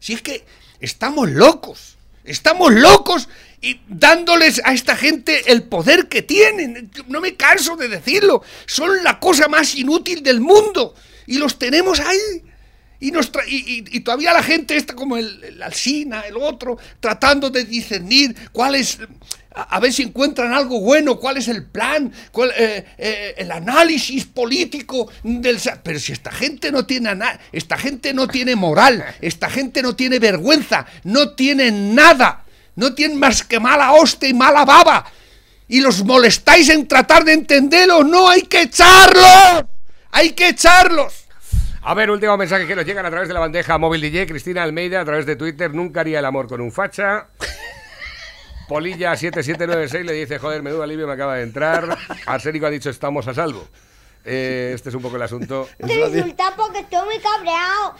Si 0.00 0.12
es 0.12 0.20
que 0.22 0.44
estamos 0.80 1.30
locos. 1.30 1.96
Estamos 2.24 2.72
locos 2.74 3.28
y 3.60 3.80
dándoles 3.88 4.60
a 4.64 4.74
esta 4.74 4.96
gente 4.96 5.52
el 5.52 5.62
poder 5.62 6.08
que 6.08 6.22
tienen. 6.22 6.90
No 7.06 7.20
me 7.20 7.36
canso 7.36 7.76
de 7.76 7.88
decirlo. 7.88 8.42
Son 8.66 9.04
la 9.04 9.20
cosa 9.20 9.46
más 9.48 9.76
inútil 9.76 10.22
del 10.24 10.40
mundo. 10.40 10.94
Y 11.26 11.38
los 11.38 11.56
tenemos 11.58 12.00
ahí. 12.00 12.42
Y, 12.98 13.10
nos 13.12 13.30
tra- 13.30 13.44
y, 13.46 13.56
y- 13.56 13.84
y 13.96 14.00
todavía 14.00 14.32
la 14.32 14.42
gente 14.42 14.74
está 14.76 14.94
como 14.94 15.16
el, 15.18 15.44
el 15.44 15.62
Alsina, 15.62 16.22
el 16.22 16.36
otro, 16.36 16.78
tratando 16.98 17.50
de 17.50 17.64
discernir 17.64 18.34
cuál 18.52 18.74
es, 18.74 18.98
a, 19.56 19.80
ver 19.80 19.92
si 19.92 20.02
encuentran 20.02 20.52
algo 20.52 20.80
bueno, 20.80 21.16
cuál 21.16 21.38
es 21.38 21.48
el 21.48 21.64
plan, 21.64 22.12
cuál, 22.30 22.52
eh, 22.56 22.84
eh, 22.98 23.34
el 23.38 23.50
análisis 23.50 24.26
político 24.26 25.10
del... 25.22 25.58
Pero 25.82 25.98
si 25.98 26.12
esta 26.12 26.30
gente 26.30 26.70
no 26.70 26.84
tiene 26.84 27.08
ana- 27.08 27.40
esta 27.52 27.78
gente 27.78 28.12
no 28.12 28.28
tiene 28.28 28.54
moral, 28.54 29.04
esta 29.22 29.48
gente 29.48 29.80
no 29.80 29.96
tiene 29.96 30.18
vergüenza, 30.18 30.86
no 31.04 31.30
tiene 31.30 31.70
nada, 31.70 32.44
no 32.74 32.94
tienen 32.94 33.18
más 33.18 33.42
que 33.42 33.58
mala 33.58 33.92
hostia 33.92 34.28
y 34.28 34.34
mala 34.34 34.66
baba. 34.66 35.06
Y 35.68 35.80
los 35.80 36.04
molestáis 36.04 36.68
en 36.68 36.86
tratar 36.86 37.24
de 37.24 37.32
entenderlo, 37.32 38.04
no 38.04 38.28
hay 38.28 38.42
que 38.42 38.62
echarlos, 38.62 39.64
hay 40.12 40.30
que 40.30 40.48
echarlos. 40.50 41.24
A 41.80 41.94
ver, 41.94 42.10
último 42.10 42.36
mensaje 42.36 42.66
que 42.66 42.76
nos 42.76 42.84
llegan 42.84 43.06
a 43.06 43.10
través 43.10 43.28
de 43.28 43.34
la 43.34 43.40
bandeja 43.40 43.78
móvil 43.78 44.00
DJ. 44.00 44.26
Cristina 44.26 44.64
Almeida, 44.64 45.00
a 45.00 45.04
través 45.04 45.24
de 45.24 45.36
Twitter, 45.36 45.72
nunca 45.72 46.00
haría 46.00 46.18
el 46.18 46.24
amor 46.24 46.46
con 46.46 46.60
un 46.60 46.72
facha. 46.72 47.28
Polilla7796 48.68 50.02
le 50.04 50.12
dice, 50.12 50.38
joder, 50.38 50.62
menudo 50.62 50.82
alivio 50.82 51.06
me 51.06 51.12
acaba 51.12 51.36
de 51.36 51.42
entrar. 51.42 51.96
Arsénico 52.26 52.66
ha 52.66 52.70
dicho, 52.70 52.90
estamos 52.90 53.26
a 53.28 53.34
salvo. 53.34 53.66
Eh, 54.24 54.72
este 54.74 54.88
es 54.88 54.94
un 54.96 55.02
poco 55.02 55.16
el 55.16 55.22
asunto. 55.22 55.68
Eso 55.78 56.04
ha, 56.04 56.08
di- 56.08 56.18
insultar 56.18 56.54
porque 56.56 56.80
estoy 56.80 57.04
muy 57.04 57.18
cabreado. 57.20 57.94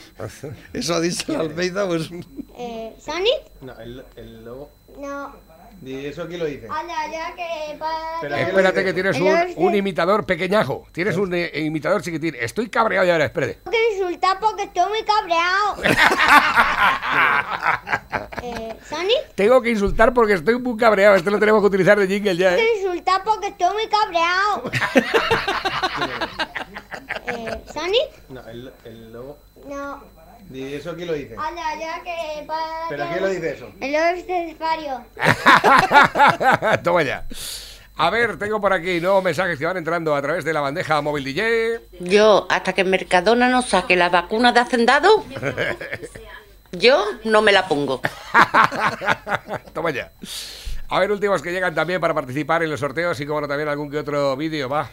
eso 0.72 0.94
ha 0.94 1.00
dicho 1.00 1.32
la 1.32 1.40
Almeida, 1.40 1.86
pues... 1.86 2.10
Eh, 2.58 2.96
¿Sonic? 2.98 3.60
No, 3.60 3.78
el, 3.78 4.04
el 4.16 4.44
lobo. 4.44 4.70
No. 4.98 5.36
¿Y 5.82 6.06
eso 6.06 6.26
quién 6.26 6.40
lo 6.40 6.46
dice? 6.46 6.66
Anda, 6.70 6.94
ya 7.10 7.34
que 7.34 7.76
para... 7.78 8.14
Espera, 8.14 8.40
Espérate 8.40 8.84
que 8.84 8.92
tienes 8.94 9.20
un, 9.20 9.36
un 9.56 9.74
imitador 9.74 10.24
pequeñajo. 10.24 10.86
Tienes 10.92 11.16
un 11.16 11.34
eh, 11.34 11.50
imitador 11.54 12.02
chiquitín. 12.02 12.34
Estoy 12.38 12.68
cabreado 12.70 13.06
y 13.06 13.10
ahora, 13.10 13.26
espérate. 13.26 13.54
Tengo 13.54 13.70
que 13.70 13.92
insultar 13.94 14.38
porque 14.40 14.62
estoy 14.64 14.88
muy 14.88 15.02
cabreado. 15.04 15.76
eh, 18.42 18.76
¿Sonic? 18.88 19.34
Tengo 19.34 19.60
que 19.60 19.70
insultar 19.70 20.14
porque 20.14 20.34
estoy 20.34 20.58
muy 20.58 20.76
cabreado. 20.76 21.16
Este 21.16 21.30
lo 21.30 21.38
tenemos 21.38 21.60
que 21.60 21.66
utilizar 21.66 21.98
de 21.98 22.06
jingle 22.06 22.36
ya, 22.36 22.56
Tengo 22.56 22.62
¿eh? 22.62 22.66
que 22.72 22.78
insultar 22.80 23.22
porque 23.22 23.48
estoy 23.48 23.74
muy 23.74 23.88
cabreado. 23.88 24.70
eh, 27.26 27.62
¿Sonic? 27.72 28.28
No, 28.30 28.40
el, 28.48 28.72
el 28.84 29.12
lobo. 29.12 29.38
No. 29.68 30.15
¿Y 30.52 30.74
eso 30.74 30.94
quién 30.94 31.08
lo 31.08 31.14
dice? 31.14 31.34
Anda, 31.38 31.62
ya 31.78 32.02
que 32.02 32.44
para... 32.46 32.88
¿Pero 32.88 33.06
quién 33.08 33.20
lo 33.22 33.28
dice 33.28 33.50
eso? 33.54 33.72
El 33.80 33.94
estefario. 33.94 35.04
Toma 36.82 37.02
ya. 37.02 37.26
A 37.98 38.10
ver, 38.10 38.38
tengo 38.38 38.60
por 38.60 38.74
aquí 38.74 39.00
nuevos 39.00 39.24
mensajes 39.24 39.58
que 39.58 39.64
van 39.64 39.78
entrando 39.78 40.14
a 40.14 40.20
través 40.20 40.44
de 40.44 40.52
la 40.52 40.60
bandeja 40.60 41.00
móvil 41.00 41.24
DJ. 41.24 41.80
Yo, 42.00 42.46
hasta 42.50 42.74
que 42.74 42.84
Mercadona 42.84 43.48
no 43.48 43.62
saque 43.62 43.96
la 43.96 44.10
vacuna 44.10 44.52
de 44.52 44.60
hacendado, 44.60 45.24
yo 46.72 47.02
no 47.24 47.40
me 47.40 47.52
la 47.52 47.66
pongo. 47.66 48.02
Toma 49.72 49.90
ya. 49.92 50.12
A 50.88 51.00
ver, 51.00 51.10
últimos 51.10 51.40
que 51.40 51.52
llegan 51.52 51.74
también 51.74 51.98
para 51.98 52.12
participar 52.12 52.62
en 52.62 52.70
los 52.70 52.80
sorteos 52.80 53.18
y 53.18 53.26
como 53.26 53.40
no 53.40 53.48
también 53.48 53.70
algún 53.70 53.90
que 53.90 53.98
otro 53.98 54.36
vídeo, 54.36 54.68
va. 54.68 54.90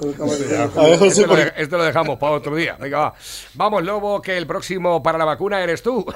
Esto 0.00 1.26
lo, 1.26 1.36
de- 1.36 1.52
esto 1.56 1.76
lo 1.76 1.84
dejamos 1.84 2.18
para 2.18 2.32
otro 2.32 2.54
día. 2.54 2.76
Venga, 2.80 2.98
va. 2.98 3.14
Vamos, 3.54 3.82
Lobo, 3.84 4.22
que 4.22 4.36
el 4.36 4.46
próximo 4.46 5.02
para 5.02 5.18
la 5.18 5.24
vacuna 5.24 5.62
eres 5.62 5.82
tú. 5.82 6.04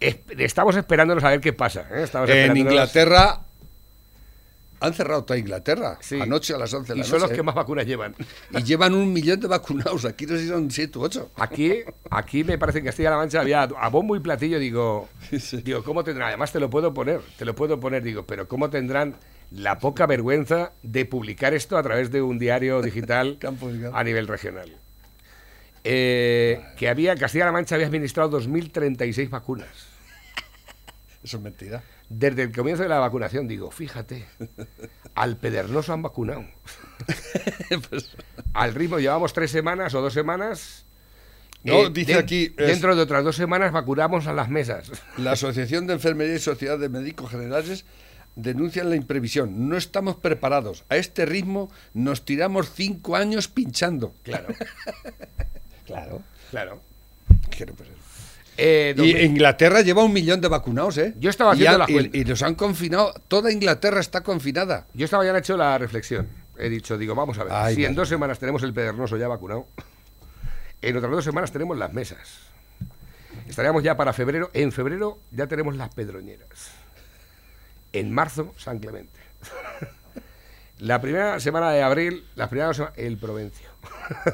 Es- 0.00 0.16
Estamos 0.38 0.74
esperándonos 0.76 1.22
a 1.24 1.30
ver 1.30 1.40
qué 1.40 1.52
pasa. 1.52 1.82
¿eh? 1.92 2.02
Estamos 2.04 2.28
En 2.30 2.56
Inglaterra 2.56 3.40
han 4.80 4.94
cerrado 4.94 5.22
toda 5.22 5.38
Inglaterra 5.38 5.96
Sí. 6.00 6.20
anoche 6.20 6.54
a 6.54 6.58
las 6.58 6.74
11 6.74 6.92
de 6.92 6.98
la 6.98 7.04
Y 7.04 7.08
son 7.08 7.14
los 7.20 7.22
noche, 7.22 7.34
que 7.36 7.40
¿eh? 7.40 7.44
más 7.44 7.54
vacunas 7.54 7.86
llevan. 7.86 8.16
Y 8.50 8.64
llevan 8.64 8.94
un 8.96 9.12
millón 9.12 9.38
de 9.38 9.46
vacunados. 9.46 10.04
Aquí 10.04 10.26
no 10.26 10.34
sé 10.36 10.42
si 10.42 10.48
son 10.48 10.68
7 10.72 10.98
u 10.98 11.02
8. 11.02 11.30
Aquí, 11.36 11.74
aquí 12.10 12.42
me 12.42 12.58
parece 12.58 12.80
que 12.80 12.86
Castilla-La 12.86 13.16
Mancha 13.16 13.40
había 13.42 13.62
a 13.62 13.88
bombo 13.90 14.16
y 14.16 14.20
platillo, 14.20 14.58
digo, 14.58 15.08
digo, 15.62 15.84
¿cómo 15.84 16.02
tendrán? 16.02 16.30
Además 16.30 16.50
te 16.50 16.58
lo 16.58 16.68
puedo 16.68 16.92
poner, 16.92 17.20
te 17.38 17.44
lo 17.44 17.54
puedo 17.54 17.78
poner, 17.78 18.02
digo, 18.02 18.24
pero 18.26 18.48
¿cómo 18.48 18.70
tendrán 18.70 19.14
la 19.54 19.78
poca 19.78 20.06
vergüenza 20.06 20.72
de 20.82 21.04
publicar 21.04 21.52
esto 21.54 21.76
a 21.76 21.82
través 21.82 22.10
de 22.10 22.22
un 22.22 22.38
diario 22.38 22.80
digital 22.82 23.38
a 23.92 24.04
nivel 24.04 24.26
regional? 24.28 24.70
Eh, 25.84 26.62
que 26.76 26.88
había, 26.88 27.16
Castilla-La 27.16 27.52
Mancha 27.52 27.74
había 27.74 27.86
administrado 27.88 28.40
2.036 28.40 29.28
vacunas. 29.30 29.68
Eso 31.24 31.36
es 31.38 31.42
mentira. 31.42 31.82
Desde 32.08 32.42
el 32.42 32.52
comienzo 32.52 32.82
de 32.82 32.88
la 32.88 32.98
vacunación, 32.98 33.48
digo, 33.48 33.70
fíjate, 33.70 34.26
al 35.14 35.36
Pedernoso 35.38 35.92
han 35.92 36.02
vacunado. 36.02 36.44
Al 38.54 38.74
ritmo 38.74 38.98
llevamos 38.98 39.32
tres 39.32 39.50
semanas 39.50 39.94
o 39.94 40.00
dos 40.02 40.12
semanas. 40.12 40.84
No, 41.64 41.88
dice 41.90 42.12
den- 42.14 42.22
aquí, 42.22 42.54
es- 42.56 42.66
Dentro 42.66 42.94
de 42.94 43.02
otras 43.02 43.24
dos 43.24 43.36
semanas 43.36 43.72
vacunamos 43.72 44.26
a 44.26 44.32
las 44.32 44.48
mesas. 44.50 44.90
La 45.16 45.32
Asociación 45.32 45.86
de 45.86 45.94
Enfermería 45.94 46.34
y 46.34 46.38
Sociedad 46.38 46.78
de 46.78 46.88
Médicos 46.88 47.30
Generales 47.30 47.84
denuncian 48.36 48.88
la 48.90 48.96
imprevisión. 48.96 49.68
No 49.68 49.76
estamos 49.76 50.16
preparados. 50.16 50.84
A 50.88 50.96
este 50.96 51.26
ritmo 51.26 51.70
nos 51.94 52.24
tiramos 52.24 52.72
cinco 52.72 53.16
años 53.16 53.48
pinchando. 53.48 54.14
Claro. 54.22 54.54
claro. 55.86 56.22
Claro. 56.50 56.80
Ser. 57.56 57.72
Eh, 58.58 58.92
Y 58.94 58.98
2000 58.98 59.22
Inglaterra 59.24 59.80
lleva 59.80 60.04
un 60.04 60.12
millón 60.12 60.40
de 60.40 60.48
vacunados, 60.48 60.98
¿eh? 60.98 61.14
Yo 61.18 61.30
estaba 61.30 61.54
Y 61.56 61.64
haciendo 61.66 61.86
y, 61.88 61.92
cuentas. 61.94 62.20
y 62.20 62.24
los 62.24 62.42
han 62.42 62.54
confinado. 62.54 63.14
Toda 63.28 63.50
Inglaterra 63.50 64.00
está 64.00 64.22
confinada. 64.22 64.86
Yo 64.92 65.04
estaba 65.04 65.24
ya 65.24 65.36
hecho 65.36 65.56
la 65.56 65.78
reflexión. 65.78 66.28
He 66.58 66.68
dicho, 66.68 66.98
digo, 66.98 67.14
vamos 67.14 67.38
a 67.38 67.44
ver. 67.44 67.52
Ay, 67.54 67.74
si 67.76 67.84
en 67.84 67.94
dos 67.94 68.08
semanas 68.08 68.38
tenemos 68.38 68.62
el 68.62 68.74
pedernoso 68.74 69.16
ya 69.16 69.26
vacunado, 69.28 69.66
en 70.82 70.96
otras 70.96 71.10
dos 71.10 71.24
semanas 71.24 71.50
tenemos 71.50 71.78
las 71.78 71.92
mesas. 71.92 72.18
Estaríamos 73.48 73.82
ya 73.82 73.96
para 73.96 74.12
febrero. 74.12 74.50
En 74.52 74.70
febrero 74.70 75.18
ya 75.30 75.46
tenemos 75.46 75.74
las 75.76 75.94
pedroñeras. 75.94 76.70
En 77.92 78.12
marzo, 78.12 78.52
San 78.56 78.78
Clemente. 78.78 79.18
La 80.78 81.00
primera 81.00 81.38
semana 81.38 81.70
de 81.70 81.80
abril, 81.82 82.24
la 82.34 82.48
primera 82.50 82.74
semana, 82.74 82.92
el 82.96 83.16
Provencio. 83.16 83.68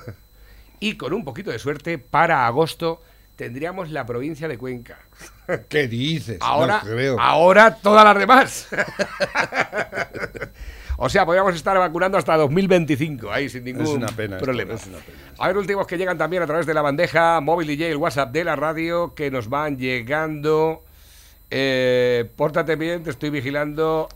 y 0.80 0.96
con 0.96 1.12
un 1.12 1.22
poquito 1.22 1.50
de 1.50 1.58
suerte, 1.58 1.98
para 1.98 2.46
agosto 2.46 3.02
tendríamos 3.36 3.90
la 3.90 4.06
provincia 4.06 4.48
de 4.48 4.56
Cuenca. 4.56 4.98
¿Qué 5.68 5.86
dices? 5.88 6.38
Ahora, 6.40 6.80
No 6.82 6.90
creo. 6.90 7.20
ahora 7.20 7.74
todas 7.76 8.02
las 8.02 8.18
demás. 8.18 8.68
o 10.96 11.08
sea, 11.10 11.26
podríamos 11.26 11.54
estar 11.54 11.76
vacunando 11.78 12.16
hasta 12.18 12.34
2025, 12.36 13.30
ahí 13.30 13.48
sin 13.50 13.64
ningún 13.64 13.82
Es 13.84 13.90
una 13.90 14.08
pena 14.08 14.36
esto, 14.36 14.44
problema. 14.44 14.74
es 14.74 14.86
una 14.86 14.98
pena. 14.98 15.18
A 15.38 15.48
ver, 15.48 15.56
últimos 15.58 15.86
que 15.86 15.98
llegan 15.98 16.16
también 16.18 16.42
a 16.42 16.46
través 16.46 16.64
de 16.66 16.72
la 16.74 16.80
bandeja 16.82 17.40
móvil 17.42 17.66
DJ, 17.68 17.90
el 17.90 17.96
WhatsApp 17.98 18.32
de 18.32 18.44
la 18.44 18.56
radio, 18.56 19.14
que 19.14 19.30
nos 19.30 19.48
van 19.50 19.76
llegando. 19.76 20.82
Eh, 21.50 22.30
pórtate 22.36 22.76
bien, 22.76 23.02
te 23.02 23.10
estoy 23.10 23.30
vigilando. 23.30 24.08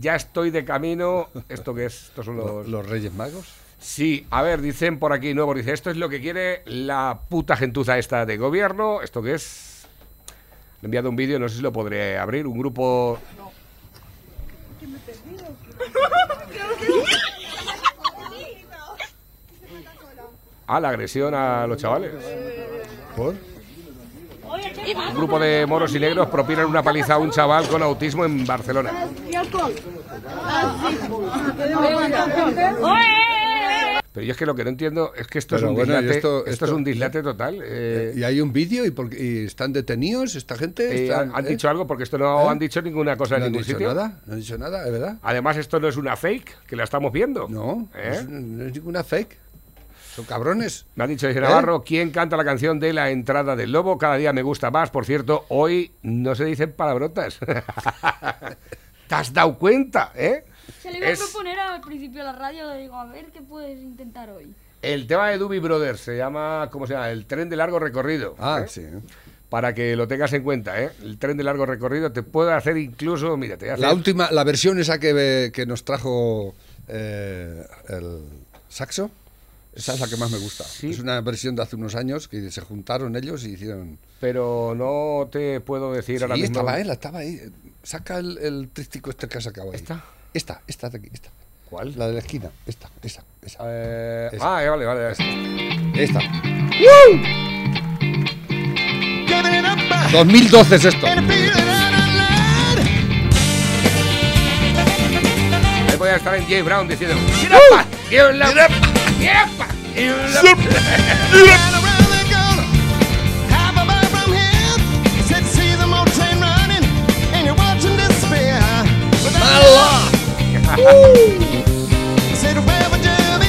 Ya 0.00 0.16
estoy 0.16 0.50
de 0.50 0.64
camino. 0.64 1.28
¿Esto 1.48 1.74
qué 1.74 1.86
es? 1.86 2.04
¿Estos 2.04 2.26
son 2.26 2.36
los, 2.36 2.66
¿Los 2.68 2.88
Reyes 2.88 3.12
Magos? 3.12 3.54
Sí, 3.78 4.26
a 4.30 4.42
ver, 4.42 4.62
dicen 4.62 4.98
por 4.98 5.12
aquí 5.12 5.34
nuevo, 5.34 5.52
dice, 5.54 5.72
esto 5.72 5.90
es 5.90 5.98
lo 5.98 6.08
que 6.08 6.20
quiere 6.20 6.62
la 6.64 7.20
puta 7.28 7.54
gentuza 7.56 7.98
esta 7.98 8.24
de 8.24 8.38
gobierno. 8.38 9.02
¿Esto 9.02 9.22
qué 9.22 9.34
es? 9.34 9.86
Le 10.80 10.86
he 10.86 10.86
enviado 10.86 11.10
un 11.10 11.16
vídeo, 11.16 11.38
no 11.38 11.48
sé 11.48 11.56
si 11.56 11.62
lo 11.62 11.72
podré 11.72 12.18
abrir. 12.18 12.46
Un 12.46 12.58
grupo... 12.58 13.18
Ah, 20.66 20.80
la 20.80 20.88
agresión 20.88 21.34
a 21.34 21.66
los 21.66 21.76
chavales. 21.76 22.14
¿Por? 23.14 23.34
Un 25.10 25.14
grupo 25.14 25.38
de 25.38 25.64
moros 25.66 25.94
y 25.94 25.98
negros 26.00 26.28
propinan 26.28 26.66
una 26.66 26.82
paliza 26.82 27.14
a 27.14 27.18
un 27.18 27.30
chaval 27.30 27.66
con 27.68 27.82
autismo 27.82 28.24
en 28.24 28.44
Barcelona. 28.46 28.90
Pero 34.12 34.26
yo 34.26 34.30
es 34.30 34.38
que 34.38 34.46
lo 34.46 34.54
que 34.54 34.62
no 34.62 34.70
entiendo 34.70 35.12
es 35.16 35.26
que 35.26 35.40
esto 35.40 35.56
Pero 35.56 35.66
es 35.66 35.70
un 35.70 35.74
bueno, 35.76 35.92
dislate, 35.94 36.16
esto- 36.16 36.38
esto, 36.38 36.50
esto- 36.50 36.64
es 36.66 36.70
un 36.70 36.84
dislate 36.84 37.20
total. 37.22 37.58
eh, 37.64 38.12
¿Y 38.16 38.22
hay 38.22 38.40
un 38.40 38.52
vídeo? 38.52 38.84
¿Y, 38.84 38.92
por 38.92 39.12
y 39.12 39.46
están 39.46 39.72
detenidos 39.72 40.36
esta 40.36 40.56
gente? 40.56 40.84
eh, 40.88 41.04
¿Están- 41.06 41.30
han, 41.30 41.36
han 41.36 41.46
eh? 41.46 41.48
dicho 41.50 41.68
algo 41.68 41.88
porque 41.88 42.04
esto 42.04 42.16
no 42.16 42.42
¿Eh? 42.42 42.48
han 42.48 42.58
dicho 42.60 42.80
ninguna 42.80 43.16
cosa 43.16 43.38
¿No 43.38 43.46
en 43.46 43.52
ningún 43.52 43.64
dicho 43.66 43.76
sitio. 43.76 43.88
nada? 43.92 44.20
¿No 44.26 44.34
han 44.34 44.38
dicho 44.38 44.56
nada? 44.56 44.86
¿Es 44.86 44.92
verdad? 44.92 45.16
Además, 45.20 45.56
esto 45.56 45.80
no 45.80 45.88
es 45.88 45.96
una 45.96 46.14
fake, 46.16 46.58
que 46.66 46.76
la 46.76 46.84
estamos 46.84 47.12
viendo. 47.12 47.48
No, 47.48 47.88
¿Eh? 47.96 48.10
es- 48.12 48.28
no 48.28 48.64
es 48.66 48.72
ninguna 48.72 49.02
fake. 49.02 49.36
Son 50.14 50.24
cabrones. 50.24 50.86
Me 50.94 51.04
ha 51.04 51.06
dicho 51.06 51.26
dice 51.26 51.38
¿Eh? 51.38 51.42
Navarro, 51.42 51.82
¿quién 51.84 52.10
canta 52.10 52.36
la 52.36 52.44
canción 52.44 52.78
de 52.78 52.92
la 52.92 53.10
entrada 53.10 53.56
del 53.56 53.72
lobo? 53.72 53.98
Cada 53.98 54.16
día 54.16 54.32
me 54.32 54.42
gusta 54.42 54.70
más. 54.70 54.90
Por 54.90 55.04
cierto, 55.06 55.44
hoy 55.48 55.92
no 56.02 56.34
se 56.34 56.44
dicen 56.44 56.72
palabrotas. 56.72 57.38
¿Te 59.08 59.14
has 59.14 59.32
dado 59.32 59.58
cuenta? 59.58 60.12
¿Eh? 60.14 60.44
Se 60.82 60.90
le 60.90 60.98
iba 60.98 61.08
Es- 61.08 61.20
a 61.20 61.24
proponer 61.24 61.58
al 61.58 61.80
principio 61.80 62.20
de 62.20 62.24
la 62.24 62.32
radio, 62.32 62.68
le 62.72 62.78
digo, 62.80 62.96
a 62.96 63.06
ver 63.06 63.26
qué 63.26 63.42
puedes 63.42 63.78
intentar 63.80 64.30
hoy. 64.30 64.54
El 64.82 65.06
tema 65.06 65.30
de 65.30 65.38
Doobie 65.38 65.60
Brothers 65.60 66.00
se 66.00 66.16
llama, 66.16 66.68
¿cómo 66.70 66.86
se 66.86 66.92
llama? 66.92 67.10
El 67.10 67.24
tren 67.26 67.48
de 67.48 67.56
largo 67.56 67.78
recorrido. 67.78 68.34
Ah, 68.38 68.62
¿eh? 68.64 68.68
sí. 68.68 68.82
para 69.48 69.72
que 69.74 69.96
lo 69.96 70.06
tengas 70.08 70.32
en 70.34 70.42
cuenta, 70.42 70.80
¿eh? 70.82 70.90
El 71.02 71.18
tren 71.18 71.36
de 71.36 71.44
largo 71.44 71.64
recorrido 71.64 72.12
te 72.12 72.22
puede 72.22 72.52
hacer 72.52 72.76
incluso, 72.76 73.36
mira, 73.36 73.56
te 73.56 73.70
hace 73.70 73.80
La 73.80 73.92
última, 73.94 74.30
la 74.30 74.44
versión 74.44 74.78
esa 74.78 74.98
que, 74.98 75.50
que 75.54 75.64
nos 75.64 75.84
trajo 75.84 76.54
eh, 76.88 77.64
el 77.88 78.20
saxo, 78.68 79.10
esa 79.76 79.94
es 79.94 80.00
la 80.00 80.06
que 80.08 80.16
más 80.16 80.30
me 80.30 80.38
gusta. 80.38 80.64
Es 80.82 80.98
una 80.98 81.20
versión 81.20 81.56
de 81.56 81.62
hace 81.62 81.76
unos 81.76 81.94
años 81.94 82.28
que 82.28 82.50
se 82.50 82.60
juntaron 82.60 83.16
ellos 83.16 83.44
y 83.44 83.50
hicieron. 83.54 83.98
Pero 84.20 84.74
no 84.76 85.28
te 85.30 85.60
puedo 85.60 85.92
decir 85.92 86.22
ahora 86.22 86.36
mismo. 86.36 86.46
estaba 86.58 86.80
él, 86.80 86.90
estaba 86.90 87.18
ahí. 87.20 87.40
Saca 87.82 88.18
el, 88.18 88.38
el 88.38 88.68
trístico 88.72 89.10
este 89.10 89.28
que 89.28 89.38
ha 89.38 89.40
sacado 89.40 89.70
ahí. 89.70 89.76
¿Esta? 89.76 90.04
Esta, 90.32 90.62
esta 90.66 90.88
de 90.90 90.98
aquí, 90.98 91.08
esta. 91.12 91.30
¿Cuál? 91.68 91.94
La 91.96 92.06
de 92.06 92.12
la 92.14 92.18
esquina, 92.20 92.50
esta, 92.66 92.88
esa, 93.02 93.24
esa. 93.42 93.58
Eh, 93.64 94.28
Esa. 94.32 94.56
ah, 94.56 94.64
eh, 94.64 94.68
vale, 94.68 94.84
vale. 94.84 95.10
esa. 95.10 95.24
Esta. 95.94 96.20
2012 100.12 100.76
es 100.76 100.84
esto. 100.84 101.06
Ahí 105.88 105.96
voy 105.98 106.08
a 106.08 106.16
estar 106.16 106.34
en 106.34 106.46
Jay 106.46 106.62
Brown 106.62 106.86
diciendo 106.86 107.16
"Get 107.40 107.50
up, 107.52 107.58
pa, 107.70 107.86
get 108.10 108.83
up, 109.24 109.32
get 109.32 109.36
up, 109.36 109.50
pa, 109.58 109.66
get 109.94 110.12
up". 111.60 111.84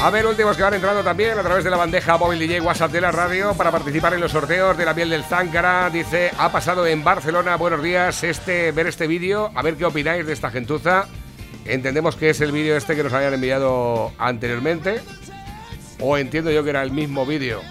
A 0.06 0.12
ver, 0.12 0.28
últimos 0.28 0.56
que 0.56 0.62
van 0.62 0.76
entrando 0.76 1.04
también 1.04 1.40
a 1.40 1.42
través 1.42 1.64
de 1.64 1.72
la 1.72 1.78
bandeja 1.78 2.16
móvil 2.20 2.38
DJ 2.38 2.62
WhatsApp 2.62 2.92
de 2.92 3.02
la 3.02 3.12
radio 3.12 3.56
para 3.56 3.72
participar 3.72 4.14
en 4.14 4.22
los 4.22 4.32
sorteos 4.32 4.78
de 4.78 4.86
la 4.86 4.94
piel 4.94 5.10
del 5.10 5.24
Záncara. 5.24 5.90
Dice, 5.90 6.32
ha 6.38 6.52
pasado 6.52 6.86
en 6.86 7.04
Barcelona, 7.04 7.56
buenos 7.56 7.82
días, 7.82 8.24
este, 8.24 8.72
ver 8.72 8.86
este 8.86 9.08
vídeo, 9.08 9.52
a 9.56 9.64
ver 9.64 9.78
qué 9.78 9.86
opináis 9.86 10.28
de 10.28 10.34
esta 10.34 10.52
gentuza. 10.52 11.08
Entendemos 11.66 12.16
que 12.16 12.30
es 12.30 12.40
el 12.42 12.52
vídeo 12.52 12.78
este 12.78 12.96
que 12.96 13.02
nos 13.02 13.14
habían 13.14 13.34
enviado 13.34 14.12
anteriormente. 14.20 15.02
O 16.00 16.18
entiendo 16.18 16.52
yo 16.52 16.64
que 16.64 16.70
era 16.72 16.84
el 16.84 16.92
mismo 16.92 17.26
vídeo. 17.26 17.62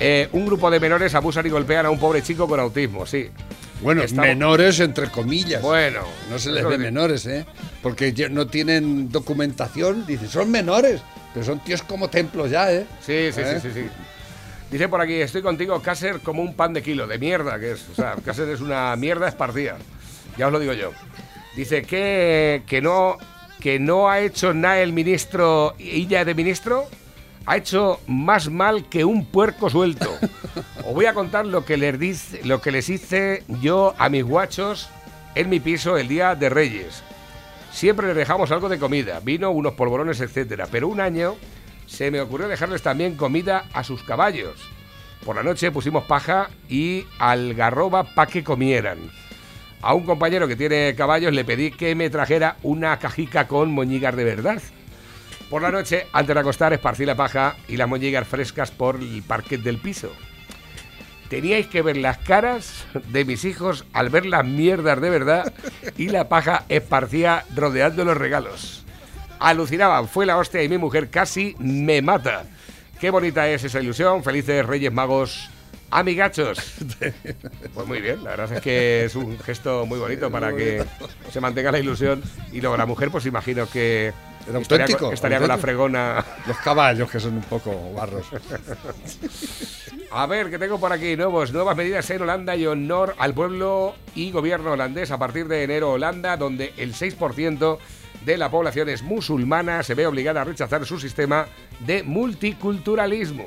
Eh, 0.00 0.28
un 0.32 0.46
grupo 0.46 0.70
de 0.70 0.80
menores 0.80 1.14
abusan 1.14 1.46
y 1.46 1.50
golpean 1.50 1.86
a 1.86 1.90
un 1.90 1.98
pobre 1.98 2.22
chico 2.22 2.46
con 2.48 2.60
autismo, 2.60 3.06
sí. 3.06 3.28
Bueno, 3.80 4.02
Estamos- 4.02 4.26
menores 4.26 4.80
entre 4.80 5.08
comillas. 5.08 5.62
Bueno, 5.62 6.00
No 6.30 6.38
se 6.38 6.50
les 6.50 6.64
ve 6.64 6.70
que- 6.72 6.78
menores, 6.78 7.26
¿eh? 7.26 7.46
Porque 7.82 8.12
no 8.30 8.46
tienen 8.48 9.10
documentación. 9.10 10.04
Dicen, 10.06 10.28
son 10.28 10.50
menores, 10.50 11.00
pero 11.32 11.46
son 11.46 11.60
tíos 11.60 11.82
como 11.82 12.08
templos 12.10 12.50
ya, 12.50 12.72
¿eh? 12.72 12.86
Sí, 13.00 13.30
sí, 13.32 13.40
¿Eh? 13.40 13.60
sí, 13.62 13.68
sí, 13.72 13.80
sí. 13.82 13.88
Dice 14.70 14.88
por 14.88 15.00
aquí, 15.00 15.14
estoy 15.14 15.42
contigo, 15.42 15.80
Cácer 15.80 16.20
como 16.20 16.42
un 16.42 16.54
pan 16.54 16.72
de 16.74 16.82
kilo, 16.82 17.06
de 17.06 17.18
mierda 17.18 17.58
que 17.58 17.72
es. 17.72 17.86
O 17.90 17.94
sea, 17.94 18.16
Cácer 18.24 18.48
es 18.48 18.60
una 18.60 18.94
mierda 18.96 19.28
esparcida. 19.28 19.78
Ya 20.36 20.46
os 20.48 20.52
lo 20.52 20.58
digo 20.58 20.72
yo. 20.72 20.92
Dice 21.56 21.82
que, 21.82 22.62
que 22.66 22.80
no 22.82 23.16
que 23.60 23.80
no 23.80 24.08
ha 24.08 24.20
hecho 24.20 24.54
nada 24.54 24.80
el 24.80 24.92
ministro 24.92 25.74
Illa 25.78 26.24
de 26.24 26.34
ministro. 26.34 26.86
Ha 27.48 27.56
hecho 27.56 27.98
más 28.06 28.50
mal 28.50 28.90
que 28.90 29.06
un 29.06 29.24
puerco 29.24 29.70
suelto. 29.70 30.18
Os 30.86 30.94
voy 30.94 31.06
a 31.06 31.14
contar 31.14 31.46
lo 31.46 31.64
que 31.64 31.78
les 31.78 31.98
dice, 31.98 32.42
lo 32.44 32.60
que 32.60 32.70
les 32.70 32.90
hice 32.90 33.42
yo 33.62 33.94
a 33.96 34.10
mis 34.10 34.22
guachos 34.22 34.90
en 35.34 35.48
mi 35.48 35.58
piso 35.58 35.96
el 35.96 36.08
día 36.08 36.34
de 36.34 36.50
Reyes. 36.50 37.02
Siempre 37.72 38.06
les 38.08 38.16
dejamos 38.16 38.50
algo 38.50 38.68
de 38.68 38.78
comida, 38.78 39.20
vino, 39.20 39.50
unos 39.50 39.72
polvorones, 39.72 40.20
etcétera. 40.20 40.68
Pero 40.70 40.88
un 40.88 41.00
año 41.00 41.36
se 41.86 42.10
me 42.10 42.20
ocurrió 42.20 42.48
dejarles 42.48 42.82
también 42.82 43.16
comida 43.16 43.64
a 43.72 43.82
sus 43.82 44.02
caballos. 44.02 44.60
Por 45.24 45.34
la 45.34 45.42
noche 45.42 45.72
pusimos 45.72 46.04
paja 46.04 46.50
y 46.68 47.06
algarroba 47.18 48.14
para 48.14 48.30
que 48.30 48.44
comieran. 48.44 48.98
A 49.80 49.94
un 49.94 50.04
compañero 50.04 50.48
que 50.48 50.56
tiene 50.56 50.94
caballos 50.94 51.32
le 51.32 51.46
pedí 51.46 51.70
que 51.70 51.94
me 51.94 52.10
trajera 52.10 52.58
una 52.62 52.98
cajica 52.98 53.48
con 53.48 53.72
moñigas 53.72 54.16
de 54.16 54.24
verdad. 54.24 54.60
Por 55.50 55.62
la 55.62 55.70
noche, 55.70 56.06
antes 56.12 56.34
de 56.34 56.40
acostar, 56.40 56.72
esparcí 56.74 57.06
la 57.06 57.14
paja 57.14 57.56
y 57.68 57.78
las 57.78 57.88
moñigas 57.88 58.28
frescas 58.28 58.70
por 58.70 58.96
el 58.96 59.22
parquet 59.22 59.62
del 59.62 59.78
piso. 59.78 60.12
Teníais 61.30 61.66
que 61.66 61.82
ver 61.82 61.96
las 61.96 62.18
caras 62.18 62.86
de 63.08 63.24
mis 63.24 63.44
hijos 63.44 63.84
al 63.92 64.10
ver 64.10 64.26
las 64.26 64.44
mierdas 64.44 65.00
de 65.00 65.10
verdad 65.10 65.52
y 65.96 66.08
la 66.08 66.28
paja 66.28 66.64
esparcía 66.68 67.44
rodeando 67.54 68.04
los 68.04 68.16
regalos. 68.16 68.84
Alucinaban, 69.38 70.08
fue 70.08 70.26
la 70.26 70.36
hostia 70.36 70.62
y 70.62 70.68
mi 70.68 70.78
mujer 70.78 71.08
casi 71.10 71.54
me 71.58 72.02
mata. 72.02 72.44
Qué 73.00 73.10
bonita 73.10 73.48
es 73.48 73.64
esa 73.64 73.80
ilusión. 73.80 74.24
Felices 74.24 74.66
Reyes 74.66 74.92
Magos, 74.92 75.50
amigachos. 75.90 76.58
Pues 77.74 77.86
muy 77.86 78.00
bien, 78.00 78.24
la 78.24 78.30
verdad 78.30 78.52
es 78.54 78.60
que 78.60 79.04
es 79.04 79.14
un 79.14 79.38
gesto 79.38 79.86
muy 79.86 79.98
bonito 79.98 80.30
para 80.30 80.54
que 80.54 80.84
se 81.30 81.40
mantenga 81.40 81.72
la 81.72 81.78
ilusión. 81.78 82.22
Y 82.52 82.60
luego 82.60 82.76
la 82.76 82.86
mujer, 82.86 83.10
pues 83.10 83.24
imagino 83.26 83.68
que 83.68 84.12
Era 84.48 84.60
estaría, 84.60 84.84
auténtico, 84.84 85.06
con, 85.06 85.14
estaría 85.14 85.38
con 85.38 85.48
la 85.48 85.58
fregona. 85.58 86.24
Los 86.46 86.56
caballos, 86.58 87.10
que 87.10 87.20
son 87.20 87.34
un 87.34 87.42
poco 87.42 87.92
barros. 87.92 88.26
A 90.10 90.26
ver, 90.26 90.48
que 90.48 90.58
tengo 90.58 90.80
por 90.80 90.90
aquí 90.92 91.16
nuevos, 91.16 91.52
nuevas 91.52 91.76
medidas 91.76 92.08
en 92.10 92.22
Holanda 92.22 92.56
y 92.56 92.66
honor 92.66 93.14
al 93.18 93.34
pueblo 93.34 93.94
y 94.14 94.30
gobierno 94.30 94.72
holandés 94.72 95.10
a 95.10 95.18
partir 95.18 95.48
de 95.48 95.64
enero 95.64 95.92
Holanda, 95.92 96.38
donde 96.38 96.72
el 96.78 96.94
6% 96.94 97.78
de 98.24 98.38
la 98.38 98.50
población 98.50 98.88
es 98.88 99.02
musulmana, 99.02 99.82
se 99.82 99.94
ve 99.94 100.06
obligada 100.06 100.40
a 100.40 100.44
rechazar 100.44 100.86
su 100.86 100.98
sistema 100.98 101.46
de 101.80 102.02
multiculturalismo. 102.02 103.46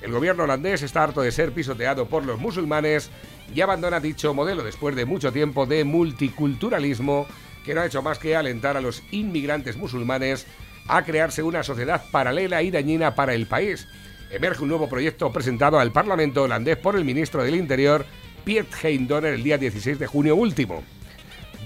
El 0.00 0.12
gobierno 0.12 0.44
holandés 0.44 0.82
está 0.82 1.02
harto 1.02 1.20
de 1.20 1.32
ser 1.32 1.52
pisoteado 1.52 2.06
por 2.06 2.24
los 2.24 2.40
musulmanes 2.40 3.10
y 3.54 3.60
abandona 3.60 4.00
dicho 4.00 4.32
modelo 4.32 4.62
después 4.62 4.96
de 4.96 5.04
mucho 5.04 5.32
tiempo 5.32 5.66
de 5.66 5.84
multiculturalismo 5.84 7.26
que 7.64 7.74
no 7.74 7.80
ha 7.80 7.86
hecho 7.86 8.02
más 8.02 8.18
que 8.18 8.36
alentar 8.36 8.76
a 8.76 8.80
los 8.80 9.02
inmigrantes 9.10 9.76
musulmanes 9.76 10.46
a 10.88 11.04
crearse 11.04 11.42
una 11.42 11.62
sociedad 11.62 12.02
paralela 12.10 12.62
y 12.62 12.70
dañina 12.70 13.14
para 13.14 13.34
el 13.34 13.46
país. 13.46 13.86
Emerge 14.30 14.62
un 14.62 14.68
nuevo 14.68 14.88
proyecto 14.88 15.32
presentado 15.32 15.78
al 15.78 15.92
Parlamento 15.92 16.42
holandés 16.42 16.76
por 16.76 16.96
el 16.96 17.04
ministro 17.04 17.42
del 17.42 17.56
Interior, 17.56 18.06
Piet 18.44 18.66
Hein 18.82 19.06
Donner, 19.06 19.34
el 19.34 19.42
día 19.42 19.58
16 19.58 19.98
de 19.98 20.06
junio 20.06 20.36
último. 20.36 20.82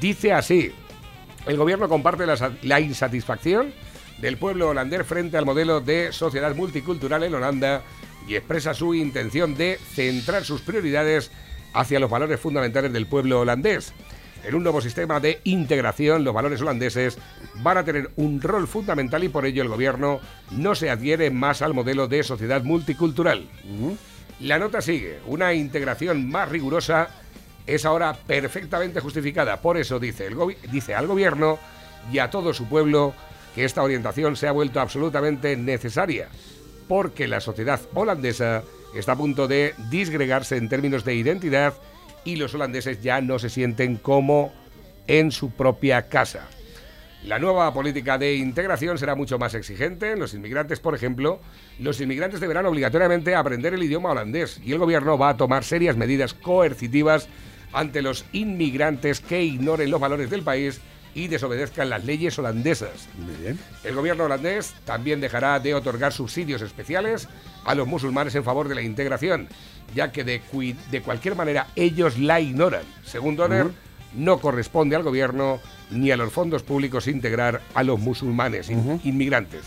Dice 0.00 0.32
así, 0.32 0.72
el 1.46 1.56
gobierno 1.56 1.88
comparte 1.88 2.24
la 2.62 2.80
insatisfacción 2.80 3.72
del 4.18 4.36
pueblo 4.36 4.70
holandés 4.70 5.06
frente 5.06 5.36
al 5.36 5.44
modelo 5.44 5.80
de 5.80 6.12
sociedad 6.12 6.54
multicultural 6.54 7.22
en 7.22 7.34
Holanda 7.34 7.82
y 8.26 8.36
expresa 8.36 8.72
su 8.72 8.94
intención 8.94 9.54
de 9.54 9.78
centrar 9.94 10.44
sus 10.44 10.62
prioridades 10.62 11.30
hacia 11.72 12.00
los 12.00 12.10
valores 12.10 12.40
fundamentales 12.40 12.92
del 12.92 13.06
pueblo 13.06 13.40
holandés. 13.40 13.92
En 14.44 14.54
un 14.54 14.62
nuevo 14.62 14.82
sistema 14.82 15.20
de 15.20 15.40
integración, 15.44 16.22
los 16.22 16.34
valores 16.34 16.60
holandeses 16.60 17.18
van 17.56 17.78
a 17.78 17.84
tener 17.84 18.10
un 18.16 18.42
rol 18.42 18.68
fundamental 18.68 19.24
y 19.24 19.30
por 19.30 19.46
ello 19.46 19.62
el 19.62 19.68
gobierno 19.68 20.20
no 20.50 20.74
se 20.74 20.90
adhiere 20.90 21.30
más 21.30 21.62
al 21.62 21.72
modelo 21.72 22.08
de 22.08 22.22
sociedad 22.22 22.62
multicultural. 22.62 23.48
La 24.40 24.58
nota 24.58 24.82
sigue, 24.82 25.20
una 25.26 25.54
integración 25.54 26.28
más 26.28 26.50
rigurosa 26.50 27.08
es 27.66 27.86
ahora 27.86 28.12
perfectamente 28.14 29.00
justificada. 29.00 29.62
Por 29.62 29.78
eso 29.78 29.98
dice, 29.98 30.26
el 30.26 30.36
dice 30.70 30.94
al 30.94 31.06
gobierno 31.06 31.58
y 32.12 32.18
a 32.18 32.28
todo 32.28 32.52
su 32.52 32.68
pueblo 32.68 33.14
que 33.54 33.64
esta 33.64 33.82
orientación 33.82 34.36
se 34.36 34.46
ha 34.46 34.52
vuelto 34.52 34.80
absolutamente 34.80 35.56
necesaria, 35.56 36.28
porque 36.86 37.28
la 37.28 37.40
sociedad 37.40 37.80
holandesa 37.94 38.62
está 38.94 39.12
a 39.12 39.16
punto 39.16 39.48
de 39.48 39.74
disgregarse 39.90 40.58
en 40.58 40.68
términos 40.68 41.04
de 41.04 41.14
identidad 41.14 41.72
y 42.24 42.36
los 42.36 42.54
holandeses 42.54 43.02
ya 43.02 43.20
no 43.20 43.38
se 43.38 43.50
sienten 43.50 43.96
como 43.96 44.52
en 45.06 45.30
su 45.30 45.50
propia 45.50 46.08
casa. 46.08 46.48
La 47.24 47.38
nueva 47.38 47.72
política 47.72 48.18
de 48.18 48.34
integración 48.34 48.98
será 48.98 49.14
mucho 49.14 49.38
más 49.38 49.54
exigente. 49.54 50.12
En 50.12 50.18
los 50.18 50.34
inmigrantes, 50.34 50.78
por 50.78 50.94
ejemplo, 50.94 51.40
los 51.78 51.98
inmigrantes 52.00 52.38
deberán 52.38 52.66
obligatoriamente 52.66 53.34
aprender 53.34 53.72
el 53.72 53.82
idioma 53.82 54.10
holandés 54.10 54.60
y 54.62 54.72
el 54.72 54.78
gobierno 54.78 55.16
va 55.16 55.30
a 55.30 55.36
tomar 55.36 55.64
serias 55.64 55.96
medidas 55.96 56.34
coercitivas 56.34 57.28
ante 57.72 58.02
los 58.02 58.26
inmigrantes 58.32 59.20
que 59.20 59.42
ignoren 59.42 59.90
los 59.90 60.00
valores 60.00 60.28
del 60.28 60.42
país 60.42 60.82
y 61.14 61.28
desobedezcan 61.28 61.90
las 61.90 62.04
leyes 62.04 62.38
holandesas. 62.38 63.08
El 63.84 63.94
gobierno 63.94 64.24
holandés 64.24 64.74
también 64.84 65.20
dejará 65.20 65.60
de 65.60 65.74
otorgar 65.74 66.12
subsidios 66.12 66.60
especiales 66.62 67.28
a 67.64 67.74
los 67.74 67.86
musulmanes 67.86 68.34
en 68.34 68.44
favor 68.44 68.68
de 68.68 68.74
la 68.74 68.82
integración, 68.82 69.48
ya 69.94 70.10
que 70.12 70.24
de, 70.24 70.42
de 70.90 71.02
cualquier 71.02 71.36
manera 71.36 71.68
ellos 71.76 72.18
la 72.18 72.40
ignoran. 72.40 72.82
Según 73.04 73.36
Donner, 73.36 73.68
no 74.14 74.38
corresponde 74.40 74.96
al 74.96 75.02
gobierno 75.02 75.60
ni 75.90 76.10
a 76.10 76.16
los 76.16 76.32
fondos 76.32 76.62
públicos 76.62 77.06
integrar 77.08 77.60
a 77.74 77.82
los 77.82 77.98
musulmanes 78.00 78.70
in- 78.70 79.00
inmigrantes. 79.04 79.62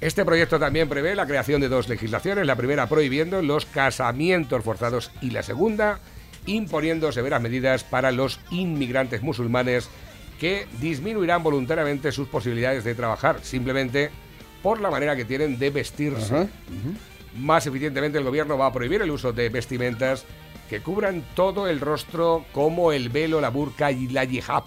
Este 0.00 0.24
proyecto 0.24 0.60
también 0.60 0.88
prevé 0.88 1.16
la 1.16 1.26
creación 1.26 1.60
de 1.60 1.68
dos 1.68 1.88
legislaciones, 1.88 2.46
la 2.46 2.54
primera 2.56 2.88
prohibiendo 2.88 3.42
los 3.42 3.66
casamientos 3.66 4.62
forzados 4.62 5.10
y 5.20 5.30
la 5.30 5.42
segunda 5.42 5.98
imponiendo 6.48 7.12
severas 7.12 7.42
medidas 7.42 7.84
para 7.84 8.10
los 8.10 8.40
inmigrantes 8.50 9.22
musulmanes 9.22 9.88
que 10.40 10.66
disminuirán 10.80 11.42
voluntariamente 11.42 12.12
sus 12.12 12.28
posibilidades 12.28 12.84
de 12.84 12.94
trabajar, 12.94 13.40
simplemente 13.42 14.10
por 14.62 14.80
la 14.80 14.90
manera 14.90 15.16
que 15.16 15.24
tienen 15.24 15.58
de 15.58 15.70
vestirse. 15.70 16.48
Más 17.36 17.66
eficientemente 17.66 18.18
el 18.18 18.24
gobierno 18.24 18.56
va 18.56 18.66
a 18.66 18.72
prohibir 18.72 19.02
el 19.02 19.10
uso 19.10 19.32
de 19.32 19.48
vestimentas 19.48 20.24
que 20.68 20.80
cubran 20.80 21.24
todo 21.34 21.68
el 21.68 21.80
rostro 21.80 22.44
como 22.52 22.92
el 22.92 23.08
velo, 23.08 23.40
la 23.40 23.50
burka 23.50 23.90
y 23.90 24.08
la 24.08 24.24
hijab. 24.24 24.64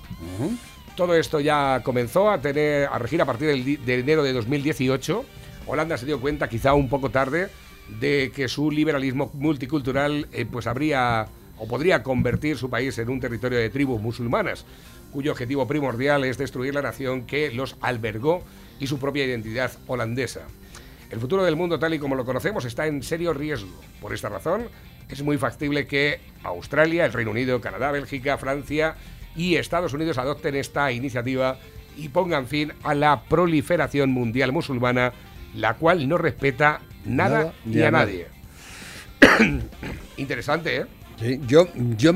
Todo 0.95 1.15
esto 1.15 1.39
ya 1.39 1.81
comenzó 1.83 2.29
a 2.29 2.39
tener 2.41 2.85
a 2.85 2.97
regir 2.99 3.21
a 3.21 3.25
partir 3.25 3.47
del 3.47 3.85
de 3.85 3.99
enero 3.99 4.23
de 4.23 4.33
2018. 4.33 5.25
Holanda 5.67 5.97
se 5.97 6.05
dio 6.05 6.19
cuenta, 6.19 6.49
quizá 6.49 6.73
un 6.73 6.89
poco 6.89 7.11
tarde, 7.11 7.49
de 7.99 8.31
que 8.35 8.47
su 8.47 8.71
liberalismo 8.71 9.31
multicultural 9.33 10.27
eh, 10.31 10.45
pues 10.49 10.67
habría 10.67 11.27
o 11.61 11.67
podría 11.67 12.01
convertir 12.01 12.57
su 12.57 12.71
país 12.71 12.97
en 12.97 13.07
un 13.07 13.19
territorio 13.19 13.59
de 13.59 13.69
tribus 13.69 14.01
musulmanas, 14.01 14.65
cuyo 15.11 15.31
objetivo 15.31 15.67
primordial 15.67 16.23
es 16.23 16.39
destruir 16.39 16.73
la 16.73 16.81
nación 16.81 17.27
que 17.27 17.51
los 17.51 17.77
albergó 17.81 18.43
y 18.79 18.87
su 18.87 18.97
propia 18.97 19.25
identidad 19.25 19.71
holandesa. 19.85 20.41
El 21.11 21.19
futuro 21.19 21.43
del 21.43 21.55
mundo 21.55 21.77
tal 21.77 21.93
y 21.93 21.99
como 21.99 22.15
lo 22.15 22.25
conocemos 22.25 22.65
está 22.65 22.87
en 22.87 23.03
serio 23.03 23.31
riesgo. 23.33 23.79
Por 24.01 24.11
esta 24.11 24.27
razón, 24.27 24.69
es 25.07 25.21
muy 25.21 25.37
factible 25.37 25.85
que 25.85 26.19
Australia, 26.41 27.05
el 27.05 27.13
Reino 27.13 27.29
Unido, 27.29 27.61
Canadá, 27.61 27.91
Bélgica, 27.91 28.39
Francia 28.39 28.95
y 29.35 29.57
Estados 29.57 29.93
Unidos 29.93 30.17
adopten 30.17 30.55
esta 30.55 30.91
iniciativa 30.91 31.59
y 31.95 32.09
pongan 32.09 32.47
fin 32.47 32.73
a 32.81 32.95
la 32.95 33.21
proliferación 33.25 34.09
mundial 34.09 34.51
musulmana, 34.51 35.13
la 35.53 35.75
cual 35.75 36.09
no 36.09 36.17
respeta 36.17 36.81
nada, 37.05 37.37
Nada 37.37 37.53
ni 37.65 37.81
a 37.83 37.91
nadie. 37.91 38.27
Interesante, 40.17 40.77
¿eh? 40.77 40.85
Sí, 41.21 41.39
yo, 41.47 41.67
yo 41.97 42.13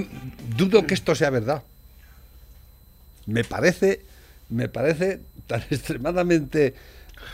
dudo 0.58 0.86
que 0.88 0.94
esto 0.96 1.14
sea 1.16 1.30
verdad. 1.30 1.64
Me 3.28 3.44
parece, 3.44 4.02
me 4.50 4.68
parece 4.70 5.20
tan 5.48 5.62
extremadamente 5.70 6.74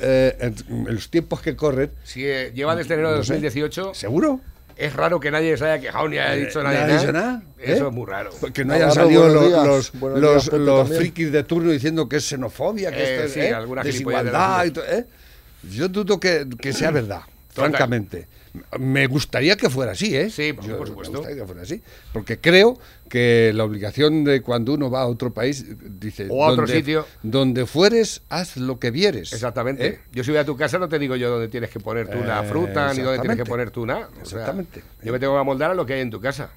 eh, 0.01 0.35
en, 0.39 0.87
en 0.87 0.95
los 0.95 1.09
tiempos 1.09 1.41
que 1.41 1.55
corren. 1.55 1.91
Si 2.03 2.25
eh, 2.25 2.51
lleva 2.53 2.75
desde 2.75 2.93
enero 2.93 3.11
de 3.11 3.17
No 3.17 3.23
sé. 3.23 3.33
2018, 3.33 3.93
¿Seguro? 3.93 4.39
es 4.77 4.93
raro 4.93 5.19
que 5.19 5.29
nadie 5.29 5.55
se 5.57 5.65
haya 5.65 5.79
quejado 5.81 6.07
ni 6.09 6.17
haya 6.17 6.33
Eh, 6.35 6.45
dicho 6.47 6.63
¿nadie 6.63 6.79
nadie 6.79 6.93
ha 6.93 6.97
dicho 6.99 7.11
nada. 7.11 7.43
Eso 7.59 7.85
¿Eh? 7.85 7.87
es 7.87 7.93
muy 7.93 8.05
raro. 8.07 8.31
Que 8.53 8.65
no 8.65 8.73
Navarro, 8.73 8.91
hayan 8.91 8.95
salido 8.95 9.29
los, 9.29 9.47
días. 9.47 9.91
los, 10.01 10.49
Pepe, 10.89 10.97
frikis 10.97 11.31
de 11.31 11.43
turno 11.43 11.71
diciendo 11.71 12.09
que 12.09 12.15
es 12.17 12.23
xenofobia, 12.27 12.89
que 12.91 12.97
Eh, 13.03 13.13
esto 13.15 13.23
es 13.25 13.33
sí, 13.33 13.39
¿eh? 13.41 13.53
de 13.53 13.83
desigualdad. 13.83 14.65
y 14.65 14.71
to- 14.71 14.83
¿eh? 14.85 15.05
Yo 15.71 15.87
dudo 15.87 16.19
que, 16.19 16.47
que 16.59 16.73
sea 16.73 16.89
verdad. 16.89 17.21
Francamente. 17.51 18.27
Me 18.79 19.07
gustaría 19.07 19.55
que 19.55 19.69
fuera 19.69 19.93
así, 19.93 20.13
¿eh? 20.13 20.29
Sí, 20.29 20.51
por- 20.51 20.65
Yo- 20.65 20.77
por 20.77 20.87
supuesto. 20.87 21.13
Me 21.13 21.17
gustaría 21.19 21.41
que 21.41 21.47
fuera 21.47 21.61
así. 21.61 21.81
Porque 22.11 22.37
creo 22.37 22.77
que 23.07 23.53
la 23.55 23.63
obligación 23.63 24.25
de 24.25 24.41
cuando 24.41 24.73
uno 24.73 24.91
va 24.91 25.01
a 25.03 25.05
otro 25.07 25.33
país, 25.33 25.65
dice... 26.01 26.27
O 26.29 26.43
a 26.43 26.47
otro 26.49 26.63
donde- 26.65 26.73
sitio. 26.75 27.05
Donde 27.23 27.65
fueres, 27.65 28.23
haz 28.27 28.57
lo 28.57 28.77
que 28.77 28.91
vieres. 28.91 29.31
Exactamente. 29.31 29.87
¿eh? 29.87 29.99
Yo 30.11 30.25
si 30.25 30.31
voy 30.31 30.39
a 30.39 30.45
tu 30.45 30.57
casa 30.57 30.77
no 30.79 30.89
te 30.89 30.99
digo 30.99 31.15
yo 31.15 31.29
dónde 31.29 31.47
tienes 31.47 31.69
que 31.69 31.79
poner 31.79 32.09
tú 32.09 32.17
la 32.25 32.43
Eh, 32.43 32.47
fruta, 32.49 32.93
ni 32.93 33.01
dónde 33.01 33.19
tienes 33.19 33.37
que 33.37 33.45
poner 33.45 33.71
tú 33.71 33.85
nada. 33.85 34.09
O 34.21 34.25
sea, 34.25 34.39
Exactamente. 34.39 34.83
yo 35.01 35.13
me 35.13 35.19
tengo 35.19 35.33
que 35.33 35.39
amoldar 35.39 35.71
a 35.71 35.73
lo 35.73 35.85
que 35.85 35.93
hay 35.93 36.01
en 36.01 36.09
tu 36.11 36.19
casa. 36.19 36.49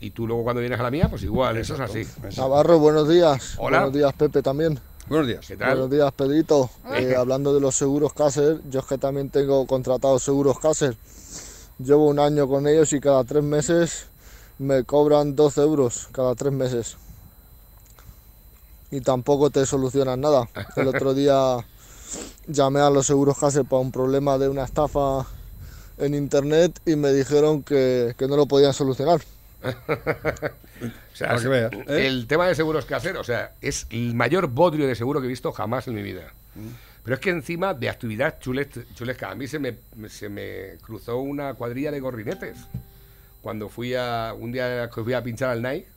Y 0.00 0.10
tú 0.10 0.26
luego 0.26 0.44
cuando 0.44 0.60
vienes 0.60 0.78
a 0.78 0.82
la 0.82 0.90
mía, 0.90 1.08
pues 1.08 1.22
igual, 1.22 1.56
eso 1.56 1.74
es 1.74 1.80
así. 1.80 2.06
Navarro, 2.36 2.78
buenos 2.78 3.08
días. 3.08 3.54
Hola. 3.56 3.78
Buenos 3.78 3.94
días, 3.94 4.12
Pepe, 4.12 4.42
también. 4.42 4.78
Buenos 5.08 5.26
días. 5.26 5.46
¿Qué 5.46 5.56
tal? 5.56 5.70
Buenos 5.70 5.90
días, 5.90 6.12
Pedrito. 6.12 6.70
Eh, 6.98 7.14
hablando 7.14 7.54
de 7.54 7.60
los 7.60 7.76
seguros 7.76 8.12
Caser, 8.12 8.60
yo 8.68 8.80
es 8.80 8.86
que 8.86 8.98
también 8.98 9.30
tengo 9.30 9.64
contratados 9.66 10.22
seguros 10.22 10.58
Caser. 10.58 10.96
Llevo 11.78 12.08
un 12.08 12.18
año 12.18 12.48
con 12.48 12.66
ellos 12.66 12.92
y 12.92 12.98
cada 12.98 13.22
tres 13.22 13.44
meses 13.44 14.06
me 14.58 14.82
cobran 14.82 15.36
12 15.36 15.60
euros 15.60 16.08
cada 16.10 16.34
tres 16.34 16.52
meses. 16.52 16.96
Y 18.90 19.00
tampoco 19.00 19.50
te 19.50 19.64
solucionan 19.64 20.20
nada. 20.20 20.48
El 20.74 20.88
otro 20.88 21.14
día 21.14 21.58
llamé 22.48 22.80
a 22.80 22.90
los 22.90 23.06
seguros 23.06 23.38
Caser 23.38 23.64
para 23.64 23.80
un 23.80 23.92
problema 23.92 24.38
de 24.38 24.48
una 24.48 24.64
estafa 24.64 25.24
en 25.98 26.14
internet 26.14 26.80
y 26.84 26.96
me 26.96 27.12
dijeron 27.12 27.62
que, 27.62 28.14
que 28.18 28.26
no 28.26 28.36
lo 28.36 28.46
podían 28.46 28.72
solucionar. 28.72 29.20
O 31.12 31.16
sea, 31.18 31.36
¿eh? 31.36 31.70
el 31.88 32.26
tema 32.28 32.46
de 32.46 32.54
seguros 32.54 32.84
que 32.84 32.94
hacer, 32.94 33.16
o 33.16 33.24
sea, 33.24 33.54
es 33.60 33.86
el 33.90 34.14
mayor 34.14 34.46
bodrio 34.46 34.86
de 34.86 34.94
seguro 34.94 35.20
que 35.20 35.26
he 35.26 35.28
visto 35.28 35.50
jamás 35.52 35.88
en 35.88 35.94
mi 35.94 36.02
vida. 36.02 36.32
Mm. 36.54 36.68
Pero 37.02 37.14
es 37.14 37.20
que 37.20 37.30
encima 37.30 37.74
de 37.74 37.88
actividad 37.88 38.38
chules- 38.40 38.84
chulesca, 38.94 39.30
a 39.30 39.34
mí 39.34 39.48
se 39.48 39.58
me, 39.58 39.78
se 40.08 40.28
me 40.28 40.76
cruzó 40.82 41.18
una 41.18 41.54
cuadrilla 41.54 41.90
de 41.90 41.98
gorrinetes. 42.00 42.58
Cuando 43.40 43.68
fui 43.68 43.94
a, 43.94 44.34
un 44.38 44.52
día 44.52 44.88
que 44.94 45.02
fui 45.02 45.14
a 45.14 45.22
pinchar 45.22 45.50
al 45.50 45.62
Nike, 45.62 45.88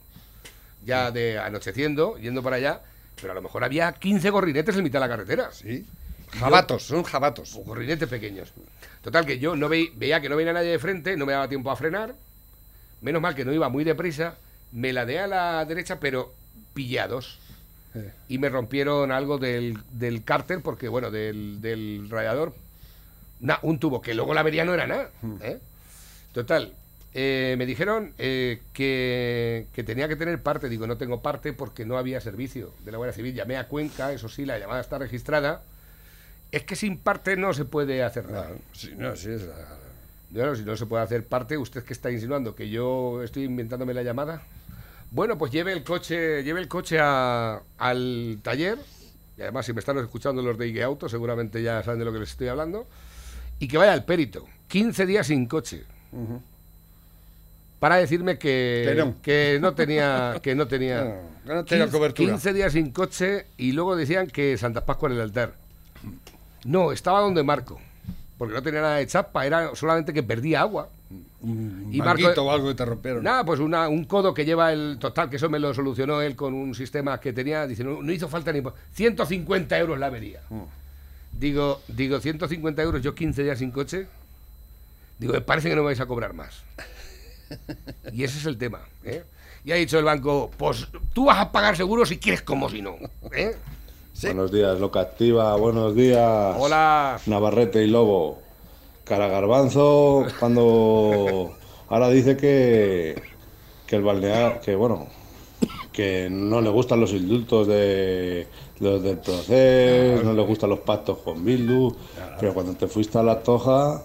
ya 0.84 1.12
de 1.12 1.38
anocheciendo, 1.38 2.18
yendo 2.18 2.42
para 2.42 2.56
allá, 2.56 2.82
pero 3.20 3.34
a 3.34 3.36
lo 3.36 3.42
mejor 3.44 3.64
había 3.64 3.92
15 3.92 4.30
gorrinetes 4.32 4.76
en 4.76 4.84
mitad 4.84 5.00
de 5.00 5.08
la 5.08 5.10
carretera. 5.10 5.52
Sí. 5.52 5.86
Jabatos, 6.40 6.84
son 6.84 7.04
jabatos. 7.04 7.60
Gorrinetes 7.66 8.08
pequeños. 8.10 8.54
Total, 9.04 9.26
que 9.26 9.38
yo 9.38 9.56
no 9.56 9.68
veí- 9.70 9.92
veía 9.96 10.22
que 10.22 10.30
no 10.30 10.36
venía 10.36 10.54
nadie 10.54 10.72
de 10.72 10.80
frente, 10.80 11.16
no 11.18 11.26
me 11.26 11.34
daba 11.34 11.48
tiempo 11.50 11.70
a 11.70 11.76
frenar. 11.76 12.16
Menos 13.02 13.22
mal 13.22 13.36
que 13.36 13.46
no 13.46 13.54
iba 13.54 13.70
muy 13.70 13.84
deprisa. 13.84 14.36
Me 14.72 14.94
ladeé 14.94 15.20
a 15.20 15.28
la 15.28 15.66
derecha, 15.66 16.00
pero 16.00 16.34
pillados. 16.74 17.40
Eh. 17.96 18.12
Y 18.30 18.38
me 18.38 18.48
rompieron 18.50 19.12
algo 19.12 19.38
del, 19.38 19.78
del 19.92 20.24
cárter, 20.24 20.62
porque, 20.62 20.88
bueno, 20.88 21.12
del, 21.12 21.60
del 21.62 22.08
radiador. 22.10 22.54
Na- 23.40 23.60
un 23.64 23.80
tubo, 23.80 24.02
que 24.02 24.14
luego 24.14 24.34
la 24.34 24.42
avería 24.42 24.64
no 24.66 24.74
era 24.74 24.88
nada. 24.88 25.10
¿eh? 25.42 25.58
Total, 26.32 26.74
eh, 27.14 27.56
me 27.58 27.66
dijeron 27.66 28.14
eh, 28.20 28.62
que, 28.72 29.68
que 29.74 29.84
tenía 29.84 30.08
que 30.08 30.16
tener 30.16 30.42
parte. 30.42 30.70
Digo, 30.70 30.88
no 30.88 30.98
tengo 30.98 31.22
parte 31.22 31.52
porque 31.52 31.86
no 31.86 31.98
había 31.98 32.22
servicio 32.22 32.74
de 32.86 32.92
la 32.92 32.98
Guardia 32.98 33.14
Civil. 33.16 33.34
Llamé 33.34 33.58
a 33.58 33.68
Cuenca, 33.68 34.14
eso 34.14 34.30
sí, 34.30 34.46
la 34.46 34.58
llamada 34.60 34.80
está 34.80 34.98
registrada. 35.00 35.64
Es 36.52 36.64
que 36.64 36.76
sin 36.76 36.98
parte 36.98 37.36
no 37.36 37.54
se 37.54 37.66
puede 37.66 38.04
hacer 38.04 38.26
nada. 38.30 38.46
Claro, 38.48 38.60
sí, 38.74 38.94
no, 38.96 39.16
sí, 39.16 39.32
es 39.32 39.42
la- 39.42 39.78
Bueno, 40.32 40.56
si 40.56 40.64
no 40.64 40.76
se 40.78 40.86
puede 40.86 41.04
hacer 41.04 41.26
parte, 41.26 41.58
¿usted 41.58 41.84
que 41.84 41.94
está 41.94 42.10
insinuando? 42.10 42.56
¿Que 42.56 42.70
yo 42.70 43.22
estoy 43.22 43.44
inventándome 43.44 43.94
la 43.94 44.04
llamada? 44.04 44.42
Bueno, 45.12 45.38
pues 45.38 45.52
lleve 45.52 45.74
el 45.74 45.84
coche, 45.84 46.42
lleve 46.44 46.62
el 46.62 46.68
coche 46.70 46.98
a- 47.02 47.62
al 47.78 48.40
taller. 48.42 48.78
Y 49.38 49.42
además, 49.42 49.66
si 49.66 49.74
me 49.74 49.80
están 49.80 49.98
escuchando 49.98 50.42
los 50.42 50.58
de 50.58 50.68
IG 50.70 50.82
Auto, 50.84 51.10
seguramente 51.10 51.62
ya 51.62 51.84
saben 51.84 52.00
de 52.00 52.06
lo 52.06 52.14
que 52.14 52.20
les 52.20 52.30
estoy 52.32 52.48
hablando. 52.48 52.88
Y 53.60 53.68
que 53.68 53.78
vaya 53.78 53.92
al 53.92 54.06
perito. 54.06 54.46
15 54.70 55.06
días 55.06 55.28
sin 55.28 55.48
coche. 55.48 55.84
Para 57.80 57.96
decirme 57.98 58.38
que, 58.38 58.84
Que 58.88 58.96
no. 58.96 59.16
que 59.22 59.58
no 59.60 59.74
tenía. 59.74 60.40
Que 60.42 60.56
no 60.56 60.68
tenía, 60.68 61.04
No, 61.44 61.50
que 61.50 61.54
no 61.56 61.66
tenía 61.66 61.88
cobertura. 61.90 62.30
15 62.34 62.54
días 62.54 62.74
sin 62.74 62.92
coche 62.92 63.48
y 63.58 63.72
luego 63.74 63.96
decían 63.96 64.28
que 64.28 64.58
Santa 64.58 64.86
Pascua 64.86 65.10
en 65.10 65.16
el 65.16 65.22
altar. 65.22 65.56
No, 66.64 66.92
estaba 66.92 67.20
donde 67.22 67.44
Marco. 67.44 67.82
Porque 68.42 68.56
no 68.56 68.64
tenía 68.64 68.82
nada 68.82 68.96
de 68.96 69.06
chapa, 69.06 69.46
era 69.46 69.76
solamente 69.76 70.12
que 70.14 70.24
perdía 70.24 70.62
agua. 70.62 70.90
Un 71.42 71.90
Y 71.92 72.00
Marco- 72.00 72.42
o 72.44 72.52
algo 72.52 72.70
que 72.70 72.74
te 72.74 72.84
rompieron. 72.86 73.24
Nada, 73.24 73.46
pues 73.46 73.60
una- 73.60 73.88
un 73.88 74.06
codo 74.06 74.34
que 74.34 74.46
lleva 74.46 74.74
el 74.74 74.98
total, 75.00 75.30
que 75.30 75.36
eso 75.36 75.48
me 75.48 75.60
lo 75.60 75.72
solucionó 75.76 76.24
él 76.24 76.36
con 76.36 76.56
un 76.56 76.74
sistema 76.74 77.20
que 77.20 77.34
tenía. 77.34 77.68
Dice, 77.68 77.84
no, 77.84 78.02
no 78.02 78.12
hizo 78.12 78.28
falta 78.28 78.52
ni. 78.52 78.62
po- 78.62 78.74
150 78.94 79.78
euros 79.78 80.00
la 80.00 80.08
avería. 80.08 80.42
Digo, 81.32 81.84
digo, 81.88 82.20
150 82.20 82.82
euros, 82.82 83.04
yo 83.04 83.14
15 83.14 83.44
días 83.44 83.60
sin 83.60 83.70
coche. 83.70 84.08
Digo, 85.20 85.34
me 85.34 85.42
parece 85.42 85.70
que 85.70 85.76
no 85.76 85.82
me 85.84 85.90
vais 85.90 86.00
a 86.00 86.08
cobrar 86.08 86.34
más. 86.34 86.64
Y 88.12 88.24
ese 88.24 88.40
es 88.40 88.46
el 88.48 88.58
tema. 88.58 88.80
¿eh? 89.04 89.24
Y 89.64 89.72
ha 89.72 89.76
dicho 89.76 90.00
el 90.00 90.06
banco, 90.06 90.50
pues 90.58 90.88
tú 91.14 91.26
vas 91.26 91.38
a 91.38 91.52
pagar 91.52 91.78
seguro 91.78 92.08
si 92.08 92.18
quieres 92.18 92.42
como 92.42 92.72
si 92.72 92.82
no. 92.82 92.96
¿eh? 93.34 93.56
Buenos 94.24 94.52
días, 94.52 94.80
Loca 94.80 95.00
Activa, 95.00 95.56
buenos 95.56 95.96
días. 95.96 96.56
Hola. 96.60 97.20
Navarrete 97.26 97.84
y 97.84 97.88
Lobo. 97.88 98.40
Cara 99.04 99.28
Garbanzo, 99.28 100.28
cuando 100.40 101.58
ahora 101.90 102.10
dice 102.10 102.38
que, 102.38 103.22
que 103.88 103.96
el 103.96 104.04
balnear, 104.04 104.62
que 104.62 104.76
bueno, 104.76 105.08
que 105.92 106.30
no 106.30 106.62
le 106.62 106.70
gustan 106.70 107.00
los 107.00 107.12
indultos 107.12 107.68
de 107.68 108.48
los 108.80 109.04
del 109.04 109.18
proceso, 109.18 110.24
no 110.24 110.34
le 110.34 110.42
gustan 110.42 110.72
los 110.72 110.80
pactos 110.80 111.20
con 111.20 111.46
Bildu, 111.46 111.96
pero 112.40 112.54
cuando 112.54 112.74
te 112.74 112.88
fuiste 112.88 113.20
a 113.20 113.24
la 113.24 113.40
Toja, 113.40 114.04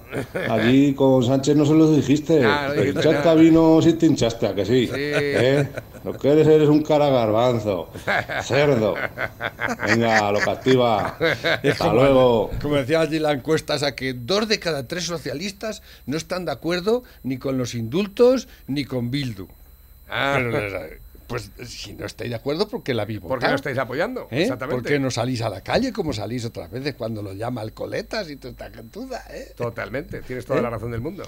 allí 0.51 0.93
con 0.95 1.25
Sánchez 1.25 1.57
no 1.57 1.65
se 1.65 1.73
lo 1.73 1.91
dijiste. 1.91 2.41
No 2.41 2.73
Te 2.73 2.89
hinchaste 2.91 3.35
vino 3.37 3.81
si 3.81 3.95
te 3.95 4.07
hinchaste, 4.07 4.47
a 4.47 4.55
que 4.55 4.67
sí. 4.67 4.87
Sí. 4.87 4.93
¿Eh? 4.95 5.69
Lo 6.05 6.13
que 6.13 6.31
eres 6.31 6.47
eres 6.47 6.69
un 6.69 6.83
cara 6.83 7.09
garbanzo, 7.09 7.89
cerdo. 8.43 8.95
Venga, 9.87 10.31
Loca 10.31 10.53
Activa. 10.53 11.17
Hasta 11.19 11.75
como, 11.79 11.95
luego. 11.95 12.51
como 12.61 12.77
decía 12.77 13.01
allí 13.01 13.19
la 13.19 13.33
encuesta, 13.33 13.77
esa 13.77 13.97
que 13.97 14.13
dos 14.13 14.47
de 14.47 14.61
cada 14.61 14.87
tres 14.87 15.05
socialistas 15.05 15.83
no 16.05 16.17
están 16.17 16.45
de 16.45 16.53
acuerdo 16.53 17.03
ni 17.23 17.39
con 17.39 17.57
los 17.57 17.75
indultos 17.75 18.47
ni 18.67 18.85
con 18.85 19.11
Bildu. 19.11 19.49
Ah. 20.09 20.39
Pero, 20.39 21.06
pues 21.27 21.51
si 21.65 21.95
no 21.95 22.07
estáis 22.07 22.31
de 22.31 22.37
acuerdo, 22.37 22.69
¿por 22.69 22.83
qué 22.83 22.95
la 22.95 23.05
vivo? 23.05 23.29
¿Por 23.29 23.39
qué 23.39 23.49
no 23.49 23.55
estáis 23.55 23.79
apoyando? 23.79 24.29
¿Eh? 24.31 24.43
Exactamente. 24.43 24.83
¿Por 24.83 24.91
qué 24.91 24.99
no 24.99 25.11
salís 25.11 25.43
a 25.43 25.49
la 25.49 25.61
calle 25.61 25.93
como 25.93 26.13
salís 26.13 26.45
otras 26.45 26.71
veces 26.71 26.95
cuando 26.95 27.23
lo 27.23 27.33
llama 27.33 27.61
alcoletas 27.61 28.31
y 28.31 28.37
toda 28.37 28.53
esta 28.53 28.71
gentuza? 28.71 29.23
¿eh? 29.31 29.53
Totalmente, 29.57 30.23
tienes 30.23 30.45
toda 30.47 30.61
¿Eh? 30.61 30.63
la 30.63 30.71
razón 30.71 30.91
del 30.91 31.01
mundo. 31.01 31.25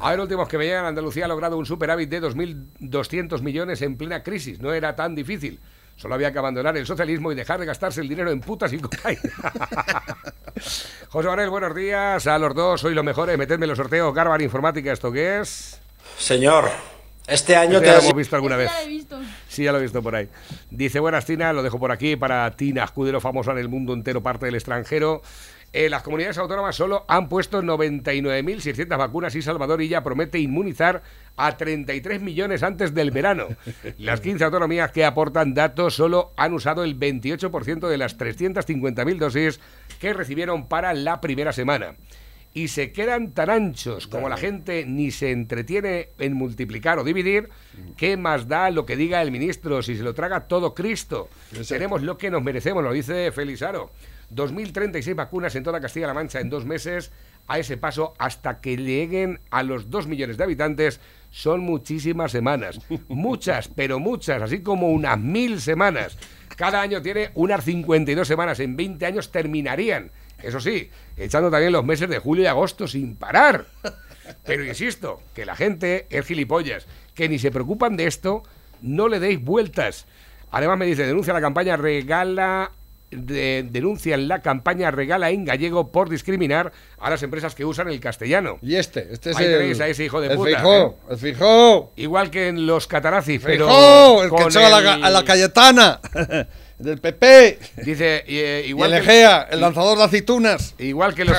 A 0.00 0.10
ver, 0.10 0.20
últimos 0.20 0.48
que 0.48 0.58
me 0.58 0.66
llegan, 0.66 0.84
Andalucía 0.84 1.26
ha 1.26 1.28
logrado 1.28 1.56
un 1.56 1.66
superávit 1.66 2.10
de 2.10 2.22
2.200 2.22 3.42
millones 3.42 3.82
en 3.82 3.96
plena 3.96 4.22
crisis. 4.22 4.60
No 4.60 4.72
era 4.72 4.96
tan 4.96 5.14
difícil. 5.14 5.60
Solo 5.96 6.14
había 6.14 6.32
que 6.32 6.38
abandonar 6.38 6.76
el 6.76 6.86
socialismo 6.86 7.32
y 7.32 7.34
dejar 7.34 7.58
de 7.58 7.66
gastarse 7.66 8.00
el 8.00 8.08
dinero 8.08 8.30
en 8.30 8.40
putas 8.40 8.72
y 8.72 8.78
cocaína. 8.78 9.20
José 11.08 11.28
Manuel, 11.28 11.50
buenos 11.50 11.74
días. 11.74 12.26
A 12.28 12.38
los 12.38 12.54
dos, 12.54 12.80
sois 12.80 12.94
los 12.94 13.04
mejores. 13.04 13.36
Metedme 13.36 13.64
en 13.64 13.70
los 13.70 13.78
sorteos. 13.78 14.14
Garbar 14.14 14.40
Informática, 14.40 14.92
¿esto 14.92 15.10
qué 15.10 15.40
es? 15.40 15.80
Señor, 16.16 16.70
este 17.28 17.56
año 17.56 17.78
Esto 17.78 17.80
te 17.80 17.86
ya 17.86 17.92
lo 17.92 17.98
has... 17.98 18.04
hemos 18.04 18.16
visto 18.16 18.36
alguna 18.36 18.56
vez. 18.56 18.70
He 18.84 18.88
visto. 18.88 19.18
Sí, 19.48 19.64
ya 19.64 19.72
lo 19.72 19.78
he 19.78 19.82
visto 19.82 20.02
por 20.02 20.14
ahí. 20.16 20.28
Dice, 20.70 21.00
buenas 21.00 21.24
Tina, 21.24 21.52
lo 21.52 21.62
dejo 21.62 21.78
por 21.78 21.92
aquí 21.92 22.16
para 22.16 22.50
Tina 22.52 22.84
Escudero, 22.84 23.20
famosa 23.20 23.52
en 23.52 23.58
el 23.58 23.68
mundo 23.68 23.92
entero, 23.92 24.22
parte 24.22 24.46
del 24.46 24.54
extranjero. 24.54 25.22
Eh, 25.74 25.90
las 25.90 26.02
comunidades 26.02 26.38
autónomas 26.38 26.76
solo 26.76 27.04
han 27.08 27.28
puesto 27.28 27.62
99.600 27.62 28.96
vacunas 28.96 29.34
y 29.34 29.42
Salvador 29.42 29.82
y 29.82 29.88
ya 29.88 30.02
promete 30.02 30.38
inmunizar 30.38 31.02
a 31.36 31.56
33 31.58 32.22
millones 32.22 32.62
antes 32.62 32.94
del 32.94 33.10
verano. 33.10 33.48
Las 33.98 34.20
15 34.20 34.44
autonomías 34.44 34.90
que 34.92 35.04
aportan 35.04 35.52
datos 35.52 35.94
solo 35.94 36.32
han 36.38 36.54
usado 36.54 36.84
el 36.84 36.98
28% 36.98 37.86
de 37.86 37.98
las 37.98 38.16
350.000 38.18 39.18
dosis 39.18 39.60
que 40.00 40.14
recibieron 40.14 40.68
para 40.68 40.94
la 40.94 41.20
primera 41.20 41.52
semana. 41.52 41.96
Y 42.54 42.68
se 42.68 42.92
quedan 42.92 43.32
tan 43.32 43.50
anchos 43.50 44.06
como 44.06 44.28
la 44.28 44.36
gente 44.36 44.84
ni 44.86 45.10
se 45.10 45.30
entretiene 45.30 46.08
en 46.18 46.32
multiplicar 46.32 46.98
o 46.98 47.04
dividir, 47.04 47.50
¿qué 47.96 48.16
más 48.16 48.48
da 48.48 48.70
lo 48.70 48.84
que 48.84 48.96
diga 48.96 49.22
el 49.22 49.30
ministro 49.30 49.82
si 49.82 49.96
se 49.96 50.02
lo 50.02 50.14
traga 50.14 50.48
todo 50.48 50.74
Cristo? 50.74 51.28
Tenemos 51.68 52.02
lo 52.02 52.18
que 52.18 52.30
nos 52.30 52.42
merecemos, 52.42 52.82
lo 52.82 52.92
dice 52.92 53.30
Felizaro. 53.32 53.92
2.036 54.34 55.14
vacunas 55.14 55.54
en 55.54 55.64
toda 55.64 55.80
Castilla-La 55.80 56.14
Mancha 56.14 56.40
en 56.40 56.50
dos 56.50 56.64
meses. 56.64 57.12
A 57.46 57.58
ese 57.58 57.78
paso, 57.78 58.12
hasta 58.18 58.60
que 58.60 58.76
lleguen 58.76 59.40
a 59.50 59.62
los 59.62 59.88
2 59.88 60.06
millones 60.06 60.36
de 60.36 60.44
habitantes, 60.44 61.00
son 61.30 61.60
muchísimas 61.60 62.30
semanas. 62.30 62.78
Muchas, 63.08 63.68
pero 63.68 63.98
muchas, 63.98 64.42
así 64.42 64.62
como 64.62 64.88
unas 64.88 65.18
mil 65.18 65.60
semanas. 65.60 66.18
Cada 66.56 66.82
año 66.82 67.00
tiene 67.00 67.30
unas 67.34 67.64
52 67.64 68.28
semanas. 68.28 68.60
En 68.60 68.76
20 68.76 69.06
años 69.06 69.32
terminarían. 69.32 70.10
Eso 70.42 70.60
sí, 70.60 70.90
echando 71.16 71.50
también 71.50 71.72
los 71.72 71.84
meses 71.84 72.08
de 72.08 72.18
julio 72.18 72.44
y 72.44 72.46
agosto 72.46 72.86
sin 72.86 73.16
parar. 73.16 73.66
Pero 74.44 74.64
insisto, 74.64 75.20
que 75.34 75.46
la 75.46 75.56
gente 75.56 76.06
es 76.10 76.26
gilipollas, 76.26 76.86
que 77.14 77.28
ni 77.28 77.38
se 77.38 77.50
preocupan 77.50 77.96
de 77.96 78.06
esto, 78.06 78.42
no 78.82 79.08
le 79.08 79.20
deis 79.20 79.42
vueltas. 79.42 80.06
Además 80.50 80.78
me 80.78 80.86
dice, 80.86 81.06
denuncia 81.06 81.32
la 81.32 81.40
campaña 81.40 81.76
regala 81.76 82.72
de, 83.10 83.66
denuncian 83.70 84.28
la 84.28 84.42
campaña 84.42 84.90
regala 84.90 85.30
en 85.30 85.44
gallego 85.44 85.90
por 85.90 86.10
discriminar 86.10 86.72
a 86.98 87.10
las 87.10 87.22
empresas 87.22 87.54
que 87.54 87.64
usan 87.64 87.88
el 87.88 88.00
castellano. 88.00 88.58
Y 88.62 88.76
este, 88.76 89.12
este 89.12 89.30
es 89.30 89.36
Ahí 89.36 89.46
el, 89.46 89.58
tenéis 89.58 89.80
a 89.80 89.88
ese 89.88 90.04
hijo 90.04 90.20
de 90.20 90.28
el 90.28 90.36
puta. 90.36 90.58
Fijó, 90.58 90.86
¿eh? 90.86 90.94
el 91.10 91.18
Fijó. 91.18 91.92
Igual 91.96 92.30
que 92.30 92.48
en 92.48 92.66
los 92.66 92.86
catarazzi, 92.86 93.38
pero 93.38 93.66
Fijó, 93.66 94.22
el 94.24 94.30
que 94.30 94.42
echó 94.42 94.60
la, 94.60 94.94
a 94.94 95.10
la 95.10 95.24
Cayetana, 95.24 96.00
del 96.78 96.98
PP. 96.98 97.58
Dice, 97.84 98.24
eh, 98.26 98.62
Y 98.64 98.68
igual 98.70 98.92
el 98.92 99.02
que 99.02 99.10
Egea, 99.10 99.48
el 99.50 99.60
lanzador 99.60 99.98
de 99.98 100.04
aceitunas. 100.04 100.74
Igual 100.78 101.14
que 101.14 101.24
los, 101.24 101.36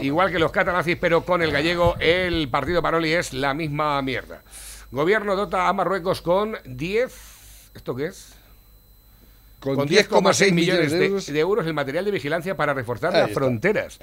igual 0.00 0.30
que 0.30 0.38
los 0.38 0.52
catalazis, 0.52 0.96
pero 0.96 1.24
con 1.24 1.42
el 1.42 1.50
gallego, 1.50 1.96
el 1.98 2.48
partido 2.48 2.80
Paroli 2.82 3.12
es 3.12 3.32
la 3.32 3.54
misma 3.54 4.00
mierda. 4.02 4.42
Gobierno 4.90 5.36
dota 5.36 5.68
a 5.68 5.72
Marruecos 5.72 6.22
con 6.22 6.56
10. 6.64 7.12
¿Esto 7.74 7.94
qué 7.94 8.06
es? 8.06 8.37
Con 9.76 9.86
Con 9.86 9.88
10,6 9.88 10.08
10,6 10.48 10.52
millones 10.52 10.92
de, 10.92 11.06
euros. 11.06 11.26
de 11.26 11.38
euros 11.40 11.66
el 11.66 11.74
material 11.74 12.04
de 12.04 12.10
vigilancia 12.10 12.56
para 12.56 12.74
reforzar 12.74 13.14
Ahí 13.14 13.20
las 13.20 13.28
está. 13.30 13.40
fronteras. 13.40 13.98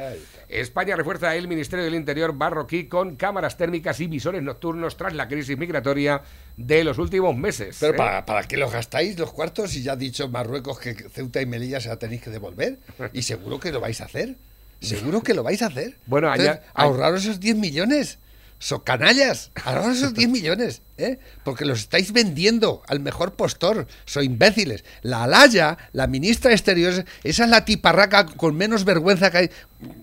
España 0.50 0.96
refuerza 0.96 1.36
el 1.36 1.48
Ministerio 1.48 1.86
del 1.86 1.96
Interior 1.96 2.34
marroquí 2.34 2.86
con 2.88 3.16
cámaras 3.16 3.58
térmicas 3.58 4.00
y 4.00 4.08
visores 4.08 4.42
nocturnos 4.44 4.98
tras 4.98 5.14
la 5.14 5.28
crisis 5.28 5.58
migratoria 5.58 6.22
de 6.58 6.84
los 6.84 6.98
últimos 6.98 7.36
meses. 7.36 7.78
Pero 7.80 7.94
¿eh? 7.94 7.98
¿para, 7.98 8.26
¿para 8.26 8.44
qué 8.44 8.58
los 8.58 8.72
gastáis 8.72 9.18
los 9.20 9.32
cuartos? 9.32 9.76
Y 9.76 9.84
ya 9.84 9.94
ha 9.94 9.96
dicho 9.96 10.30
Marruecos 10.30 10.80
que 10.80 10.94
Ceuta 10.94 11.42
y 11.42 11.46
Melilla 11.46 11.80
se 11.80 11.90
la 11.90 11.98
tenéis 11.98 12.22
que 12.22 12.30
devolver. 12.30 12.80
Y 13.14 13.24
seguro 13.24 13.60
que 13.60 13.72
lo 13.72 13.80
vais 13.80 14.02
a 14.02 14.06
hacer. 14.06 14.36
Seguro 14.82 15.22
que 15.24 15.34
lo 15.34 15.42
vais 15.42 15.62
a 15.62 15.68
hacer. 15.68 15.96
Bueno, 16.06 16.30
allá- 16.30 16.44
Entonces, 16.52 16.72
ahorraros 16.74 17.24
esos 17.24 17.40
10 17.40 17.56
millones. 17.56 18.20
So 18.58 18.84
canallas, 18.84 19.52
ahorraros 19.64 19.98
esos 19.98 20.14
10 20.14 20.30
millones, 20.30 20.82
¿eh? 20.98 21.20
Porque 21.44 21.66
los 21.66 21.80
estáis 21.80 22.14
vendiendo 22.14 22.82
al 22.88 23.00
mejor 23.00 23.34
postor. 23.34 23.88
Soy 24.06 24.26
imbéciles. 24.26 24.86
La 25.02 25.24
Alaya, 25.24 25.78
la 25.92 26.08
ministra 26.08 26.50
de 26.50 26.56
Exteriores, 26.56 27.06
esa 27.24 27.44
es 27.44 27.50
la 27.50 27.66
tiparraca 27.66 28.26
con 28.26 28.56
menos 28.56 28.86
vergüenza 28.86 29.30
que 29.30 29.38
hay. 29.38 29.50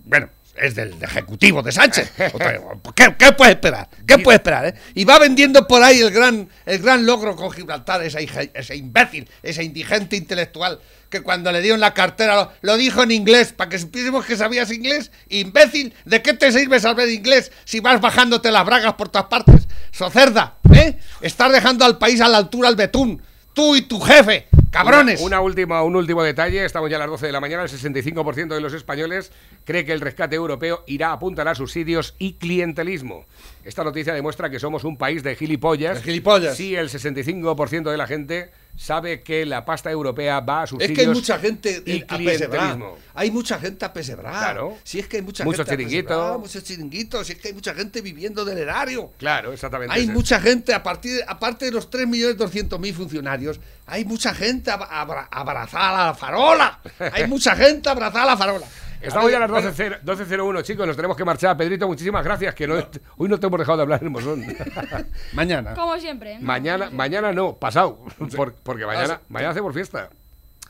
Bueno, 0.05 0.29
es 0.55 0.75
del 0.75 0.95
ejecutivo 1.03 1.63
de 1.63 1.73
Sánchez. 1.73 2.13
¿Qué, 2.95 3.15
qué 3.19 3.33
puede 3.33 3.53
esperar? 3.53 3.89
¿Qué 4.07 4.19
puede 4.19 4.37
esperar? 4.37 4.67
eh? 4.67 4.75
Y 4.95 5.05
va 5.05 5.19
vendiendo 5.19 5.67
por 5.67 5.83
ahí 5.83 6.01
el 6.01 6.11
gran, 6.11 6.49
el 6.67 6.79
gran 6.81 7.07
logro 7.07 7.35
con 7.37 7.51
Gibraltar, 7.51 8.03
hija- 8.21 8.43
ese 8.55 8.77
imbécil, 8.77 9.29
ese 9.43 9.65
indigente 9.65 10.17
intelectual, 10.17 10.79
que 11.09 11.21
cuando 11.23 11.53
le 11.53 11.61
dieron 11.61 11.81
la 11.81 11.95
cartera 11.95 12.35
lo, 12.37 12.53
lo 12.63 12.77
dijo 12.77 13.03
en 13.03 13.11
inglés, 13.11 13.53
para 13.53 13.71
que 13.71 13.79
supiésemos 13.79 14.25
que 14.25 14.37
sabías 14.37 14.71
inglés. 14.73 15.11
Imbécil, 15.29 15.95
¿de 16.05 16.23
qué 16.23 16.33
te 16.35 16.51
sirve 16.53 16.81
saber 16.81 17.09
inglés 17.09 17.53
si 17.65 17.81
vas 17.81 18.01
bajándote 18.01 18.51
las 18.51 18.65
bragas 18.65 18.95
por 18.95 19.09
todas 19.09 19.29
partes? 19.29 19.69
Socerda, 19.91 20.57
¿eh? 20.75 20.99
Estás 21.21 21.53
dejando 21.53 21.85
al 21.85 21.99
país 21.99 22.21
a 22.21 22.29
la 22.29 22.39
altura 22.39 22.69
al 22.69 22.77
betún. 22.77 23.23
Tú 23.55 23.77
y 23.77 23.83
tu 23.83 24.01
jefe, 24.01 24.49
cabrones. 24.73 25.21
Una, 25.21 25.37
una 25.37 25.41
última, 25.43 25.83
un 25.85 25.95
último 25.95 26.23
detalle, 26.25 26.65
estamos 26.65 26.91
ya 26.91 26.97
a 26.97 27.01
las 27.01 27.09
12 27.09 27.27
de 27.27 27.33
la 27.33 27.41
mañana, 27.41 27.63
el 27.63 27.69
65% 27.69 28.49
de 28.55 28.61
los 28.61 28.73
españoles 28.73 29.31
cree 29.65 29.85
que 29.85 29.93
el 29.93 30.01
rescate 30.01 30.35
europeo 30.35 30.83
irá 30.87 31.11
a 31.11 31.13
apuntar 31.13 31.47
a 31.47 31.55
subsidios 31.55 32.15
y 32.19 32.35
clientelismo. 32.35 33.27
Esta 33.63 33.85
noticia 33.85 34.13
demuestra 34.13 34.51
que 34.51 34.59
somos 34.59 34.83
un 34.83 34.97
país 34.97 35.23
de 35.23 35.37
gilipollas. 35.37 35.99
De 35.99 36.03
gilipollas. 36.03 36.57
Sí, 36.57 36.75
el 36.75 36.89
65% 36.89 37.91
de 37.91 37.97
la 37.97 38.07
gente 38.09 38.51
sabe 38.77 39.23
que 39.23 39.45
la 39.45 39.65
pasta 39.65 39.91
europea 39.91 40.41
va 40.41 40.63
a 40.63 40.65
Es 40.65 40.71
subsidios 40.71 40.97
que 40.97 41.03
hay 41.03 41.15
mucha 41.15 41.39
gente 41.39 41.83
y 41.85 42.03
clientelismo. 42.03 42.97
Hay 43.15 43.31
mucha 43.31 43.59
gente 43.59 43.85
apesebrar. 43.85 44.33
Claro. 44.33 44.79
Si 44.83 44.99
es 44.99 45.07
que 45.07 45.19
hay 45.19 45.23
mucha 45.23 45.45
Mucho 45.45 45.59
gente 45.65 45.71
chiringuito. 45.85 46.15
apesebrar, 46.15 46.39
Muchos 46.39 46.65
chiringuitos. 46.65 47.27
Si 47.27 47.33
es 47.35 47.39
que 47.39 47.49
hay 47.49 47.55
mucha 47.55 47.75
gente 47.75 48.01
viviendo 48.01 48.45
del 48.45 48.59
erario. 48.59 49.13
Claro, 49.19 49.53
exactamente. 49.53 49.95
Hay 49.95 50.07
mucha 50.07 50.41
gente, 50.41 50.73
a 50.73 50.83
partir, 50.83 51.21
aparte 51.29 51.67
de 51.67 51.71
los 51.73 51.91
3.200.000 51.91 52.95
funcionarios, 52.95 53.61
hay 53.87 54.05
mucha 54.05 54.35
gente 54.35 54.71
ab- 54.71 54.87
abra- 54.91 55.29
abrazada 55.31 56.03
a 56.03 56.07
la 56.09 56.15
farola. 56.15 56.79
Hay 57.13 57.27
mucha 57.27 57.55
gente 57.57 57.89
abrazada 57.89 58.25
a 58.25 58.27
la 58.27 58.37
farola. 58.37 58.67
Estamos 59.01 59.31
ya 59.33 59.39
a 59.39 59.41
las 59.41 59.51
Bueno, 59.51 59.71
12.0 59.73 60.01
12.01, 60.05 60.63
chicos, 60.63 60.87
nos 60.87 60.95
tenemos 60.95 61.17
que 61.17 61.25
marchar. 61.25 61.57
Pedrito, 61.57 61.89
muchísimas 61.89 62.23
gracias, 62.25 62.55
que 62.55 62.69
no, 62.69 62.75
hoy 63.17 63.29
no 63.29 63.41
te 63.41 63.47
hemos 63.49 63.59
dejado 63.59 63.79
de 63.79 63.83
hablar 63.83 64.01
en 64.03 64.13
Mosón. 64.13 64.45
Mañana. 65.33 65.75
Como 65.75 65.99
siempre. 65.99 66.35
¿eh? 66.35 66.39
mañana, 66.41 66.89
mañana 66.91 67.33
no, 67.33 67.55
pasado, 67.57 67.99
por- 68.37 68.55
porque 68.55 68.87
mañana, 68.87 69.15
Ah, 69.15 69.27
mañana 69.29 69.51
hacemos 69.51 69.75
fiesta. 69.75 70.09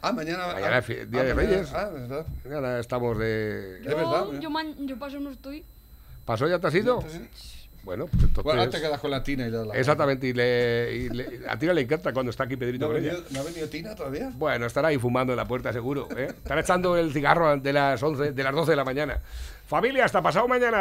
Ah, 0.00 0.12
mañana. 0.12 0.46
Mañana 0.54 0.78
es 0.78 0.86
Día 0.86 0.96
ah, 1.20 1.24
de 1.24 1.34
mañana- 1.34 1.34
Reyes. 1.34 1.72
Ah, 1.74 1.90
verdad. 1.92 2.26
Mañana 2.44 2.78
estamos 2.80 3.18
de... 3.18 3.82
Yo, 3.84 4.40
yo, 4.40 4.50
man- 4.50 4.74
yo 4.86 4.98
paso 4.98 5.20
no 5.20 5.30
estoy. 5.30 5.64
¿Pasó 6.24 6.48
ya 6.48 6.58
te 6.58 6.66
has 6.68 6.74
ido? 6.74 7.04
Bueno, 7.84 8.06
pues 8.06 8.22
entonces... 8.22 8.44
Bueno, 8.44 8.68
te 8.70 8.80
quedas 8.80 9.00
con 9.00 9.10
la 9.10 9.22
tina 9.24 9.46
y 9.46 9.50
das 9.50 9.66
la 9.66 9.74
Exactamente, 9.74 10.28
y, 10.28 10.32
le, 10.32 10.94
y 10.94 11.08
le- 11.08 11.40
a 11.48 11.58
Tina 11.58 11.72
le 11.74 11.80
encanta 11.80 12.12
cuando 12.12 12.30
está 12.30 12.44
aquí 12.44 12.56
Pedrito 12.56 12.86
¿No 12.86 12.94
venido, 12.94 13.20
¿No 13.30 13.40
ha 13.40 13.42
venido 13.42 13.68
Tina 13.68 13.94
todavía? 13.96 14.30
Bueno, 14.34 14.66
estará 14.66 14.88
ahí 14.88 14.98
fumando 14.98 15.32
en 15.32 15.36
la 15.36 15.46
puerta 15.46 15.72
seguro. 15.72 16.08
¿eh? 16.16 16.26
Estará 16.28 16.60
echando 16.60 16.96
el 16.96 17.12
cigarro 17.12 17.56
de 17.56 17.72
las, 17.72 18.00
11, 18.02 18.32
de 18.32 18.42
las 18.44 18.54
12 18.54 18.70
de 18.72 18.76
la 18.76 18.84
mañana. 18.84 19.18
Familia, 19.66 20.04
hasta 20.04 20.20
pasado 20.22 20.46
mañana. 20.48 20.80